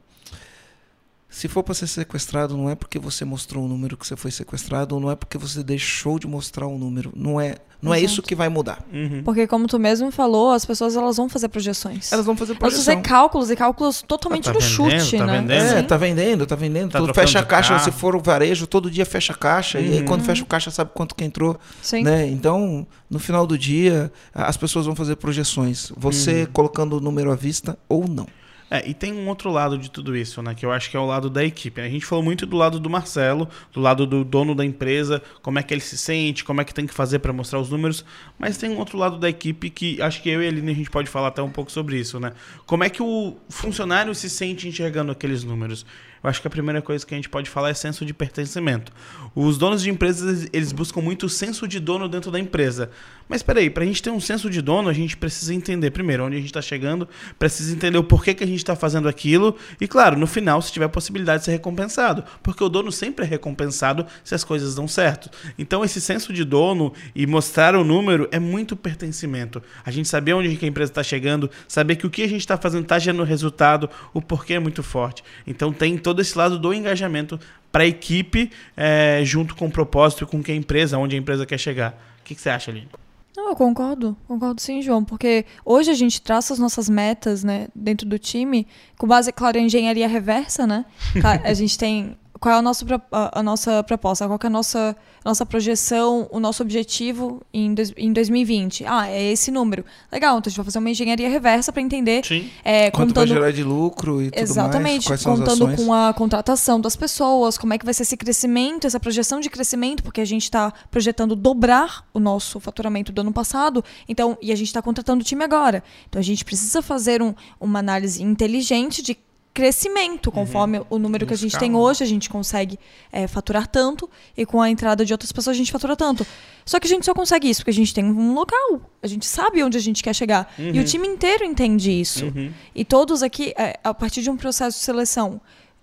se 1.33 1.49
for 1.49 1.62
pra 1.62 1.75
ser 1.75 1.87
sequestrado, 1.87 2.57
não 2.59 2.68
é 2.68 2.75
porque 2.75 2.99
você 2.99 3.25
mostrou 3.25 3.64
o 3.64 3.68
número 3.68 3.97
que 3.97 4.07
você 4.07 4.14
foi 4.14 4.31
sequestrado, 4.31 4.95
ou 4.95 5.01
não 5.01 5.11
é 5.11 5.16
porque 5.16 5.38
você 5.38 5.62
deixou 5.62 6.18
de 6.18 6.27
mostrar 6.27 6.66
o 6.66 6.77
número. 6.77 7.11
Não 7.16 7.40
é, 7.40 7.57
não 7.81 7.92
é 7.92 7.99
isso 7.99 8.21
que 8.23 8.35
vai 8.35 8.51
mudar. 8.51 8.85
Uhum. 8.92 9.23
Porque 9.25 9.47
como 9.47 9.66
tu 9.66 9.79
mesmo 9.79 10.11
falou, 10.12 10.53
as 10.53 10.66
pessoas 10.66 10.95
elas 10.95 11.16
vão 11.16 11.31
fazer 11.31 11.49
projeções. 11.49 12.12
Elas 12.12 12.27
vão 12.27 12.37
fazer 12.37 12.53
Elas 12.61 12.75
vão 12.75 12.85
fazer 12.85 13.01
cálculos 13.01 13.51
e 13.51 13.57
cálculos 13.57 14.03
totalmente 14.03 14.45
Tá 14.45 14.53
no 14.53 14.61
vendendo, 14.61 15.01
chute, 15.01 15.16
tá 15.16 15.27
né? 15.27 15.40
vendendo. 15.40 15.79
É, 15.79 15.83
tá 15.83 15.97
vendendo, 15.97 16.47
tá 16.47 16.55
vendendo. 16.55 16.90
Tá 16.92 16.99
tudo 16.99 17.14
fecha 17.14 17.38
a 17.38 17.42
caixa, 17.45 17.71
carro. 17.77 17.85
se 17.85 17.90
for 17.90 18.14
o 18.14 18.21
varejo, 18.21 18.66
todo 18.66 18.90
dia 18.90 19.07
fecha 19.07 19.33
a 19.33 19.37
caixa. 19.37 19.81
E 19.81 19.90
aí 19.90 19.99
Uhum. 20.01 20.05
quando 20.05 20.25
fecha 20.25 20.42
o 20.42 20.47
caixa, 20.47 20.71
sabe 20.71 20.90
quanto 20.92 21.14
que 21.14 21.25
entrou. 21.25 21.59
Sim. 21.81 22.03
Né? 22.05 22.29
Então, 22.29 22.87
no 23.09 23.18
final 23.18 23.47
do 23.47 23.57
dia, 23.57 24.12
as 24.35 24.59
pessoas 24.59 24.85
vão 24.85 24.95
fazer 24.95 25.16
projeções. 25.16 25.90
Você 25.97 26.47
colocando 26.53 26.99
o 26.99 27.01
número 27.01 27.33
à 27.33 27.35
vista 27.35 27.79
ou 27.88 28.07
não. 28.07 28.27
É, 28.75 28.89
e 28.89 28.95
tem 28.95 29.13
um 29.13 29.29
outro 29.29 29.51
lado 29.51 29.77
de 29.77 29.91
tudo 29.91 30.17
isso, 30.17 30.41
né? 30.41 30.55
Que 30.55 30.65
eu 30.65 30.73
acho 30.73 30.91
que 30.91 30.97
é 30.97 31.01
o 31.01 31.05
lado 31.05 31.29
da 31.29 31.45
equipe. 31.45 31.79
né? 31.79 31.87
A 31.89 31.91
gente 31.91 32.07
falou 32.07 32.25
muito 32.25 32.47
do 32.47 32.57
lado 32.57 32.81
do 32.81 32.89
Marcelo, 32.89 33.47
do 33.71 33.81
lado 33.81 34.07
do 34.07 34.25
dono 34.25 34.55
da 34.55 34.65
empresa, 34.65 35.21
como 35.43 35.59
é 35.59 35.63
que 35.63 35.75
ele 35.75 35.83
se 35.83 35.99
sente, 35.99 36.43
como 36.43 36.63
é 36.63 36.65
que 36.65 36.73
tem 36.73 36.87
que 36.87 36.95
fazer 36.95 37.19
para 37.19 37.35
mostrar 37.35 37.59
os 37.61 37.69
números. 37.69 38.03
Mas 38.39 38.57
tem 38.57 38.71
um 38.71 38.79
outro 38.79 38.97
lado 38.97 39.19
da 39.19 39.29
equipe 39.29 39.69
que 39.69 40.01
acho 40.01 40.23
que 40.23 40.31
eu 40.31 40.43
e 40.43 40.47
a 40.47 40.49
Aline 40.49 40.71
a 40.73 40.75
gente 40.75 40.89
pode 40.91 41.11
falar 41.11 41.29
até 41.29 41.43
um 41.43 41.51
pouco 41.51 41.71
sobre 41.71 41.99
isso, 41.99 42.19
né? 42.19 42.33
Como 42.65 42.83
é 42.83 42.89
que 42.89 43.03
o 43.03 43.37
funcionário 43.51 44.15
se 44.15 44.31
sente 44.31 44.67
enxergando 44.67 45.13
aqueles 45.13 45.45
números? 45.45 45.85
Eu 46.25 46.31
acho 46.31 46.41
que 46.41 46.47
a 46.47 46.51
primeira 46.51 46.81
coisa 46.81 47.05
que 47.05 47.13
a 47.13 47.17
gente 47.19 47.29
pode 47.29 47.51
falar 47.51 47.71
é 47.71 47.75
senso 47.75 48.07
de 48.07 48.15
pertencimento. 48.15 48.93
Os 49.35 49.59
donos 49.59 49.83
de 49.83 49.91
empresas, 49.91 50.49
eles- 50.53 50.71
buscam 50.73 51.01
muito 51.03 51.27
o 51.27 51.29
senso 51.29 51.67
de 51.69 51.81
dono 51.81 52.09
dentro 52.09 52.31
da 52.31 52.39
empresa. 52.39 52.91
Mas 53.33 53.42
peraí, 53.42 53.71
pra 53.71 53.83
gente 53.83 54.03
ter 54.03 54.11
um 54.11 54.21
senso 54.21 54.51
de 54.51 54.61
dono, 54.61 54.90
a 54.90 54.92
gente 54.92 55.16
precisa 55.16 55.55
entender 55.55 55.90
primeiro 55.90 56.23
onde 56.23 56.37
a 56.37 56.38
gente 56.38 56.51
está 56.51 56.61
chegando, 56.61 57.09
precisa 57.38 57.75
entender 57.75 57.97
o 57.97 58.05
porquê 58.05 58.35
que 58.35 58.45
a 58.45 58.47
gente 58.47 58.59
está 58.59 58.77
fazendo 58.77 59.09
aquilo 59.09 59.57
e, 59.81 59.88
claro, 59.88 60.18
no 60.18 60.27
final, 60.27 60.61
se 60.61 60.71
tiver 60.71 60.87
possibilidade 60.88 61.38
de 61.38 61.47
ser 61.47 61.53
recompensado. 61.53 62.23
Porque 62.42 62.62
o 62.62 62.68
dono 62.68 62.92
sempre 62.92 63.25
é 63.25 63.29
recompensado 63.29 64.05
se 64.23 64.35
as 64.35 64.45
coisas 64.45 64.75
dão 64.75 64.87
certo. 64.87 65.31
Então, 65.59 65.83
esse 65.83 65.99
senso 65.99 66.31
de 66.31 66.45
dono 66.45 66.92
e 67.14 67.27
mostrar 67.27 67.75
o 67.75 67.83
número 67.83 68.29
é 68.31 68.38
muito 68.38 68.77
pertencimento. 68.77 69.62
A 69.83 69.90
gente 69.90 70.09
saber 70.09 70.35
onde 70.35 70.49
a 70.62 70.68
empresa 70.68 70.92
está 70.92 71.03
chegando, 71.03 71.51
saber 71.66 71.97
que 71.97 72.07
o 72.07 72.11
que 72.11 72.25
a 72.25 72.29
gente 72.29 72.40
está 72.40 72.59
fazendo 72.59 72.83
está 72.83 72.99
gerando 72.99 73.25
resultado, 73.25 73.88
o 74.12 74.21
porquê 74.21 74.53
é 74.53 74.59
muito 74.59 74.83
forte. 74.83 75.25
Então, 75.47 75.73
tem 75.73 75.97
todo 75.97 76.21
esse 76.21 76.37
lado 76.37 76.59
do 76.59 76.75
engajamento 76.75 77.40
para 77.73 77.85
a 77.85 77.87
equipe, 77.87 78.51
eh, 78.77 79.23
junto 79.25 79.57
com 79.57 79.68
o 79.68 79.71
propósito, 79.71 80.27
com 80.27 80.42
que 80.42 80.53
a 80.53 80.55
empresa, 80.55 80.99
onde 80.99 81.16
a 81.16 81.18
empresa 81.18 81.47
quer 81.47 81.57
chegar. 81.57 81.92
O 82.21 82.25
que, 82.25 82.35
que 82.35 82.40
você 82.42 82.51
acha, 82.51 82.71
Aline? 82.71 82.88
Não, 83.35 83.49
eu 83.49 83.57
concordo, 83.57 84.16
concordo 84.29 84.61
sim, 84.61 84.83
João, 84.83 85.03
porque 85.03 85.47
hoje 85.64 85.90
a 85.90 85.95
gente 85.95 86.21
traça 86.21 86.53
as 86.53 86.59
nossas 86.59 86.88
metas, 86.88 87.42
né, 87.42 87.68
dentro 87.75 88.07
do 88.07 88.18
time, 88.18 88.66
com 88.99 89.07
base, 89.07 89.33
claro, 89.33 89.57
em 89.59 89.64
engenharia 89.66 90.07
reversa, 90.07 90.66
né? 90.66 90.85
A 91.42 91.55
gente 91.55 91.79
tem 91.79 92.16
qual 92.43 92.55
é 92.57 92.59
a 92.59 92.63
nossa, 92.63 92.85
a, 93.13 93.39
a 93.39 93.43
nossa 93.43 93.83
proposta, 93.85 94.27
qual 94.27 94.39
que 94.39 94.47
é 94.47 94.49
a 94.49 94.51
nossa, 94.51 94.97
nossa 95.25 95.47
projeção, 95.47 96.27
o 96.31 96.41
nosso 96.41 96.63
objetivo 96.63 97.41
em, 97.55 97.73
dois- 97.73 97.93
em 97.97 98.13
2020. 98.13 98.85
Ah, 98.85 99.09
é 99.09 99.31
esse 99.33 99.51
número. 99.53 99.85
Legal, 100.11 100.37
então 100.39 100.49
a 100.49 100.51
gente 100.51 100.57
vai 100.57 100.65
fazer 100.65 100.79
uma 100.81 100.91
engenharia 100.91 101.29
reversa 101.29 101.73
para 101.73 101.81
entender, 101.81 102.25
Sim. 102.27 102.51
é, 102.65 102.91
Quanto 102.91 103.15
vai 103.15 103.27
gerar 103.27 103.53
de 103.53 103.63
lucro 103.63 104.21
e 104.21 104.27
tudo 104.27 104.37
mais. 104.39 104.51
Exatamente, 104.51 105.07
Quais 105.07 105.21
são 105.21 105.35
as 105.35 105.39
contando 105.39 105.77
com 105.77 105.95
a 105.95 106.13
contratação 106.13 106.81
das 106.81 106.97
pessoas, 106.97 107.57
como 107.57 107.73
é 107.73 107.79
que 107.79 107.85
vai 107.85 107.95
ser 107.95 108.03
esse 108.03 108.17
crescimento, 108.17 108.87
essa 108.87 108.99
projeção 108.99 109.39
de 109.41 109.49
crescimento, 109.49 110.03
porque 110.03 110.21
a 110.21 110.25
gente 110.25 110.43
está 110.43 110.73
projetando 110.91 111.37
dobrar 111.37 112.05
o 112.13 112.19
nosso 112.19 112.59
faturamento 112.59 113.13
do 113.13 113.21
ano 113.21 113.33
passado, 113.33 113.85
então 114.09 114.37
e 114.43 114.51
a 114.51 114.57
gente 114.57 114.67
está 114.67 114.83
contratando 114.83 115.21
o 115.21 115.25
time 115.25 115.45
agora. 115.45 115.83
Então 116.09 116.19
a 116.19 116.25
gente 116.25 116.45
precisa 116.45 116.83
fazer 116.83 117.23
um- 117.23 117.35
uma 117.61 117.79
análise 117.79 118.21
inteligente 118.23 119.01
de 119.03 119.17
crescimento, 119.55 120.33
conforme 120.33 120.83
o 120.88 120.99
número 120.99 121.27
que 121.27 121.35
a 121.35 121.37
gente 121.37 121.59
tem 121.59 121.75
hoje, 121.75 122.03
a 122.03 122.07
gente 122.07 122.29
consegue 122.31 122.79
é, 123.11 123.27
faturar 123.27 123.67
tanto, 123.67 124.09
e 124.37 124.47
com 124.47 124.61
a 124.61 124.71
entrada 124.71 125.05
de 125.05 125.12
outras 125.12 125.31
pessoas 125.31 125.55
a 125.55 125.59
gente 125.59 125.71
fatura 125.71 125.95
tanto. 125.95 126.27
Só 126.65 126.81
que 126.81 126.87
a 126.87 126.91
gente 126.91 127.05
só 127.05 127.12
consegue 127.12 127.51
isso 127.51 127.61
porque 127.61 127.71
a 127.71 127.75
gente 127.75 127.93
tem 127.93 128.05
um 128.05 128.35
local, 128.35 128.81
a 129.03 129.07
gente 129.07 129.27
sabe 129.27 129.62
onde 129.62 129.77
a 129.77 129.81
gente 129.81 130.03
quer 130.03 130.15
chegar. 130.15 130.53
E 130.59 130.79
o 130.79 130.85
time 130.85 131.07
inteiro 131.07 131.45
entende 131.45 131.91
isso. 131.91 132.27
Uhum. 132.27 132.53
E 132.75 132.85
todos 132.85 133.23
aqui, 133.23 133.53
é, 133.57 133.79
a 133.85 133.93
partir 133.93 134.23
de 134.23 134.31
um 134.31 134.37
processo 134.37 134.79
de 134.79 134.85
seleção 134.85 135.41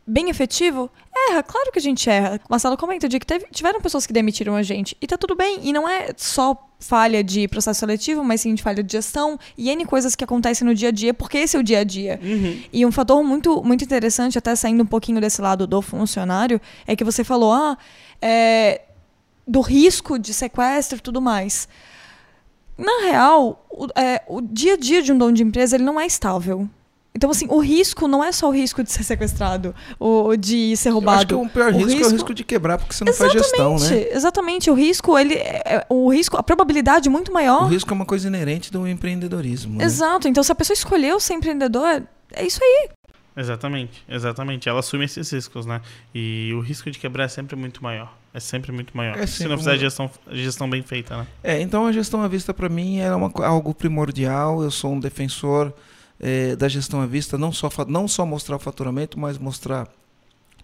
bem 0.09 0.29
efetivo, 0.29 0.89
erra, 1.29 1.43
claro 1.43 1.71
que 1.71 1.79
a 1.79 1.81
gente 1.81 2.09
erra. 2.09 2.41
Marcelo 2.49 2.75
comenta 2.75 3.07
de 3.07 3.19
que 3.19 3.25
teve- 3.25 3.45
tiveram 3.51 3.79
pessoas 3.79 4.07
que 4.07 4.13
demitiram 4.13 4.55
a 4.55 4.63
gente. 4.63 4.97
E 5.01 5.05
tá 5.07 5.17
tudo 5.17 5.35
bem. 5.35 5.59
E 5.63 5.71
não 5.71 5.87
é 5.87 6.09
só 6.17 6.65
falha 6.79 7.23
de 7.23 7.47
processo 7.47 7.79
seletivo, 7.81 8.23
mas 8.23 8.41
sim 8.41 8.53
de 8.55 8.63
falha 8.63 8.81
de 8.81 8.91
gestão 8.91 9.37
e 9.57 9.69
N 9.69 9.85
coisas 9.85 10.15
que 10.15 10.23
acontecem 10.23 10.65
no 10.65 10.73
dia 10.73 10.89
a 10.89 10.91
dia, 10.91 11.13
porque 11.13 11.37
esse 11.37 11.55
é 11.55 11.59
o 11.59 11.63
dia 11.63 11.79
a 11.79 11.83
dia. 11.83 12.19
Uhum. 12.23 12.61
E 12.71 12.85
um 12.85 12.91
fator 12.91 13.21
muito, 13.23 13.61
muito 13.63 13.83
interessante, 13.83 14.37
até 14.37 14.55
saindo 14.55 14.81
um 14.83 14.85
pouquinho 14.87 15.19
desse 15.21 15.41
lado 15.41 15.67
do 15.67 15.81
funcionário, 15.81 16.59
é 16.87 16.95
que 16.95 17.03
você 17.03 17.23
falou, 17.23 17.51
ah, 17.51 17.77
é, 18.21 18.81
do 19.45 19.59
risco 19.61 20.17
de 20.17 20.33
sequestro 20.33 20.97
e 20.97 21.01
tudo 21.01 21.21
mais. 21.21 21.67
Na 22.77 23.01
real, 23.01 23.65
o, 23.69 23.87
é, 23.99 24.21
o 24.27 24.39
dia 24.39 24.75
a 24.75 24.77
dia 24.77 25.01
de 25.01 25.11
um 25.11 25.17
dono 25.17 25.33
de 25.33 25.43
empresa 25.43 25.75
ele 25.75 25.83
não 25.83 25.99
é 25.99 26.05
estável. 26.05 26.67
Então, 27.19 27.29
assim, 27.31 27.47
o 27.49 27.59
risco 27.59 28.07
não 28.07 28.23
é 28.23 28.31
só 28.31 28.47
o 28.47 28.51
risco 28.51 28.81
de 28.81 28.89
ser 28.89 29.03
sequestrado 29.03 29.75
ou 29.99 30.37
de 30.37 30.77
ser 30.77 30.87
Eu 30.87 30.93
roubado. 30.93 31.17
acho 31.17 31.27
que 31.27 31.33
o 31.33 31.49
pior 31.49 31.73
risco, 31.73 31.91
é 32.01 32.07
o 32.07 32.11
risco 32.11 32.33
de 32.33 32.45
quebrar, 32.45 32.77
porque 32.77 32.93
você 32.93 33.03
não 33.03 33.11
faz 33.11 33.33
gestão, 33.33 33.77
né? 33.77 34.07
Exatamente. 34.11 34.71
O 34.71 34.73
risco, 34.73 35.19
ele 35.19 35.33
é, 35.33 35.61
é- 35.65 35.85
o 35.89 36.09
risco, 36.09 36.37
a 36.37 36.41
probabilidade 36.43 37.09
é 37.09 37.11
muito 37.11 37.27
O 37.29 37.33
maior. 37.33 37.67
risco 37.67 37.91
é 37.91 37.93
uma 37.93 38.05
coisa 38.05 38.25
inerente 38.29 38.71
do 38.71 38.87
empreendedorismo. 38.87 39.77
né? 39.77 39.83
Exato. 39.83 40.29
Então, 40.29 40.41
se 40.41 40.49
a 40.49 40.55
pessoa 40.55 40.73
escolheu 40.73 41.19
ser 41.19 41.33
empreendedor, 41.33 42.03
é 42.31 42.45
isso 42.47 42.63
aí. 42.63 42.87
Exatamente, 43.35 44.01
exatamente. 44.07 44.69
Ela 44.69 44.79
assume 44.79 45.03
esses 45.03 45.29
riscos, 45.29 45.65
né? 45.65 45.81
E 46.15 46.51
o 46.55 46.61
risco 46.61 46.89
de 46.89 46.97
quebrar 46.97 47.25
é 47.25 47.27
sempre 47.27 47.57
muito 47.57 47.83
maior. 47.83 48.13
É 48.33 48.39
sempre 48.39 48.71
muito 48.71 48.95
maior. 48.95 49.17
É 49.17 49.25
Se 49.25 49.33
sempre 49.39 49.49
não 49.51 49.57
fizer 49.57 49.71
muito- 49.71 49.81
gestão, 49.81 50.09
gestão 50.31 50.69
bem 50.69 50.81
feita, 50.83 51.17
né? 51.17 51.27
É, 51.43 51.59
então 51.61 51.85
a 51.85 51.91
gestão 51.91 52.21
à 52.21 52.29
vista 52.29 52.53
para 52.53 52.69
mim 52.69 52.99
é 52.99 53.13
uma, 53.13 53.29
algo 53.45 53.73
primordial. 53.73 54.63
Eu 54.63 54.71
sou 54.71 54.93
um 54.93 54.99
defensor 54.99 55.73
eh, 56.19 56.55
da 56.55 56.67
gestão 56.67 57.01
à 57.01 57.05
vista, 57.05 57.37
não 57.37 57.51
só, 57.51 57.69
não 57.87 58.07
só 58.07 58.25
mostrar 58.25 58.55
o 58.55 58.59
faturamento, 58.59 59.19
mas 59.19 59.37
mostrar 59.37 59.87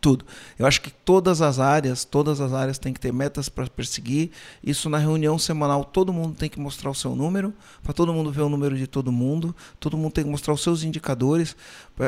tudo. 0.05 0.23
Eu 0.59 0.67
acho 0.67 0.81
que 0.81 0.91
todas 0.91 1.41
as 1.41 1.57
áreas, 1.57 2.05
todas 2.05 2.39
as 2.39 2.53
áreas 2.53 2.77
têm 2.77 2.93
que 2.93 2.99
ter 2.99 3.11
metas 3.11 3.49
para 3.49 3.67
perseguir. 3.67 4.29
Isso 4.63 4.87
na 4.87 4.99
reunião 4.99 5.39
semanal, 5.39 5.83
todo 5.83 6.13
mundo 6.13 6.35
tem 6.35 6.47
que 6.47 6.59
mostrar 6.59 6.91
o 6.91 6.93
seu 6.93 7.15
número, 7.15 7.51
para 7.81 7.91
todo 7.91 8.13
mundo 8.13 8.31
ver 8.31 8.41
o 8.41 8.49
número 8.49 8.77
de 8.77 8.85
todo 8.85 9.11
mundo. 9.11 9.55
Todo 9.79 9.97
mundo 9.97 10.11
tem 10.11 10.23
que 10.23 10.29
mostrar 10.29 10.53
os 10.53 10.61
seus 10.61 10.83
indicadores, 10.83 11.55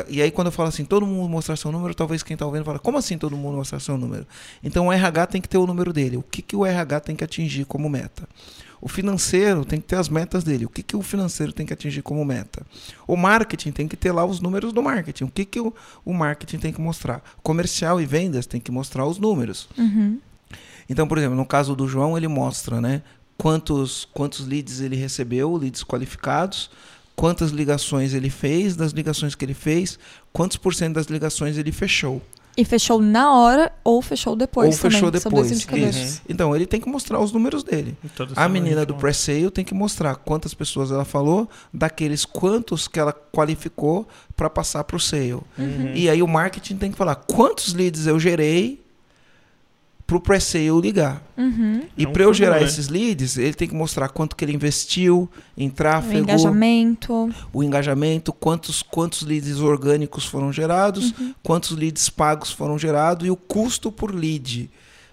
E 0.08 0.22
aí, 0.22 0.30
quando 0.30 0.46
eu 0.46 0.52
falo 0.52 0.68
assim, 0.68 0.84
todo 0.84 1.04
mundo 1.04 1.28
mostrar 1.28 1.56
seu 1.56 1.72
número, 1.72 1.92
talvez 1.92 2.22
quem 2.22 2.34
está 2.34 2.46
ouvindo 2.46 2.64
fala, 2.64 2.78
como 2.78 2.98
assim 2.98 3.18
todo 3.18 3.36
mundo 3.36 3.56
mostrar 3.56 3.80
seu 3.80 3.98
número? 3.98 4.26
Então, 4.62 4.86
o 4.86 4.92
RH 4.92 5.26
tem 5.26 5.40
que 5.40 5.48
ter 5.48 5.58
o 5.58 5.66
número 5.66 5.92
dele. 5.92 6.18
O 6.18 6.22
que, 6.22 6.40
que 6.40 6.54
o 6.54 6.64
RH 6.64 7.00
tem 7.00 7.16
que 7.16 7.24
atingir 7.24 7.64
como 7.64 7.88
meta? 7.88 8.28
O 8.80 8.88
financeiro 8.88 9.64
tem 9.64 9.80
que 9.80 9.86
ter 9.86 9.96
as 9.96 10.08
metas 10.08 10.44
dele. 10.44 10.64
O 10.64 10.68
que, 10.68 10.82
que 10.82 10.96
o 10.96 11.02
financeiro 11.02 11.52
tem 11.52 11.66
que 11.66 11.72
atingir 11.72 12.02
como 12.02 12.24
meta? 12.24 12.64
O 13.06 13.16
marketing 13.16 13.72
tem 13.72 13.88
que 13.88 13.96
ter 13.96 14.12
lá 14.12 14.24
os 14.24 14.40
números 14.40 14.72
do 14.72 14.82
marketing. 14.82 15.24
O 15.24 15.30
que, 15.30 15.44
que 15.44 15.60
o, 15.60 15.74
o 16.04 16.12
marketing 16.12 16.58
tem 16.58 16.72
que 16.72 16.80
mostrar? 16.80 17.22
Comercial 17.42 18.00
e 18.00 18.06
vendas 18.06 18.46
tem 18.46 18.60
que 18.60 18.70
mostrar 18.70 19.04
os 19.06 19.18
números. 19.18 19.68
Uhum. 19.76 20.18
Então, 20.88 21.06
por 21.06 21.18
exemplo, 21.18 21.36
no 21.36 21.44
caso 21.44 21.74
do 21.74 21.86
João, 21.86 22.16
ele 22.16 22.28
mostra 22.28 22.80
né, 22.80 23.02
quantos, 23.36 24.08
quantos 24.12 24.46
leads 24.46 24.80
ele 24.80 24.96
recebeu, 24.96 25.54
leads 25.56 25.84
qualificados, 25.84 26.70
quantas 27.14 27.50
ligações 27.50 28.14
ele 28.14 28.30
fez, 28.30 28.74
das 28.76 28.92
ligações 28.92 29.34
que 29.34 29.44
ele 29.44 29.54
fez, 29.54 29.98
quantos 30.32 30.56
por 30.56 30.74
cento 30.74 30.94
das 30.94 31.06
ligações 31.06 31.58
ele 31.58 31.72
fechou. 31.72 32.22
E 32.58 32.64
fechou 32.64 33.00
na 33.00 33.32
hora 33.32 33.70
ou 33.84 34.02
fechou 34.02 34.34
depois 34.34 34.74
ou 34.74 34.82
também. 34.82 34.90
fechou 34.90 35.10
depois. 35.12 35.22
São 35.22 35.30
dois 35.32 35.52
indicadores. 35.52 35.96
Isso. 35.96 36.22
Então, 36.28 36.56
ele 36.56 36.66
tem 36.66 36.80
que 36.80 36.88
mostrar 36.88 37.20
os 37.20 37.30
números 37.30 37.62
dele. 37.62 37.96
A 38.34 38.48
menina 38.48 38.84
do 38.84 38.96
pre-sale 38.96 39.48
tem 39.48 39.64
que 39.64 39.72
mostrar 39.72 40.16
quantas 40.16 40.54
pessoas 40.54 40.90
ela 40.90 41.04
falou, 41.04 41.48
daqueles 41.72 42.24
quantos 42.24 42.88
que 42.88 42.98
ela 42.98 43.12
qualificou 43.12 44.08
para 44.34 44.50
passar 44.50 44.82
para 44.82 44.96
o 44.96 45.00
sale. 45.00 45.34
Uhum. 45.56 45.92
E 45.94 46.10
aí 46.10 46.20
o 46.20 46.26
marketing 46.26 46.76
tem 46.78 46.90
que 46.90 46.98
falar 46.98 47.14
quantos 47.14 47.74
leads 47.74 48.08
eu 48.08 48.18
gerei 48.18 48.82
pro 50.08 50.18
pre-sale 50.20 50.70
ligar. 50.80 51.22
Uhum. 51.36 51.82
E 51.96 52.04
É 52.04 52.06
para 52.06 52.22
eu 52.22 52.32
gerar 52.32 52.60
né? 52.60 52.64
esses 52.64 52.88
leads, 52.88 53.36
ele 53.36 53.52
tem 53.52 53.68
que 53.68 53.74
mostrar 53.74 54.08
quanto 54.08 54.34
que 54.34 54.42
ele 54.42 54.54
investiu 54.54 55.28
em 55.54 55.68
O 55.68 55.70
tráfego, 55.70 56.18
engajamento. 56.20 57.30
o 57.52 57.62
engajamento, 57.62 58.32
quantos, 58.32 58.82
quantos 58.82 59.20
leads 59.20 59.60
orgânicos 59.60 60.24
foram 60.24 60.50
gerados, 60.50 61.12
Uhum. 61.18 61.34
quantos 61.42 61.72
leads 61.76 62.08
pagos 62.08 62.50
foram 62.50 62.78
gerados 62.78 63.26
e 63.26 63.30
o 63.30 63.36
custo 63.36 63.92
por 63.92 64.14
lead. 64.14 64.70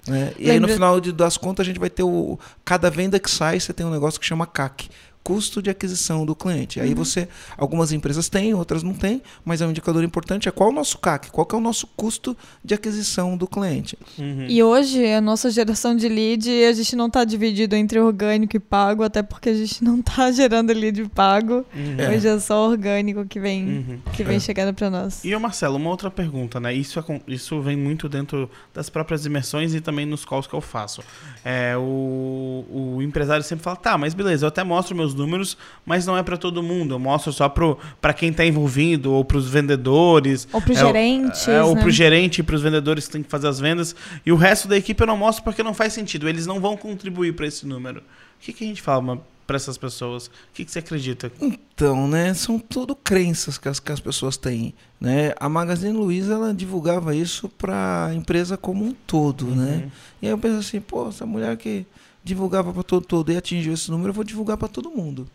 né? 0.08 0.32
E 0.40 0.50
aí 0.52 0.60
no 0.60 0.68
Lembra- 0.68 0.74
final 0.74 1.02
de- 1.02 1.12
das 1.12 1.36
contas 1.36 1.66
a 1.66 1.68
gente 1.68 1.80
vai 1.80 1.90
ter 1.90 2.04
o. 2.04 2.38
Cada 2.64 2.90
venda 2.92 3.20
que 3.20 3.30
sai, 3.30 3.60
você 3.60 3.74
tem 3.74 3.84
um 3.86 3.90
negócio 3.90 4.20
que 4.20 4.26
chama 4.26 4.46
CAC. 4.46 4.88
Custo 5.26 5.60
de 5.60 5.72
aquisição 5.72 6.24
do 6.24 6.36
cliente. 6.36 6.80
Aí 6.80 6.94
você. 6.94 7.28
Algumas 7.58 7.92
empresas 7.92 8.30
têm, 8.30 8.54
outras 8.54 8.84
não 8.84 8.94
têm, 8.94 9.24
mas 9.44 9.60
é 9.60 9.66
um 9.66 9.72
indicador 9.72 10.04
importante. 10.04 10.48
É 10.48 10.52
qual 10.52 10.70
é 10.70 10.72
o 10.72 10.76
nosso 10.76 11.00
CAC? 11.00 11.32
Qual 11.32 11.48
que 11.48 11.56
é 11.56 11.58
o 11.58 11.62
nosso 11.62 11.88
custo 11.98 12.38
de 12.64 12.76
aquisição 12.76 13.36
do 13.36 13.48
cliente? 13.48 13.98
Uhum. 14.20 14.46
E 14.48 14.62
hoje, 14.62 15.04
a 15.12 15.20
nossa 15.20 15.50
geração 15.50 15.96
de 15.96 16.08
lead, 16.08 16.48
a 16.66 16.72
gente 16.74 16.96
não 16.96 17.08
está 17.08 17.24
dividido 17.24 17.76
entre 17.76 18.00
orgânico 18.00 18.56
e 18.56 18.60
pago, 18.60 19.02
até 19.02 19.24
porque 19.24 19.50
a 19.50 19.54
gente 19.56 19.84
não 19.84 20.00
está 20.00 20.30
gerando 20.32 20.72
lead 20.72 21.04
pago. 21.10 21.66
Uhum. 21.76 21.96
É. 21.98 22.16
Hoje 22.16 22.28
é 22.28 22.40
só 22.40 22.70
orgânico 22.70 23.26
que 23.26 23.40
vem, 23.40 23.66
Uhum. 23.66 24.00
que 24.14 24.24
vem 24.24 24.40
chegando 24.40 24.76
para 24.76 24.92
nós. 24.92 25.26
E, 25.26 25.34
ô 25.34 25.40
Marcelo, 25.40 25.78
uma 25.78 25.90
outra 25.90 26.12
pergunta, 26.12 26.60
né? 26.60 26.72
Isso, 26.72 27.00
acon- 27.00 27.22
isso 27.28 27.60
vem 27.64 27.76
muito 27.76 28.08
dentro 28.08 28.48
das 28.72 28.92
próprias 28.92 29.26
imersões 29.26 29.74
e 29.74 29.82
também 29.82 30.06
nos 30.06 30.24
calls 30.24 30.46
que 30.46 30.54
eu 30.54 30.62
faço. 30.62 31.02
É, 31.44 31.76
o, 31.76 32.66
o 32.98 33.02
empresário 33.02 33.44
sempre 33.44 33.64
fala, 33.64 33.76
tá, 33.76 33.98
mas 33.98 34.14
beleza, 34.14 34.46
eu 34.46 34.50
até 34.50 34.64
mostro 34.64 34.96
meus 34.96 35.15
números, 35.16 35.58
mas 35.86 36.06
não 36.06 36.18
é 36.18 36.22
para 36.24 36.38
todo 36.38 36.62
mundo. 36.62 36.94
Eu 36.96 37.00
mostro 37.00 37.32
só 37.34 37.48
para 37.50 38.14
quem 38.14 38.32
tá 38.34 38.46
envolvido, 38.46 39.12
ou 39.14 39.24
para 39.26 39.38
os 39.38 39.50
vendedores. 39.50 40.48
Ou 40.52 40.62
para 40.62 40.72
os 40.74 40.78
É, 40.80 40.84
o- 40.84 40.88
gerentes, 40.88 41.48
É, 41.48 41.64
ou 41.64 41.76
né? 41.76 41.82
pro 41.82 41.90
gerente 41.92 42.40
e 42.40 42.44
pros 42.44 42.62
vendedores 42.62 43.08
que 43.08 43.14
tem 43.14 43.24
que 43.24 43.30
fazer 43.30 43.48
as 43.48 43.60
vendas. 43.60 43.96
E 44.26 44.32
o 44.32 44.36
resto 44.36 44.68
da 44.68 44.78
equipe 44.78 45.02
eu 45.02 45.08
não 45.08 45.18
mostro 45.18 45.44
porque 45.44 45.64
não 45.64 45.74
faz 45.74 45.94
sentido. 45.94 46.28
Eles 46.30 46.46
não 46.46 46.60
vão 46.60 46.76
contribuir 46.78 47.34
para 47.36 47.48
esse 47.48 47.66
número. 47.66 48.00
O 48.02 48.04
que, 48.46 48.54
que 48.54 48.64
a 48.64 48.68
gente 48.68 48.82
fala 48.82 49.20
para 49.48 49.56
essas 49.56 49.78
pessoas? 49.78 50.28
O 50.28 50.32
que, 50.54 50.66
que 50.66 50.72
você 50.72 50.80
acredita? 50.80 51.32
Então, 51.40 52.08
né, 52.08 52.34
são 52.34 52.58
tudo 52.60 52.96
crenças 52.96 53.58
que 53.58 53.68
as, 53.70 53.80
que 53.80 53.92
as 53.92 54.00
pessoas 54.00 54.38
têm, 54.38 54.74
né? 55.00 55.34
A 55.40 55.48
Magazine 55.48 55.94
Luiza 55.94 56.34
ela 56.34 56.54
divulgava 56.54 57.16
isso 57.16 57.48
para 57.50 58.08
a 58.08 58.14
empresa 58.16 58.58
como 58.58 58.84
um 58.84 58.92
todo, 59.06 59.46
né? 59.48 59.90
E 60.22 60.26
aí 60.26 60.32
eu 60.32 60.38
penso 60.38 60.58
assim, 60.58 60.82
pô, 60.82 61.10
essa 61.10 61.26
mulher 61.26 61.56
que 61.58 61.86
divulgava 62.26 62.74
para 62.74 62.84
todo 62.84 63.06
todo 63.06 63.32
e 63.32 63.38
atingiu 63.38 63.72
esse 63.74 63.90
número, 63.90 64.10
eu 64.10 64.14
vou 64.14 64.24
divulgar 64.26 64.58
para 64.58 64.68
todo 64.68 64.90
mundo, 64.90 65.26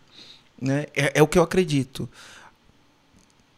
né? 0.61 0.87
É, 0.95 1.13
é 1.21 1.23
o 1.23 1.27
que 1.27 1.39
eu 1.39 1.43
acredito. 1.43 2.07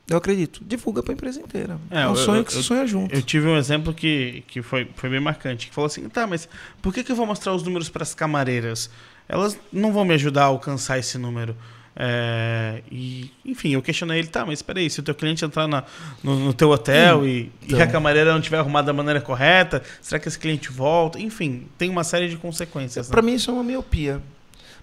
Eu 0.08 0.16
acredito. 0.18 0.62
Divulga 0.64 1.02
para 1.02 1.12
a 1.12 1.14
empresa 1.14 1.40
inteira. 1.40 1.78
É, 1.90 2.02
É, 2.02 2.06
um 2.06 2.10
eu- 2.10 2.16
sonho 2.16 2.40
eu- 2.40 2.44
que 2.44 2.52
se 2.52 2.62
sonha 2.62 2.86
junto. 2.86 3.14
Eu 3.14 3.22
tive 3.22 3.46
um 3.48 3.56
exemplo 3.56 3.94
que, 3.94 4.44
que 4.46 4.60
foi, 4.60 4.86
foi 4.94 5.08
bem 5.08 5.20
marcante, 5.20 5.68
que 5.68 5.74
falou 5.74 5.86
assim, 5.86 6.06
tá, 6.08 6.26
mas 6.26 6.48
por 6.82 6.92
que, 6.92 7.02
que 7.02 7.10
eu 7.10 7.16
vou 7.16 7.24
mostrar 7.24 7.54
os 7.54 7.62
números 7.62 7.88
para 7.88 8.02
as 8.02 8.14
camareiras? 8.14 8.90
Elas 9.28 9.58
não 9.72 9.92
vão 9.92 10.04
me 10.04 10.12
ajudar 10.14 10.42
a 10.42 10.46
alcançar 10.46 10.98
esse 10.98 11.16
número. 11.16 11.56
É, 11.94 12.82
e, 12.90 13.30
enfim, 13.44 13.70
eu 13.70 13.82
questionei 13.82 14.18
ele, 14.18 14.28
tá, 14.28 14.46
mas 14.46 14.60
espera 14.60 14.78
aí, 14.80 14.88
se 14.88 15.00
o 15.00 15.02
teu 15.02 15.14
cliente 15.14 15.44
entrar 15.44 15.68
na- 15.68 15.84
no, 16.24 16.38
no 16.38 16.54
teu 16.54 16.70
hotel 16.70 17.26
e, 17.26 17.52
e 17.62 17.66
Então. 17.66 17.82
a 17.82 17.86
camareira 17.86 18.32
não 18.32 18.40
tiver 18.40 18.58
arrumado 18.58 18.86
da 18.86 18.92
maneira 18.94 19.20
correta, 19.20 19.82
será 20.00 20.18
que 20.18 20.26
esse 20.26 20.38
cliente 20.38 20.70
volta? 20.72 21.20
Enfim, 21.20 21.66
tem 21.76 21.90
uma 21.90 22.02
série 22.04 22.28
de 22.28 22.36
consequências. 22.38 23.08
né? 23.08 23.12
Para 23.12 23.20
mim 23.22 23.34
isso 23.34 23.50
é 23.50 23.54
uma 23.54 23.62
miopia. 23.62 24.22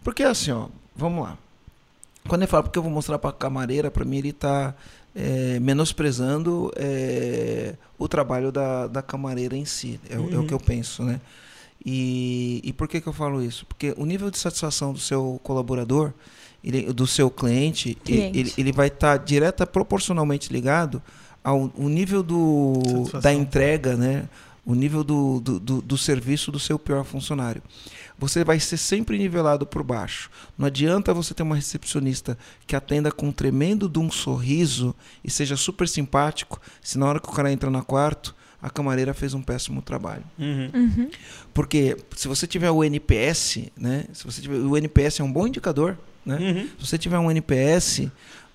Porque 0.03 0.22
assim, 0.24 0.51
ó, 0.51 0.68
vamos 0.95 1.24
lá. 1.24 1.38
Quando 2.28 2.41
ele 2.43 2.51
fala 2.51 2.62
porque 2.64 2.78
eu 2.78 2.84
vou 2.84 2.91
mostrar 2.91 3.18
para 3.18 3.32
a 3.32 3.34
camareira, 3.34 3.89
para 3.89 4.05
mim 4.05 4.18
ele 4.20 4.30
está 4.30 4.76
menosprezando 5.60 6.72
é, 6.76 7.74
o 7.97 8.07
trabalho 8.07 8.51
da, 8.51 8.88
da 8.88 9.01
camareira 9.01 9.55
em 9.55 9.66
si. 9.66 9.99
É, 10.10 10.18
o- 10.18 10.30
é 10.32 10.36
o 10.36 10.39
Uhum. 10.41 10.47
que 10.47 10.53
eu 10.53 10.60
penso, 10.60 11.03
né? 11.03 11.20
E, 11.86 12.62
e 12.64 12.74
por 12.74 12.88
que, 12.88 12.99
que 12.99 13.07
eu 13.07 13.14
falo 13.14 13.41
isso? 13.43 13.66
Porque 13.66 13.93
o 13.97 14.05
nível 14.05 14.30
de 14.30 14.38
satisfação 14.38 14.91
do 14.91 14.99
seu 14.99 15.39
colaborador, 15.43 16.12
ele- 16.64 16.91
do 16.93 17.05
seu 17.07 17.30
cliente, 17.30 17.95
Cliente. 18.03 18.38
Ele, 18.39 18.53
ele 18.57 18.72
vai 18.72 18.88
estar 18.88 19.18
direta 19.18 19.66
proporcionalmente 19.66 20.51
ligado 20.51 21.01
ao 21.43 21.72
o 21.76 21.88
nível 21.89 22.22
do, 22.22 22.74
Satisfação. 22.86 23.22
da 23.22 23.34
entrega, 23.34 23.95
né? 23.95 24.28
o 24.66 24.76
nível 24.76 25.03
do, 25.03 25.39
do, 25.39 25.60
do, 25.60 25.82
do 25.82 25.97
serviço 25.97 26.51
do 26.51 26.60
seu 26.60 26.78
pior 26.78 27.03
funcionário. 27.03 27.64
Você 28.20 28.43
vai 28.43 28.60
ser 28.60 28.78
sempre 28.78 29.18
nivelado 29.18 29.66
por 29.66 29.82
baixo. 29.82 30.30
Não 30.55 30.68
adianta 30.68 31.12
você 31.12 31.34
ter 31.34 31.41
uma 31.41 31.55
recepcionista 31.55 32.38
que 32.68 32.76
atenda 32.76 33.12
com 33.12 33.30
um 33.30 33.32
tremendo 33.32 33.89
de 33.89 33.97
um 33.97 34.12
sorriso 34.12 34.93
e 35.24 35.32
seja 35.32 35.55
super 35.57 35.88
simpático, 35.88 36.62
se 36.84 36.99
na 36.99 37.07
hora 37.07 37.20
que 37.20 37.28
o 37.28 37.32
cara 37.32 37.51
entra 37.51 37.70
no 37.72 37.84
quarto, 37.84 38.36
a 38.62 38.70
camareira 38.70 39.14
fez 39.14 39.34
um 39.34 39.41
péssimo 39.41 39.82
trabalho. 39.82 40.24
Uhum. 40.38 40.70
Uhum. 40.72 41.10
Porque 41.51 41.97
se 42.16 42.28
você 42.28 42.45
tiver 42.45 42.70
o 42.70 42.84
NPS, 42.84 43.72
né? 43.76 44.05
Se 44.14 44.24
você 44.24 44.39
tiver 44.41 44.57
o 44.57 44.78
NPS 44.78 45.20
é 45.22 45.24
um 45.24 45.32
bom 45.32 45.47
indicador, 45.47 45.97
né? 46.26 46.38
Uhum. 46.38 46.67
Se 46.80 46.88
você 46.88 46.97
tiver 46.97 47.17
um 47.20 47.30
NPS, 47.32 48.07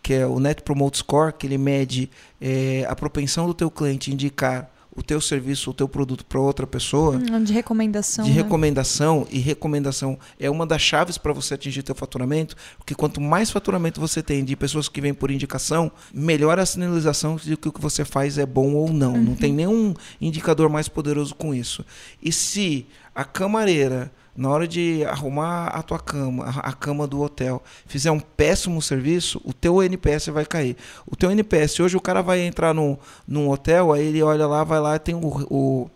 que 0.03 0.15
é 0.15 0.27
o 0.27 0.39
Net 0.39 0.63
Promote 0.63 0.99
Score, 0.99 1.33
que 1.33 1.47
ele 1.47 1.59
mede 1.59 2.11
eh, 2.41 2.85
a 2.89 2.95
propensão 2.95 3.47
do 3.47 3.55
teu 3.55 3.71
cliente 3.71 4.13
indicar 4.13 4.71
o 4.97 5.03
teu 5.03 5.21
serviço, 5.21 5.71
o 5.71 5.75
teu 5.75 5.89
produto 5.89 6.25
para 6.25 6.39
outra 6.39 6.69
pessoa, 6.69 7.17
Hum, 7.17 7.43
De 7.43 7.53
recomendação. 7.53 8.25
de 8.25 8.31
né? 8.31 8.37
recomendação, 8.37 9.27
e 9.29 9.41
recomendação 9.41 10.17
é 10.39 10.49
uma 10.49 10.65
das 10.65 10.81
chaves 10.83 11.19
para 11.19 11.33
você 11.33 11.55
atingir 11.55 11.83
teu 11.83 11.97
faturamento, 11.97 12.55
porque 12.79 12.95
quanto 12.95 13.21
mais 13.21 13.51
faturamento 13.51 14.01
você 14.01 14.23
tem 14.23 14.45
de 14.45 14.55
pessoas 14.55 14.89
que 14.89 15.01
vêm 15.01 15.13
por 15.13 15.33
indicação, 15.33 15.91
melhor 16.13 16.61
a 16.61 16.67
sinalização 16.67 17.35
de 17.35 17.57
que 17.57 17.69
o 17.69 17.73
que 17.73 17.81
você 17.81 18.05
faz 18.05 18.39
é 18.39 18.47
bom 18.47 18.73
ou 18.75 18.93
não. 18.93 19.17
Não 19.17 19.35
tem 19.35 19.53
nenhum 19.53 19.95
indicador 20.21 20.69
mais 20.69 20.87
poderoso 20.87 21.35
com 21.35 21.53
isso. 21.53 21.85
E 22.23 22.31
se 22.31 22.87
a 23.13 23.25
camareira, 23.25 24.13
na 24.37 24.51
hora 24.51 24.67
de 24.67 25.05
arrumar 25.05 25.69
a 25.69 25.83
tua 25.83 25.99
cama, 25.99 26.45
a 26.49 26.73
cama 26.73 27.07
do 27.07 27.21
hotel, 27.21 27.63
fizer 27.87 28.11
um 28.11 28.21
péssimo 28.21 28.83
serviço, 28.83 29.41
o 29.45 29.53
teu 29.53 29.83
NPS 29.83 30.27
vai 30.27 30.45
cair. 30.45 30.77
O 31.07 31.15
teu 31.15 31.31
NPS, 31.31 31.81
hoje 31.81 31.97
o 31.97 32.01
cara 32.01 32.23
vai 32.23 32.41
entrar 32.41 32.75
num, 32.75 32.97
num 33.27 33.49
hotel, 33.49 33.93
aí 33.93 34.07
ele 34.07 34.23
olha 34.23 34.47
lá, 34.47 34.65
vai 34.65 34.81
lá, 34.81 34.99
tem 34.99 35.15
o, 35.15 35.47
o 35.51 35.91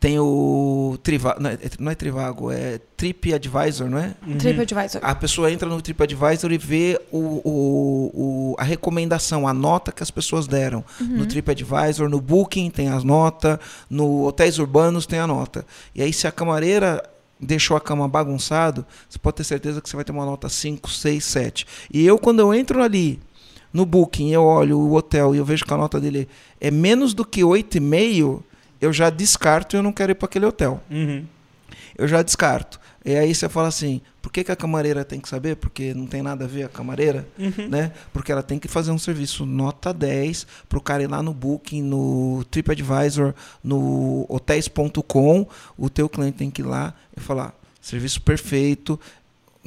tem 0.00 0.16
o 0.20 0.96
Trivago, 1.02 1.42
não 1.42 1.50
é, 1.50 1.58
não 1.80 1.90
é 1.90 1.94
Trivago, 1.96 2.52
é 2.52 2.78
Trip 2.96 3.34
Advisor, 3.34 3.88
não 3.90 3.98
é? 3.98 4.14
Uhum. 4.24 4.38
TripAdvisor. 4.38 5.00
A 5.02 5.12
pessoa 5.14 5.50
entra 5.50 5.68
no 5.68 5.82
TripAdvisor 5.82 6.52
e 6.52 6.58
vê 6.58 7.00
o, 7.10 7.18
o, 7.18 8.10
o- 8.14 8.56
a 8.58 8.62
recomendação, 8.62 9.46
a 9.48 9.52
nota 9.52 9.90
que 9.90 10.02
as 10.02 10.10
pessoas 10.10 10.46
deram. 10.46 10.84
No 11.00 11.26
TripAdvisor, 11.26 12.08
no 12.08 12.20
Booking 12.20 12.70
tem 12.70 12.88
as 12.88 13.02
notas, 13.02 13.58
no 13.90 14.24
Hotéis 14.26 14.58
Urbanos 14.60 15.04
tem 15.04 15.18
a 15.18 15.26
nota. 15.26 15.66
E 15.94 16.00
aí, 16.02 16.12
se 16.12 16.26
a 16.28 16.32
camareira 16.32 17.02
deixou 17.40 17.76
a 17.76 17.80
cama 17.80 18.06
bagunçado, 18.08 18.86
você 19.08 19.18
pode 19.18 19.36
ter 19.38 19.44
certeza 19.44 19.80
que 19.80 19.88
você 19.88 19.96
vai 19.96 20.04
ter 20.04 20.12
uma 20.12 20.24
nota 20.26 20.48
5, 20.48 20.90
6, 20.90 21.24
7. 21.24 21.66
E 21.92 22.06
eu, 22.06 22.18
quando 22.18 22.38
eu 22.40 22.54
entro 22.54 22.82
ali 22.82 23.18
no 23.72 23.84
Booking, 23.84 24.30
eu 24.30 24.44
olho 24.44 24.78
o 24.78 24.94
hotel 24.94 25.34
e 25.34 25.38
eu 25.38 25.44
vejo 25.44 25.64
que 25.64 25.74
a 25.74 25.76
nota 25.76 26.00
dele 26.00 26.28
é 26.60 26.70
menos 26.70 27.14
do 27.14 27.24
que 27.24 27.42
8,5, 27.42 28.42
eu 28.80 28.92
já 28.92 29.10
descarto 29.10 29.74
e 29.74 29.78
eu 29.78 29.82
não 29.82 29.92
quero 29.92 30.12
ir 30.12 30.14
para 30.14 30.26
aquele 30.26 30.46
hotel 30.46 30.82
Uhum. 30.90 31.24
eu 31.96 32.06
já 32.08 32.22
descarto. 32.22 32.78
E 33.04 33.16
aí 33.16 33.34
você 33.34 33.48
fala 33.48 33.68
assim, 33.68 34.00
por 34.20 34.30
que, 34.30 34.44
que 34.44 34.52
a 34.52 34.56
camareira 34.56 35.02
tem 35.04 35.18
que 35.18 35.28
saber? 35.28 35.56
Porque 35.56 35.94
não 35.94 36.06
tem 36.06 36.20
nada 36.20 36.44
a 36.44 36.48
ver 36.48 36.64
a 36.64 36.68
camareira, 36.68 37.26
Uhum. 37.38 37.68
né? 37.68 37.92
Porque 38.12 38.30
ela 38.30 38.42
tem 38.42 38.58
que 38.58 38.68
fazer 38.68 38.90
um 38.90 38.98
serviço 38.98 39.46
nota 39.46 39.94
10 39.94 40.46
para 40.68 40.78
o 40.78 40.82
cara 40.82 41.02
ir 41.02 41.06
lá 41.06 41.22
no 41.22 41.32
Booking, 41.32 41.82
no 41.82 42.44
TripAdvisor, 42.50 43.34
no 43.64 44.26
hotéis.com, 44.28 45.46
o 45.76 45.88
teu 45.88 46.08
cliente 46.08 46.36
tem 46.38 46.50
que 46.50 46.60
ir 46.60 46.64
lá 46.66 46.92
e 47.16 47.20
falar, 47.20 47.54
serviço 47.80 48.20
perfeito, 48.20 49.00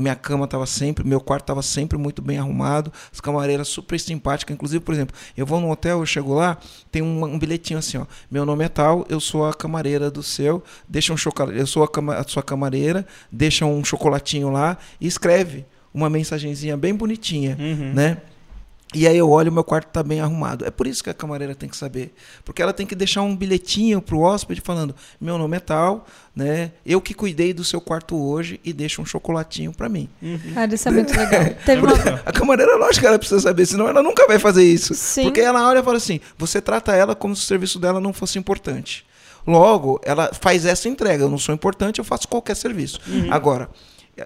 minha 0.01 0.15
cama 0.15 0.45
estava 0.45 0.65
sempre, 0.65 1.05
meu 1.07 1.21
quarto 1.21 1.43
estava 1.43 1.61
sempre 1.61 1.97
muito 1.97 2.21
bem 2.21 2.37
arrumado, 2.37 2.91
as 3.13 3.21
camareiras 3.21 3.67
super 3.67 3.99
simpáticas. 3.99 4.53
Inclusive, 4.53 4.83
por 4.83 4.93
exemplo, 4.93 5.15
eu 5.37 5.45
vou 5.45 5.59
num 5.61 5.69
hotel, 5.71 5.99
eu 5.99 6.05
chego 6.05 6.33
lá, 6.33 6.57
tem 6.91 7.01
um, 7.01 7.23
um 7.23 7.39
bilhetinho 7.39 7.79
assim, 7.79 7.97
ó. 7.97 8.05
Meu 8.29 8.45
nome 8.45 8.65
é 8.65 8.69
tal, 8.69 9.05
eu 9.09 9.19
sou 9.19 9.47
a 9.47 9.53
camareira 9.53 10.11
do 10.11 10.23
seu, 10.23 10.63
deixa 10.87 11.13
um 11.13 11.17
chocolate, 11.17 11.57
eu 11.57 11.67
sou 11.67 11.83
a, 11.83 11.87
cama, 11.87 12.15
a 12.15 12.23
sua 12.27 12.43
camareira, 12.43 13.05
deixa 13.31 13.65
um 13.65 13.83
chocolatinho 13.83 14.49
lá 14.49 14.77
e 14.99 15.07
escreve 15.07 15.65
uma 15.93 16.09
mensagenzinha 16.09 16.75
bem 16.77 16.95
bonitinha, 16.95 17.57
Uhum. 17.59 17.93
né? 17.93 18.17
E 18.93 19.07
aí 19.07 19.17
eu 19.17 19.29
olho, 19.29 19.51
meu 19.51 19.63
quarto 19.63 19.87
está 19.87 20.03
bem 20.03 20.19
arrumado. 20.19 20.65
É 20.65 20.71
por 20.71 20.85
isso 20.85 21.01
que 21.01 21.09
a 21.09 21.13
camareira 21.13 21.55
tem 21.55 21.69
que 21.69 21.77
saber. 21.77 22.13
Porque 22.43 22.61
ela 22.61 22.73
tem 22.73 22.85
que 22.85 22.93
deixar 22.93 23.21
um 23.21 23.35
bilhetinho 23.35 24.01
pro 24.01 24.19
hóspede 24.19 24.59
falando: 24.59 24.93
meu 25.19 25.37
nome 25.37 25.55
é 25.55 25.59
tal, 25.61 26.05
né? 26.35 26.71
Eu 26.85 26.99
que 26.99 27.13
cuidei 27.13 27.53
do 27.53 27.63
seu 27.63 27.79
quarto 27.79 28.17
hoje 28.17 28.59
e 28.65 28.73
deixa 28.73 29.01
um 29.01 29.05
chocolatinho 29.05 29.71
para 29.71 29.87
mim. 29.87 30.09
Cara, 30.53 30.75
isso 30.75 30.89
é 30.89 30.91
muito 30.91 31.15
legal. 31.15 31.41
Teve 31.65 31.81
uma... 31.81 31.93
A 32.25 32.33
camareira, 32.33 32.75
lógico 32.75 32.99
que 32.99 33.07
ela 33.07 33.17
precisa 33.17 33.39
saber, 33.39 33.65
senão 33.65 33.87
ela 33.87 34.03
nunca 34.03 34.27
vai 34.27 34.37
fazer 34.37 34.63
isso. 34.63 34.93
Sim. 34.93 35.23
Porque 35.23 35.39
ela 35.39 35.69
olha 35.69 35.79
e 35.79 35.83
fala 35.83 35.97
assim: 35.97 36.19
você 36.37 36.61
trata 36.61 36.93
ela 36.93 37.15
como 37.15 37.33
se 37.33 37.43
o 37.43 37.45
serviço 37.45 37.79
dela 37.79 38.01
não 38.01 38.11
fosse 38.11 38.37
importante. 38.37 39.05
Logo, 39.47 39.99
ela 40.03 40.31
faz 40.33 40.65
essa 40.65 40.87
entrega. 40.87 41.23
Eu 41.23 41.29
não 41.29 41.37
sou 41.37 41.55
importante, 41.55 41.99
eu 41.99 42.05
faço 42.05 42.27
qualquer 42.27 42.55
serviço. 42.55 42.99
Agora, 43.29 43.69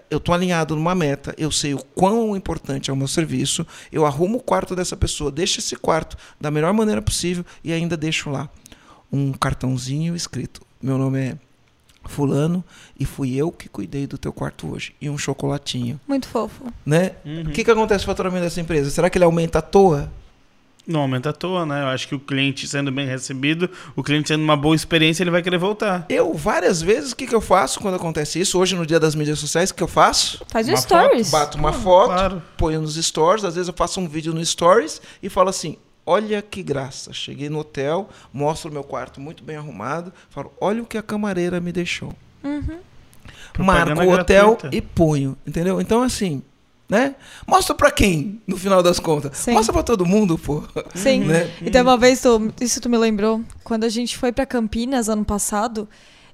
eu 0.10 0.18
estou 0.18 0.34
alinhado 0.34 0.76
numa 0.76 0.96
meta, 0.96 1.34
eu 1.38 1.52
sei 1.52 1.74
o 1.74 1.80
quão 1.96 2.36
importante 2.36 2.90
é 2.90 2.94
o 2.94 2.98
meu 2.98 3.08
serviço, 3.08 3.66
eu 3.92 4.06
arrumo 4.06 4.38
o 4.38 4.42
quarto 4.42 4.76
dessa 4.76 4.98
pessoa, 4.98 5.32
deixo 5.32 5.60
esse 5.60 5.76
quarto 5.76 6.18
da 6.40 6.50
melhor 6.52 6.74
maneira 6.74 7.02
possível 7.02 7.46
e 7.64 7.72
ainda 7.72 7.96
deixo 7.96 8.30
lá 8.30 8.50
um 9.12 9.32
cartãozinho 9.32 10.16
escrito: 10.16 10.62
meu 10.82 10.98
nome 10.98 11.20
é 11.20 11.38
Fulano 12.08 12.64
e 13.00 13.06
fui 13.06 13.36
eu 13.36 13.52
que 13.52 13.68
cuidei 13.70 14.06
do 14.06 14.18
teu 14.18 14.32
quarto 14.34 14.72
hoje. 14.72 14.94
E 15.02 15.10
um 15.10 15.18
chocolatinho, 15.18 16.00
Muito 16.08 16.28
fofo. 16.28 16.66
né? 16.86 17.14
O 17.48 17.52
que, 17.52 17.64
que 17.64 17.72
acontece 17.72 18.06
com 18.06 18.12
o 18.12 18.14
faturamento 18.14 18.44
dessa 18.44 18.62
empresa? 18.62 18.90
Será 18.90 19.10
que 19.10 19.18
ele 19.18 19.26
aumenta 19.26 19.60
à 19.60 19.62
toa? 19.62 20.12
Não 20.88 21.02
aumenta 21.02 21.32
à 21.32 21.34
toa, 21.34 21.66
né? 21.66 21.82
Eu 21.82 21.88
acho 21.88 22.08
que 22.08 22.14
o 22.16 22.20
cliente 22.20 22.68
sendo 22.68 22.92
bem 22.92 23.08
recebido, 23.08 23.70
o 23.96 24.04
cliente 24.04 24.28
tendo 24.28 24.44
uma 24.44 24.56
boa 24.56 24.76
experiência, 24.76 25.24
ele 25.24 25.32
vai 25.32 25.42
querer 25.42 25.58
voltar. 25.58 26.06
Eu, 26.10 26.34
várias 26.34 26.82
vezes, 26.82 27.12
o 27.12 27.16
que, 27.16 27.26
que 27.26 27.34
eu 27.34 27.42
faço 27.42 27.80
quando 27.80 27.96
acontece 27.96 28.40
isso? 28.40 28.60
Hoje, 28.60 28.76
no 28.76 28.86
dia 28.86 29.00
das 29.00 29.16
mídias 29.16 29.40
sociais, 29.40 29.72
o 29.72 29.76
que 29.76 29.82
eu 29.84 29.88
faço? 29.88 30.46
Faz 30.50 30.68
um 30.68 30.72
Uma 30.72 30.78
stories. 30.78 31.32
Bato 31.32 31.58
uma 31.58 31.74
foto, 31.74 32.14
claro. 32.14 32.44
ponho 32.58 32.82
nos 32.82 32.96
stories, 32.96 33.44
às 33.44 33.56
vezes 33.56 33.68
eu 33.68 33.74
faço 33.74 34.00
um 34.00 34.08
vídeo 34.08 34.34
no 34.34 34.46
stories 34.46 35.02
e 35.24 35.30
falo 35.30 35.50
assim: 35.50 35.78
olha 36.06 36.42
que 36.42 36.62
graça. 36.62 37.12
Cheguei 37.14 37.50
no 37.50 37.60
hotel, 37.60 38.08
mostro 38.32 38.70
o 38.70 38.74
meu 38.74 38.84
quarto 38.84 39.20
muito 39.20 39.44
bem 39.44 39.58
arrumado, 39.58 40.14
falo: 40.30 40.54
olha 40.62 40.84
o 40.84 40.86
que 40.86 40.98
a 40.98 41.04
camareira 41.04 41.60
me 41.60 41.72
deixou. 41.72 42.14
Propaganda 43.54 43.96
Marco 43.96 44.12
o 44.12 44.14
hotel 44.14 44.48
gratuita. 44.52 44.76
e 44.76 44.82
ponho, 44.82 45.38
entendeu? 45.48 45.80
Então, 45.80 46.04
assim, 46.04 46.44
né? 46.90 47.16
Mostra 47.48 47.74
pra 47.76 47.90
quem, 47.92 48.42
no 48.48 48.58
final 48.58 48.82
das 48.84 49.00
contas? 49.00 49.38
Sim. 49.38 49.54
Mostra 49.54 49.74
pra 49.74 49.84
todo 49.84 50.06
mundo, 50.06 50.38
pô. 50.38 50.64
Sim. 50.94 51.22
Né? 51.26 51.50
Então, 51.62 51.82
uma 51.82 51.98
vez, 51.98 52.22
tu, 52.22 52.52
isso 52.62 52.80
tu 52.82 52.90
me 52.90 52.98
lembrou, 52.98 53.42
quando 53.64 53.84
a 53.84 53.90
gente 53.90 54.18
foi 54.18 54.32
pra 54.32 54.46
Campinas 54.46 55.10
ano 55.10 55.26
passado, 55.26 55.88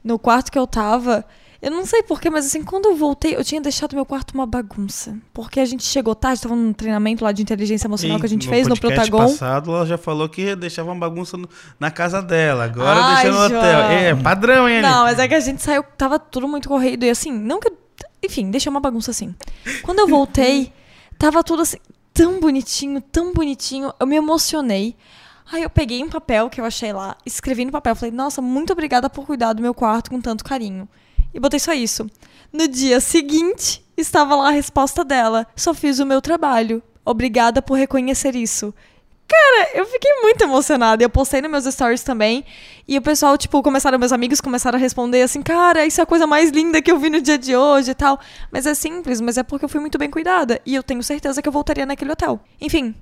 no 0.04 0.18
quarto 0.20 0.52
que 0.52 0.58
eu 0.60 0.66
tava, 0.68 1.24
eu 1.62 1.70
não 1.70 1.86
sei 1.86 2.02
porquê, 2.04 2.28
mas 2.30 2.47
assim, 2.47 2.64
quando 2.64 2.88
eu 2.88 2.95
voltei, 2.95 3.36
eu 3.36 3.43
tinha 3.43 3.62
deixado 3.62 3.93
meu 3.95 4.04
quarto 4.04 4.32
uma 4.34 4.47
bagunça. 4.47 5.16
Porque 5.32 5.60
a 5.60 5.66
gente 5.66 5.84
chegou 5.84 6.16
tarde, 6.16 6.41
tava 6.41 6.56
num 6.56 6.74
treinamento 6.74 7.24
lá 7.24 7.32
de 7.32 7.41
inteligência 7.43 7.88
emocional 7.88 8.20
que 8.20 8.26
a 8.26 8.30
gente 8.30 8.49
fez 8.49 8.68
no 8.68 8.76
Protagon. 8.76 9.20
passado, 9.20 9.72
ela 9.72 9.86
já 9.86 9.97
falou 9.97 10.28
que 10.28 10.56
deixava 10.56 10.89
uma 10.91 10.99
bagunça 10.99 11.38
no- 11.38 11.47
na 11.80 11.91
casa 11.91 12.20
dela. 12.22 12.64
Agora 12.66 12.99
Ai, 12.99 13.24
deixa 13.26 13.38
no 13.38 13.45
hotel. 13.45 13.80
É, 13.91 14.16
padrão, 14.16 14.68
hein, 14.68 14.82
Não, 14.82 15.04
mas 15.04 15.20
é 15.20 15.28
que 15.28 15.36
a 15.36 15.39
gente 15.39 15.62
saiu, 15.62 15.84
tava 15.97 16.18
tudo 16.18 16.47
muito 16.47 16.68
corrido. 16.68 17.06
E 17.06 17.10
assim, 17.12 17.32
não 17.32 17.60
que. 17.60 17.68
eu- 17.70 17.78
Enfim, 18.24 18.51
deixei 18.51 18.69
uma 18.69 18.80
bagunça 18.80 19.11
assim. 19.11 19.36
Quando 19.84 19.99
eu 19.99 20.07
voltei, 20.07 20.72
tava 21.17 21.43
tudo 21.43 21.63
assim, 21.63 21.78
tão 22.13 22.39
bonitinho, 22.39 23.01
tão 23.01 23.34
bonitinho. 23.34 23.93
Eu 23.99 24.07
me 24.07 24.15
emocionei. 24.15 24.95
Aí 25.51 25.63
eu 25.63 25.69
peguei 25.69 26.03
um 26.03 26.09
papel 26.09 26.49
que 26.49 26.61
eu 26.61 26.65
achei 26.65 26.93
lá, 26.93 27.17
escrevi 27.26 27.65
no 27.65 27.72
papel. 27.72 27.95
Falei, 27.95 28.13
nossa, 28.13 28.41
muito 28.41 28.72
obrigada 28.72 29.09
por 29.09 29.26
cuidar 29.26 29.53
do 29.53 29.61
meu 29.61 29.74
quarto 29.74 30.09
com 30.09 30.22
tanto 30.22 30.43
carinho. 30.43 30.88
E 31.34 31.39
botei 31.39 31.59
só 31.59 31.74
isso. 31.74 32.09
No 32.51 32.67
dia 32.67 32.99
seguinte, 32.99 33.84
estava 33.97 34.36
lá 34.36 34.49
a 34.49 34.51
resposta 34.51 35.03
dela. 35.03 35.47
Só 35.55 35.74
fiz 35.74 35.99
o 35.99 36.05
meu 36.05 36.22
trabalho. 36.22 36.82
Obrigada 37.03 37.61
por 37.61 37.78
reconhecer 37.78 38.36
isso. 38.36 38.74
Cara, 39.32 39.69
eu 39.75 39.86
fiquei 39.86 40.11
muito 40.21 40.41
emocionada. 40.43 41.01
Eu 41.01 41.09
postei 41.09 41.41
nos 41.41 41.49
meus 41.49 41.63
stories 41.73 42.03
também. 42.03 42.43
E 42.86 42.97
o 42.97 43.01
pessoal, 43.01 43.38
tipo, 43.38 43.63
começaram, 43.63 43.97
meus 43.97 44.11
amigos 44.11 44.41
começaram 44.41 44.77
a 44.77 44.79
responder 44.82 45.21
assim, 45.21 45.41
cara, 45.41 45.86
isso 45.86 46.01
é 46.01 46.03
a 46.03 46.05
coisa 46.05 46.27
mais 46.27 46.49
linda 46.51 46.82
que 46.82 46.91
eu 46.91 46.99
vi 46.99 47.09
no 47.09 47.21
dia 47.21 47.38
de 47.38 47.55
hoje 47.55 47.91
e 47.91 47.95
tal. 47.95 48.19
Mas 48.51 48.65
é 48.65 48.73
simples, 48.73 49.21
mas 49.21 49.38
é 49.38 49.43
porque 49.43 49.63
eu 49.63 49.69
fui 49.69 49.79
muito 49.79 49.97
bem 49.97 50.09
cuidada. 50.09 50.59
E 50.65 50.75
eu 50.75 50.84
tenho 50.84 51.01
certeza 51.01 51.41
que 51.41 51.47
eu 51.47 51.53
voltaria 51.53 51.86
naquele 51.86 52.11
hotel. 52.11 52.41
Enfim. 52.59 52.93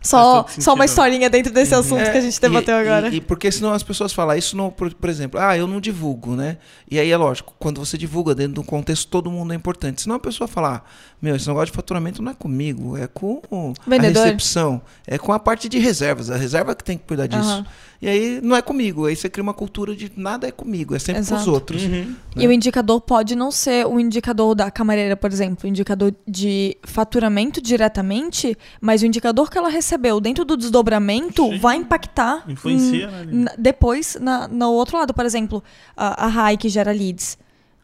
Só, 0.00 0.46
só 0.46 0.74
uma 0.74 0.84
sentido. 0.84 0.84
historinha 0.84 1.28
dentro 1.28 1.52
desse 1.52 1.74
assunto 1.74 2.02
É, 2.02 2.10
que 2.12 2.18
a 2.18 2.20
gente 2.20 2.40
debateu 2.40 2.76
e- 2.76 2.80
agora. 2.80 3.08
E, 3.08 3.16
e 3.16 3.20
porque 3.20 3.50
senão 3.50 3.72
as 3.72 3.82
pessoas 3.82 4.12
falam 4.12 4.36
isso, 4.36 4.56
não, 4.56 4.70
por, 4.70 4.94
por 4.94 5.10
exemplo, 5.10 5.40
ah, 5.40 5.56
eu 5.56 5.66
não 5.66 5.80
divulgo, 5.80 6.36
né? 6.36 6.58
E 6.88 7.00
aí 7.00 7.10
é 7.10 7.16
lógico, 7.16 7.52
quando 7.58 7.84
você 7.84 7.98
divulga 7.98 8.32
dentro 8.32 8.54
de 8.54 8.60
um 8.60 8.64
contexto, 8.64 9.08
todo 9.08 9.28
mundo 9.28 9.52
é 9.52 9.56
importante. 9.56 10.02
Senão 10.02 10.14
a 10.14 10.20
pessoa 10.20 10.46
falar, 10.46 10.88
meu, 11.20 11.34
esse 11.34 11.48
negócio 11.48 11.66
de 11.66 11.76
faturamento 11.76 12.22
não 12.22 12.30
é 12.30 12.34
comigo, 12.34 12.96
é 12.96 13.06
com 13.06 13.40
a 13.50 13.90
Vendedor. 13.90 14.24
recepção, 14.24 14.80
é 15.06 15.18
com 15.18 15.32
a 15.32 15.38
parte 15.38 15.68
de 15.68 15.78
reservas, 15.78 16.30
a 16.30 16.36
reserva 16.36 16.74
que 16.74 16.84
tem 16.84 16.96
que 16.96 17.04
cuidar 17.04 17.26
disso. 17.26 17.50
Aham. 17.50 17.66
E 18.00 18.08
aí 18.08 18.40
não 18.40 18.54
é 18.54 18.62
comigo, 18.62 19.06
aí 19.06 19.16
você 19.16 19.28
cria 19.28 19.42
uma 19.42 19.52
cultura 19.52 19.96
de 19.96 20.12
nada 20.16 20.46
é 20.46 20.52
comigo, 20.52 20.94
é 20.94 21.00
sempre 21.00 21.20
Exato. 21.20 21.42
pros 21.42 21.52
outros. 21.52 21.82
Uhum. 21.82 22.14
E 22.36 22.46
o 22.46 22.52
indicador 22.52 23.00
pode 23.00 23.34
não 23.34 23.50
ser 23.50 23.84
o 23.86 23.98
indicador 23.98 24.54
da 24.54 24.70
camareira, 24.70 25.16
por 25.16 25.32
exemplo, 25.32 25.64
o 25.64 25.66
indicador 25.66 26.14
de 26.26 26.76
faturamento 26.84 27.60
diretamente, 27.60 28.56
mas 28.80 29.02
o 29.02 29.06
indicador 29.06 29.50
que 29.50 29.58
ela 29.58 29.68
recebeu 29.68 30.20
dentro 30.20 30.44
do 30.44 30.56
desdobramento 30.56 31.42
Sim. 31.42 31.58
vai 31.58 31.76
impactar 31.76 32.44
Influencia, 32.48 33.08
né, 33.24 33.52
depois 33.58 34.16
na, 34.20 34.46
no 34.46 34.70
outro 34.70 34.96
lado. 34.96 35.12
Por 35.12 35.26
exemplo, 35.26 35.62
a, 35.96 36.26
a 36.26 36.28
RAI 36.28 36.56
que 36.56 36.68
gera 36.68 36.92
leads. 36.92 37.36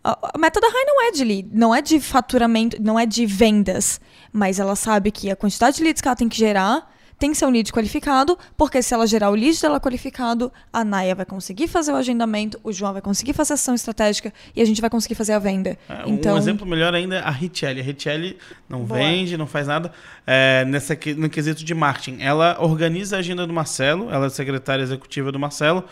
A, 0.04 0.38
meta 0.38 0.60
da 0.60 0.68
RAI 0.68 0.84
não 0.84 1.02
é 1.02 1.10
de 1.12 1.24
lead, 1.24 1.48
não 1.50 1.74
é 1.74 1.80
de 1.80 1.98
faturamento, 1.98 2.76
não 2.78 3.00
é 3.00 3.06
de 3.06 3.24
vendas, 3.24 3.98
mas 4.30 4.60
ela 4.60 4.76
sabe 4.76 5.10
que 5.10 5.30
a 5.30 5.36
quantidade 5.36 5.78
de 5.78 5.82
leads 5.82 6.02
que 6.02 6.06
ela 6.06 6.16
tem 6.16 6.28
que 6.28 6.36
gerar 6.36 6.92
tem 7.18 7.30
que 7.30 7.38
ser 7.38 7.46
um 7.46 7.50
lead 7.50 7.72
qualificado, 7.72 8.36
porque 8.56 8.82
se 8.82 8.92
ela 8.92 9.06
gerar 9.06 9.30
o 9.30 9.34
lead 9.34 9.58
dela 9.60 9.80
qualificado, 9.80 10.52
a 10.72 10.84
Naya 10.84 11.14
vai 11.14 11.24
conseguir 11.24 11.68
fazer 11.68 11.92
o 11.92 11.96
agendamento, 11.96 12.58
o 12.62 12.72
João 12.72 12.92
vai 12.92 13.00
conseguir 13.00 13.32
fazer 13.32 13.54
a 13.54 13.56
sessão 13.56 13.74
estratégica 13.74 14.32
e 14.54 14.60
a 14.60 14.64
gente 14.64 14.80
vai 14.80 14.90
conseguir 14.90 15.14
fazer 15.14 15.32
a 15.32 15.38
venda. 15.38 15.78
É, 15.88 16.02
então, 16.06 16.34
Um 16.34 16.38
exemplo 16.38 16.66
melhor 16.66 16.94
ainda 16.94 17.16
é 17.16 17.20
a 17.20 17.30
Richelle. 17.30 17.80
A 17.80 17.82
Richelle 17.84 18.36
não 18.68 18.84
Boa. 18.84 18.98
vende, 18.98 19.36
não 19.36 19.46
faz 19.46 19.66
nada 19.66 19.92
é, 20.26 20.64
nessa, 20.66 20.98
no 21.16 21.30
quesito 21.30 21.64
de 21.64 21.74
marketing. 21.74 22.20
Ela 22.20 22.58
organiza 22.60 23.16
a 23.16 23.20
agenda 23.20 23.46
do 23.46 23.52
Marcelo, 23.52 24.10
ela 24.10 24.26
é 24.26 24.28
secretária 24.28 24.82
executiva 24.82 25.30
do 25.30 25.38
Marcelo. 25.38 25.84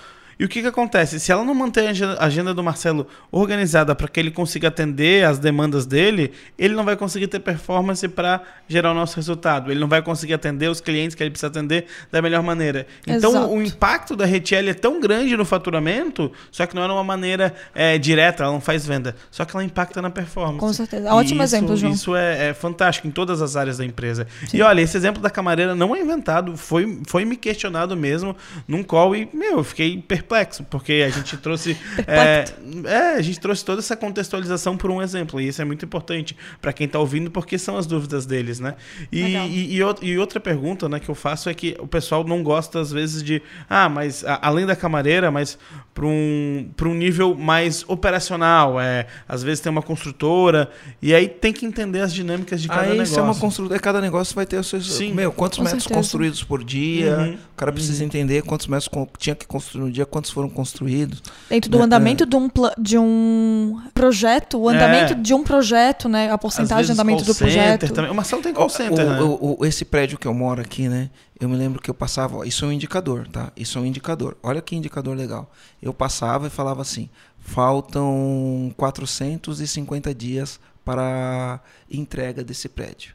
E 0.43 0.45
o 0.45 0.49
que, 0.49 0.61
que 0.61 0.67
acontece? 0.67 1.21
Se 1.21 1.31
ela 1.31 1.45
não 1.45 1.55
mantém 1.55 1.87
a 1.87 1.91
agenda- 2.25 2.53
do 2.53 2.65
Marcelo 2.65 3.07
organizada 3.31 3.95
para 3.95 4.09
que 4.09 4.19
ele 4.19 4.33
consiga 4.33 4.67
atender 4.67 5.25
as 5.25 5.39
demandas 5.39 5.87
dele, 5.87 6.33
ele 6.59 6.75
não 6.75 6.85
vai 6.85 6.97
conseguir 6.97 7.29
ter 7.29 7.39
performance 7.39 8.09
para 8.09 8.43
gerar 8.67 8.91
o 8.91 8.95
nosso 8.95 9.15
resultado. 9.15 9.71
Ele 9.71 9.79
não 9.79 9.87
vai 9.87 10.03
conseguir 10.03 10.35
atender 10.35 10.69
os 10.69 10.81
clientes 10.81 11.15
que 11.15 11.23
ele 11.23 11.31
precisa 11.31 11.47
atender 11.47 11.87
da 12.11 12.21
melhor 12.21 12.43
maneira. 12.43 12.89
Então, 13.07 13.31
Exato. 13.31 13.51
o 13.53 13.63
impacto 13.63 14.17
da 14.17 14.25
Retiel 14.27 14.69
é 14.69 14.75
tão 14.75 15.01
grande 15.01 15.37
no 15.37 15.45
faturamento, 15.45 16.33
só 16.51 16.67
que 16.67 16.75
não 16.75 16.83
é 16.83 16.87
de 16.87 16.93
uma 16.93 17.05
maneira 17.05 17.55
é, 17.73 17.97
direta, 17.97 18.43
ela 18.43 18.53
não 18.53 18.61
faz 18.61 18.85
venda. 18.85 19.15
Só 19.31 19.45
que 19.45 19.55
ela 19.57 19.65
impacta 19.65 20.03
na 20.03 20.11
performance. 20.11 20.59
Com 20.59 20.73
certeza. 20.73 21.07
E 21.09 21.13
Ótimo 21.13 21.45
isso- 21.45 21.55
exemplo, 21.55 21.77
João. 21.77 21.93
Isso 21.93 22.17
é, 22.17 22.49
é 22.49 22.55
fantástico 22.55 23.07
em 23.07 23.13
todas 23.13 23.41
as 23.41 23.55
áreas 23.55 23.79
da 23.79 23.85
empresa. 23.85 24.27
E 24.53 24.61
olha, 24.61 24.81
esse 24.81 24.97
exemplo 24.97 25.23
da 25.23 25.31
camareira 25.31 25.73
não 25.77 25.95
é 25.95 26.01
inventado, 26.01 26.57
foi, 26.57 27.01
foi 27.07 27.25
me 27.25 27.37
questionado 27.37 27.97
mesmo 27.97 28.37
num 28.67 28.83
call 28.83 29.15
e, 29.15 29.29
meu, 29.33 29.59
eu 29.59 29.65
fiquei 29.65 29.99
perplexo, 29.99 30.32
porque 30.71 31.05
a 31.07 31.11
gente 31.11 31.37
trouxe. 31.37 31.77
é, 32.07 32.45
é, 32.87 32.97
a 33.17 33.23
gente 33.23 33.39
trouxe 33.41 33.65
toda 33.65 33.81
essa 33.81 33.97
contextualização 33.97 34.77
por 34.77 34.91
um 34.91 35.03
exemplo. 35.03 35.41
E 35.41 35.49
isso 35.49 35.61
é 35.61 35.65
muito 35.65 35.85
importante 35.85 36.37
para 36.61 36.73
quem 36.73 36.87
está 36.87 36.99
ouvindo, 36.99 37.31
porque 37.31 37.59
são 37.59 37.77
as 37.77 37.87
dúvidas 37.87 38.27
deles, 38.27 38.59
né? 38.61 38.75
E, 39.11 39.21
e, 39.21 39.77
e, 39.77 39.83
out- 39.83 40.05
e 40.05 40.19
outra 40.19 40.41
pergunta 40.41 40.89
né, 40.89 40.99
que 41.01 41.09
eu 41.09 41.15
faço 41.15 41.49
é 41.49 41.55
que 41.55 41.77
o 41.79 41.87
pessoal 41.87 42.25
não 42.25 42.43
gosta, 42.43 42.81
às 42.81 42.91
vezes, 42.93 43.23
de. 43.23 43.43
Ah, 43.69 43.89
mas 43.89 44.25
a- 44.25 44.39
além 44.43 44.67
da 44.67 44.75
camareira, 44.77 45.31
mas 45.31 45.59
para 45.95 46.07
um, 46.07 46.69
pra 46.77 46.89
um 46.89 46.95
nível 46.95 47.35
mais 47.35 47.85
operacional. 47.89 48.81
É, 48.81 49.07
às 49.29 49.43
vezes 49.43 49.61
tem 49.61 49.71
uma 49.71 49.83
construtora, 49.83 50.71
e 51.01 51.15
aí 51.15 51.29
tem 51.29 51.53
que 51.53 51.67
entender 51.67 52.01
as 52.01 52.13
dinâmicas 52.13 52.61
de 52.63 52.69
cada 52.69 52.83
Aí 52.83 52.89
negócio. 52.91 53.11
isso 53.11 53.21
é 53.21 53.23
uma 53.23 53.35
construtora, 53.35 53.81
cada 53.81 54.01
negócio 54.01 54.35
vai 54.35 54.47
ter 54.47 54.57
os 54.59 54.67
seus. 54.67 54.93
Sim. 54.93 55.13
Meu, 55.13 55.33
quantos 55.33 55.59
Com 55.59 55.65
metros 55.65 55.83
certeza. 55.85 55.99
construídos 56.01 56.43
por 56.45 56.63
dia? 56.65 57.17
Uhum. 57.19 57.35
O 57.35 57.57
cara 57.57 57.73
precisa 57.73 58.05
entender 58.05 58.43
quantos 58.43 58.67
metros 58.67 58.89
tinha 59.19 59.35
que 59.35 59.47
construir 59.47 59.85
no 59.85 59.91
dia, 59.91 60.07
quantos 60.13 60.31
foram 60.31 60.49
construídos. 60.49 61.23
Dentro 61.49 61.71
do 61.71 61.81
É, 61.81 61.83
andamento 61.83 62.25
de, 62.27 62.37
um 62.37 62.51
de 62.79 62.99
um 62.99 63.81
projeto, 63.95 64.59
o 64.59 64.69
andamento 64.69 65.15
É. 65.15 65.17
de 65.17 65.35
um 65.35 65.43
projeto, 65.43 66.09
né? 66.09 66.31
A 66.31 66.39
porcentagem 66.39 66.87
de 66.87 66.93
andamento 66.93 67.25
call 67.25 67.33
do 67.35 67.39
projeto. 67.39 67.93
Também. 67.93 68.11
O 68.11 68.15
Marcelo 68.15 68.43
tem 68.43 68.53
call 68.53 68.69
center, 68.69 69.07
o- 69.07 69.11
né? 69.11 69.21
o- 69.23 69.57
o- 69.61 69.67
esse 69.67 69.85
prédio 69.85 70.19
que 70.19 70.29
eu 70.29 70.35
moro 70.35 70.61
aqui, 70.61 70.89
né? 70.89 71.11
Eu 71.41 71.49
me 71.49 71.57
lembro 71.57 71.81
que 71.83 71.91
eu 71.91 71.95
passava. 71.95 72.37
ó, 72.37 72.45
Isso 72.45 72.65
é 72.65 72.69
um 72.69 72.73
indicador, 72.73 73.27
tá? 73.27 73.51
Isso 73.57 73.77
é 73.79 73.81
um 73.81 73.87
indicador. 73.87 74.37
Olha 74.43 74.61
que 74.63 74.77
indicador 74.77 75.17
legal. 75.17 75.51
Eu 75.81 75.93
passava 75.95 76.47
e 76.47 76.51
falava 76.51 76.83
assim: 76.83 77.09
faltam 77.41 78.73
450 78.77 80.15
dias 80.15 80.61
para 80.85 81.61
entrega 81.91 82.45
desse 82.45 82.69
prédio. 82.69 83.15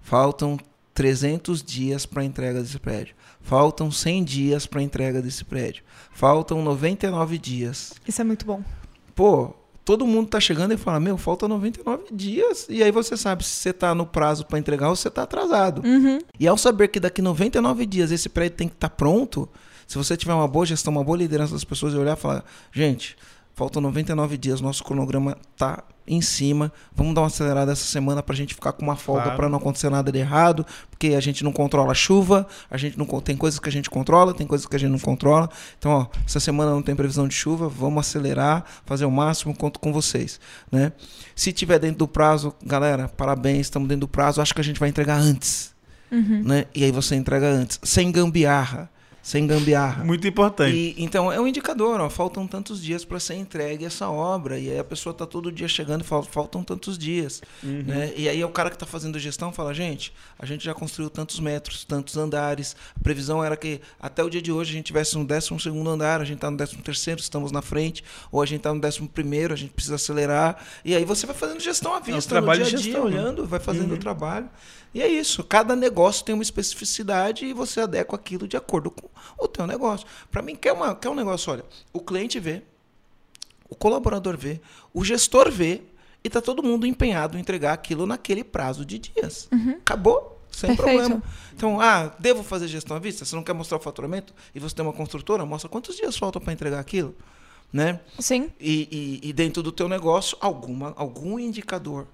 Faltam 0.00 0.58
300 0.94 1.62
dias 1.62 2.04
para 2.04 2.24
entrega 2.24 2.60
desse 2.60 2.78
prédio. 2.78 3.14
Faltam 3.42 3.90
100 3.90 4.24
dias 4.24 4.66
para 4.66 4.82
entrega 4.82 5.20
desse 5.20 5.44
prédio. 5.44 5.82
Faltam 6.12 6.62
99 6.62 7.38
dias. 7.38 7.92
Isso 8.06 8.20
é 8.20 8.24
muito 8.24 8.46
bom. 8.46 8.62
Pô, 9.14 9.54
todo 9.84 10.06
mundo 10.06 10.28
tá 10.28 10.40
chegando 10.40 10.72
e 10.72 10.76
fala: 10.76 11.00
"Meu, 11.00 11.18
falta 11.18 11.48
99 11.48 12.04
dias". 12.12 12.66
E 12.70 12.82
aí 12.82 12.90
você 12.90 13.16
sabe 13.16 13.44
se 13.44 13.50
você 13.50 13.72
tá 13.72 13.94
no 13.94 14.06
prazo 14.06 14.46
para 14.46 14.58
entregar 14.58 14.88
ou 14.88 14.96
se 14.96 15.02
você 15.02 15.10
tá 15.10 15.22
atrasado. 15.22 15.82
Uhum. 15.84 16.18
E 16.38 16.46
ao 16.46 16.56
saber 16.56 16.88
que 16.88 17.00
daqui 17.00 17.20
99 17.20 17.84
dias 17.86 18.10
esse 18.10 18.28
prédio 18.28 18.56
tem 18.56 18.68
que 18.68 18.74
estar 18.74 18.90
pronto, 18.90 19.48
se 19.86 19.98
você 19.98 20.16
tiver 20.16 20.34
uma 20.34 20.48
boa 20.48 20.64
gestão, 20.64 20.92
uma 20.92 21.04
boa 21.04 21.18
liderança 21.18 21.52
das 21.52 21.64
pessoas 21.64 21.92
e 21.94 21.96
olhar 21.96 22.16
e 22.16 22.20
falar: 22.20 22.44
"Gente, 22.72 23.16
faltam 23.54 23.80
99 23.82 24.36
dias, 24.38 24.60
nosso 24.60 24.82
cronograma 24.84 25.36
tá 25.56 25.82
em 26.06 26.20
cima. 26.20 26.72
Vamos 26.94 27.14
dar 27.14 27.20
uma 27.20 27.26
acelerada 27.28 27.70
essa 27.70 27.84
semana 27.84 28.22
para 28.22 28.32
a 28.32 28.36
gente 28.36 28.54
ficar 28.54 28.72
com 28.72 28.82
uma 28.82 28.96
folga 28.96 29.22
Claro. 29.22 29.36
para 29.36 29.48
não 29.48 29.58
acontecer 29.58 29.88
nada 29.88 30.10
de 30.10 30.18
errado, 30.18 30.66
porque 30.90 31.08
a 31.14 31.20
gente 31.20 31.44
não 31.44 31.52
controla 31.52 31.92
a 31.92 31.94
chuva, 31.94 32.46
a 32.68 32.76
gente 32.76 32.98
não 32.98 33.06
tem 33.20 33.36
coisas 33.36 33.60
que 33.60 33.68
a 33.68 33.72
gente 33.72 33.88
controla, 33.88 34.34
tem 34.34 34.46
coisas 34.46 34.66
que 34.66 34.74
a 34.74 34.78
gente 34.78 34.90
não 34.90 34.98
controla. 34.98 35.48
Então, 35.78 35.92
ó, 35.92 36.06
essa 36.26 36.40
semana 36.40 36.72
não 36.72 36.82
tem 36.82 36.96
previsão 36.96 37.28
de 37.28 37.34
chuva, 37.34 37.68
vamos 37.68 38.00
acelerar, 38.06 38.64
fazer 38.84 39.04
o 39.04 39.10
máximo, 39.12 39.54
conto 39.56 39.78
com 39.78 39.92
vocês, 39.92 40.40
né? 40.72 40.92
Se 41.36 41.52
tiver 41.52 41.78
dentro 41.78 41.98
do 41.98 42.08
prazo, 42.08 42.52
galera, 42.64 43.08
parabéns, 43.08 43.60
estamos 43.66 43.88
dentro 43.88 44.00
do 44.00 44.08
prazo, 44.08 44.40
acho 44.42 44.54
que 44.54 44.60
a 44.60 44.64
gente 44.64 44.80
vai 44.80 44.88
entregar 44.88 45.18
antes, 45.18 45.72
Uhum. 46.10 46.42
né? 46.44 46.64
E 46.74 46.82
aí 46.84 46.90
você 46.90 47.14
entrega 47.14 47.46
antes, 47.46 47.78
sem 47.84 48.10
gambiarra, 48.10 48.90
sem 49.22 49.46
gambiarra. 49.46 50.02
Muito 50.04 50.26
importante. 50.26 50.74
E, 50.74 50.94
então 50.98 51.30
é 51.32 51.40
um 51.40 51.46
indicador, 51.46 52.00
ó, 52.00 52.10
faltam 52.10 52.46
tantos 52.46 52.82
dias 52.82 53.04
para 53.04 53.20
ser 53.20 53.34
entregue 53.34 53.84
essa 53.84 54.10
obra. 54.10 54.58
E 54.58 54.68
aí 54.70 54.78
a 54.78 54.84
pessoa 54.84 55.14
tá 55.14 55.24
todo 55.24 55.52
dia 55.52 55.68
chegando 55.68 56.00
e 56.00 56.04
fala, 56.04 56.24
faltam 56.24 56.64
tantos 56.64 56.98
dias. 56.98 57.40
Uhum. 57.62 57.84
Né? 57.86 58.12
E 58.16 58.28
aí 58.28 58.42
o 58.44 58.48
cara 58.48 58.68
que 58.68 58.76
está 58.76 58.84
fazendo 58.86 59.16
a 59.16 59.20
gestão 59.20 59.52
fala, 59.52 59.72
gente, 59.72 60.12
a 60.38 60.44
gente 60.44 60.64
já 60.64 60.74
construiu 60.74 61.08
tantos 61.08 61.38
metros, 61.38 61.84
tantos 61.84 62.16
andares. 62.16 62.74
A 62.98 63.02
previsão 63.02 63.44
era 63.44 63.56
que 63.56 63.80
até 64.00 64.24
o 64.24 64.28
dia 64.28 64.42
de 64.42 64.50
hoje 64.50 64.70
a 64.70 64.74
gente 64.74 64.86
tivesse 64.86 65.16
um 65.16 65.24
12 65.24 65.60
segundo 65.60 65.88
andar, 65.88 66.20
a 66.20 66.24
gente 66.24 66.36
está 66.38 66.50
no 66.50 66.56
13 66.56 66.76
terceiro, 66.78 67.20
estamos 67.20 67.52
na 67.52 67.62
frente, 67.62 68.02
ou 68.30 68.42
a 68.42 68.46
gente 68.46 68.58
está 68.58 68.74
no 68.74 68.84
11 68.84 69.02
primeiro, 69.08 69.54
a 69.54 69.56
gente 69.56 69.72
precisa 69.72 69.94
acelerar. 69.94 70.56
E 70.84 70.96
aí 70.96 71.04
você 71.04 71.26
vai 71.26 71.34
fazendo 71.36 71.60
gestão 71.60 71.94
à 71.94 72.00
vista, 72.00 72.12
no 72.12 72.18
É 72.18 72.28
trabalho 72.40 72.64
dia 72.64 72.76
a 72.76 72.80
dia, 72.80 72.92
gestão, 72.92 73.08
né? 73.08 73.16
olhando, 73.20 73.46
vai 73.46 73.60
fazendo 73.60 73.90
Uhum. 73.90 73.96
o 73.96 74.00
trabalho. 74.00 74.48
E 74.94 75.00
é 75.00 75.08
isso, 75.08 75.42
cada 75.44 75.74
negócio 75.74 76.24
tem 76.24 76.34
uma 76.34 76.42
especificidade 76.42 77.46
e 77.46 77.52
você 77.54 77.80
adequa 77.80 78.14
aquilo 78.16 78.46
de 78.46 78.56
acordo 78.56 78.90
com 78.90 79.08
o 79.38 79.46
teu 79.48 79.66
negócio. 79.66 80.06
Para 80.30 80.42
mim, 80.42 80.54
quer, 80.56 80.72
uma, 80.72 80.94
quer 80.94 81.08
um 81.08 81.14
negócio, 81.14 81.52
olha, 81.52 81.64
o 81.92 82.00
cliente 82.00 82.38
vê, 82.40 82.62
o 83.68 83.74
colaborador 83.74 84.36
vê, 84.36 84.60
o 84.92 85.04
gestor 85.04 85.50
vê 85.50 85.82
e 86.22 86.30
tá 86.30 86.40
todo 86.40 86.62
mundo 86.62 86.86
empenhado 86.86 87.36
em 87.36 87.40
entregar 87.40 87.72
aquilo 87.72 88.06
naquele 88.06 88.44
prazo 88.44 88.84
de 88.84 88.98
dias. 88.98 89.48
Acabou, 89.80 90.40
sem 90.50 90.74
Perfeito. 90.76 90.98
problema. 91.00 91.22
Então, 91.54 91.80
ah, 91.80 92.14
devo 92.18 92.42
fazer 92.42 92.68
gestão 92.68 92.96
à 92.96 93.00
vista? 93.00 93.24
Você 93.24 93.34
não 93.34 93.42
quer 93.42 93.52
mostrar 93.54 93.78
o 93.78 93.80
faturamento 93.80 94.32
e 94.54 94.60
você 94.60 94.74
tem 94.74 94.84
uma 94.84 94.92
construtora, 94.92 95.44
mostra 95.46 95.68
quantos 95.68 95.96
dias 95.96 96.16
faltam 96.16 96.40
para 96.40 96.52
entregar 96.52 96.78
aquilo, 96.78 97.14
né? 97.72 97.98
Sim. 98.18 98.50
E, 98.60 99.20
e- 99.22 99.28
e 99.28 99.32
dentro 99.32 99.62
do 99.62 99.72
teu 99.72 99.88
negócio, 99.88 100.36
alguma, 100.40 100.92
algum 100.96 101.38
indicador 101.38 102.06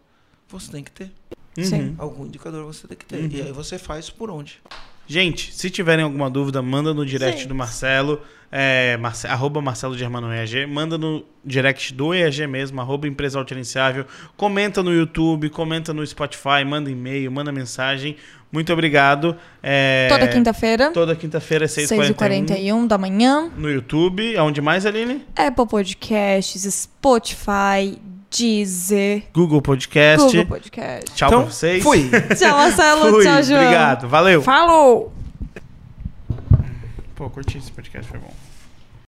você 0.48 0.70
tem 0.72 0.82
que 0.84 0.90
ter. 0.90 1.12
Uhum. 1.58 1.64
Sim. 1.64 1.94
Algum 1.98 2.24
indicador 2.24 2.64
você 2.64 2.86
tem 2.86 2.96
que 2.96 3.04
ter. 3.04 3.30
E 3.32 3.42
aí 3.42 3.52
você 3.52 3.78
faz 3.78 4.08
por 4.08 4.30
onde? 4.30 4.62
Gente, 5.08 5.54
se 5.54 5.70
tiverem 5.70 6.04
alguma 6.04 6.28
dúvida, 6.28 6.60
manda 6.60 6.92
no 6.92 7.04
direct 7.04 7.42
Sim. 7.42 7.48
do 7.48 7.54
Marcelo, 7.54 8.20
é, 8.52 8.96
Marce, 8.98 9.26
arroba 9.26 9.60
Marcelo 9.62 9.96
Germano 9.96 10.30
EAG, 10.32 10.66
manda 10.66 10.98
no 10.98 11.24
direct 11.42 11.94
do 11.94 12.12
EAG 12.14 12.46
mesmo, 12.46 12.78
arroba 12.78 13.08
Empresa 13.08 13.38
Autogerenciável, 13.38 14.04
comenta 14.36 14.82
no 14.82 14.92
YouTube, 14.92 15.48
comenta 15.48 15.94
no 15.94 16.06
Spotify, 16.06 16.62
manda 16.66 16.90
e-mail, 16.90 17.32
manda 17.32 17.50
mensagem. 17.50 18.16
Muito 18.52 18.70
obrigado. 18.72 19.34
É, 19.62 20.08
Toda 20.10 20.28
quinta-feira, 20.28 20.90
Toda 20.90 21.16
quinta-feira, 21.16 21.64
às 21.64 21.72
6h41 21.72 22.14
6h41 22.14 22.86
da 22.86 22.98
manhã. 22.98 23.50
no 23.56 23.70
YouTube. 23.70 24.36
Aonde 24.36 24.60
mais, 24.60 24.84
Aline? 24.86 25.24
Apple 25.36 25.66
Podcasts, 25.66 26.62
Spotify, 26.74 27.98
Deezer, 28.30 29.24
Google 29.32 29.62
Podcast. 29.62 30.26
Google 30.26 30.46
Podcast. 30.46 31.14
Tchau 31.14 31.28
então, 31.28 31.42
pra 31.42 31.50
vocês. 31.50 31.82
fui! 31.82 32.10
Tchau, 32.36 32.56
Marcelo. 32.56 33.10
Fui. 33.10 33.24
Tchau, 33.24 33.42
João. 33.42 33.62
Obrigado. 33.62 34.08
Valeu. 34.08 34.42
Falou! 34.42 35.12
Pô, 37.14 37.28
curti 37.30 37.58
esse 37.58 37.72
podcast, 37.72 38.08
foi 38.08 38.20
bom. 38.20 38.32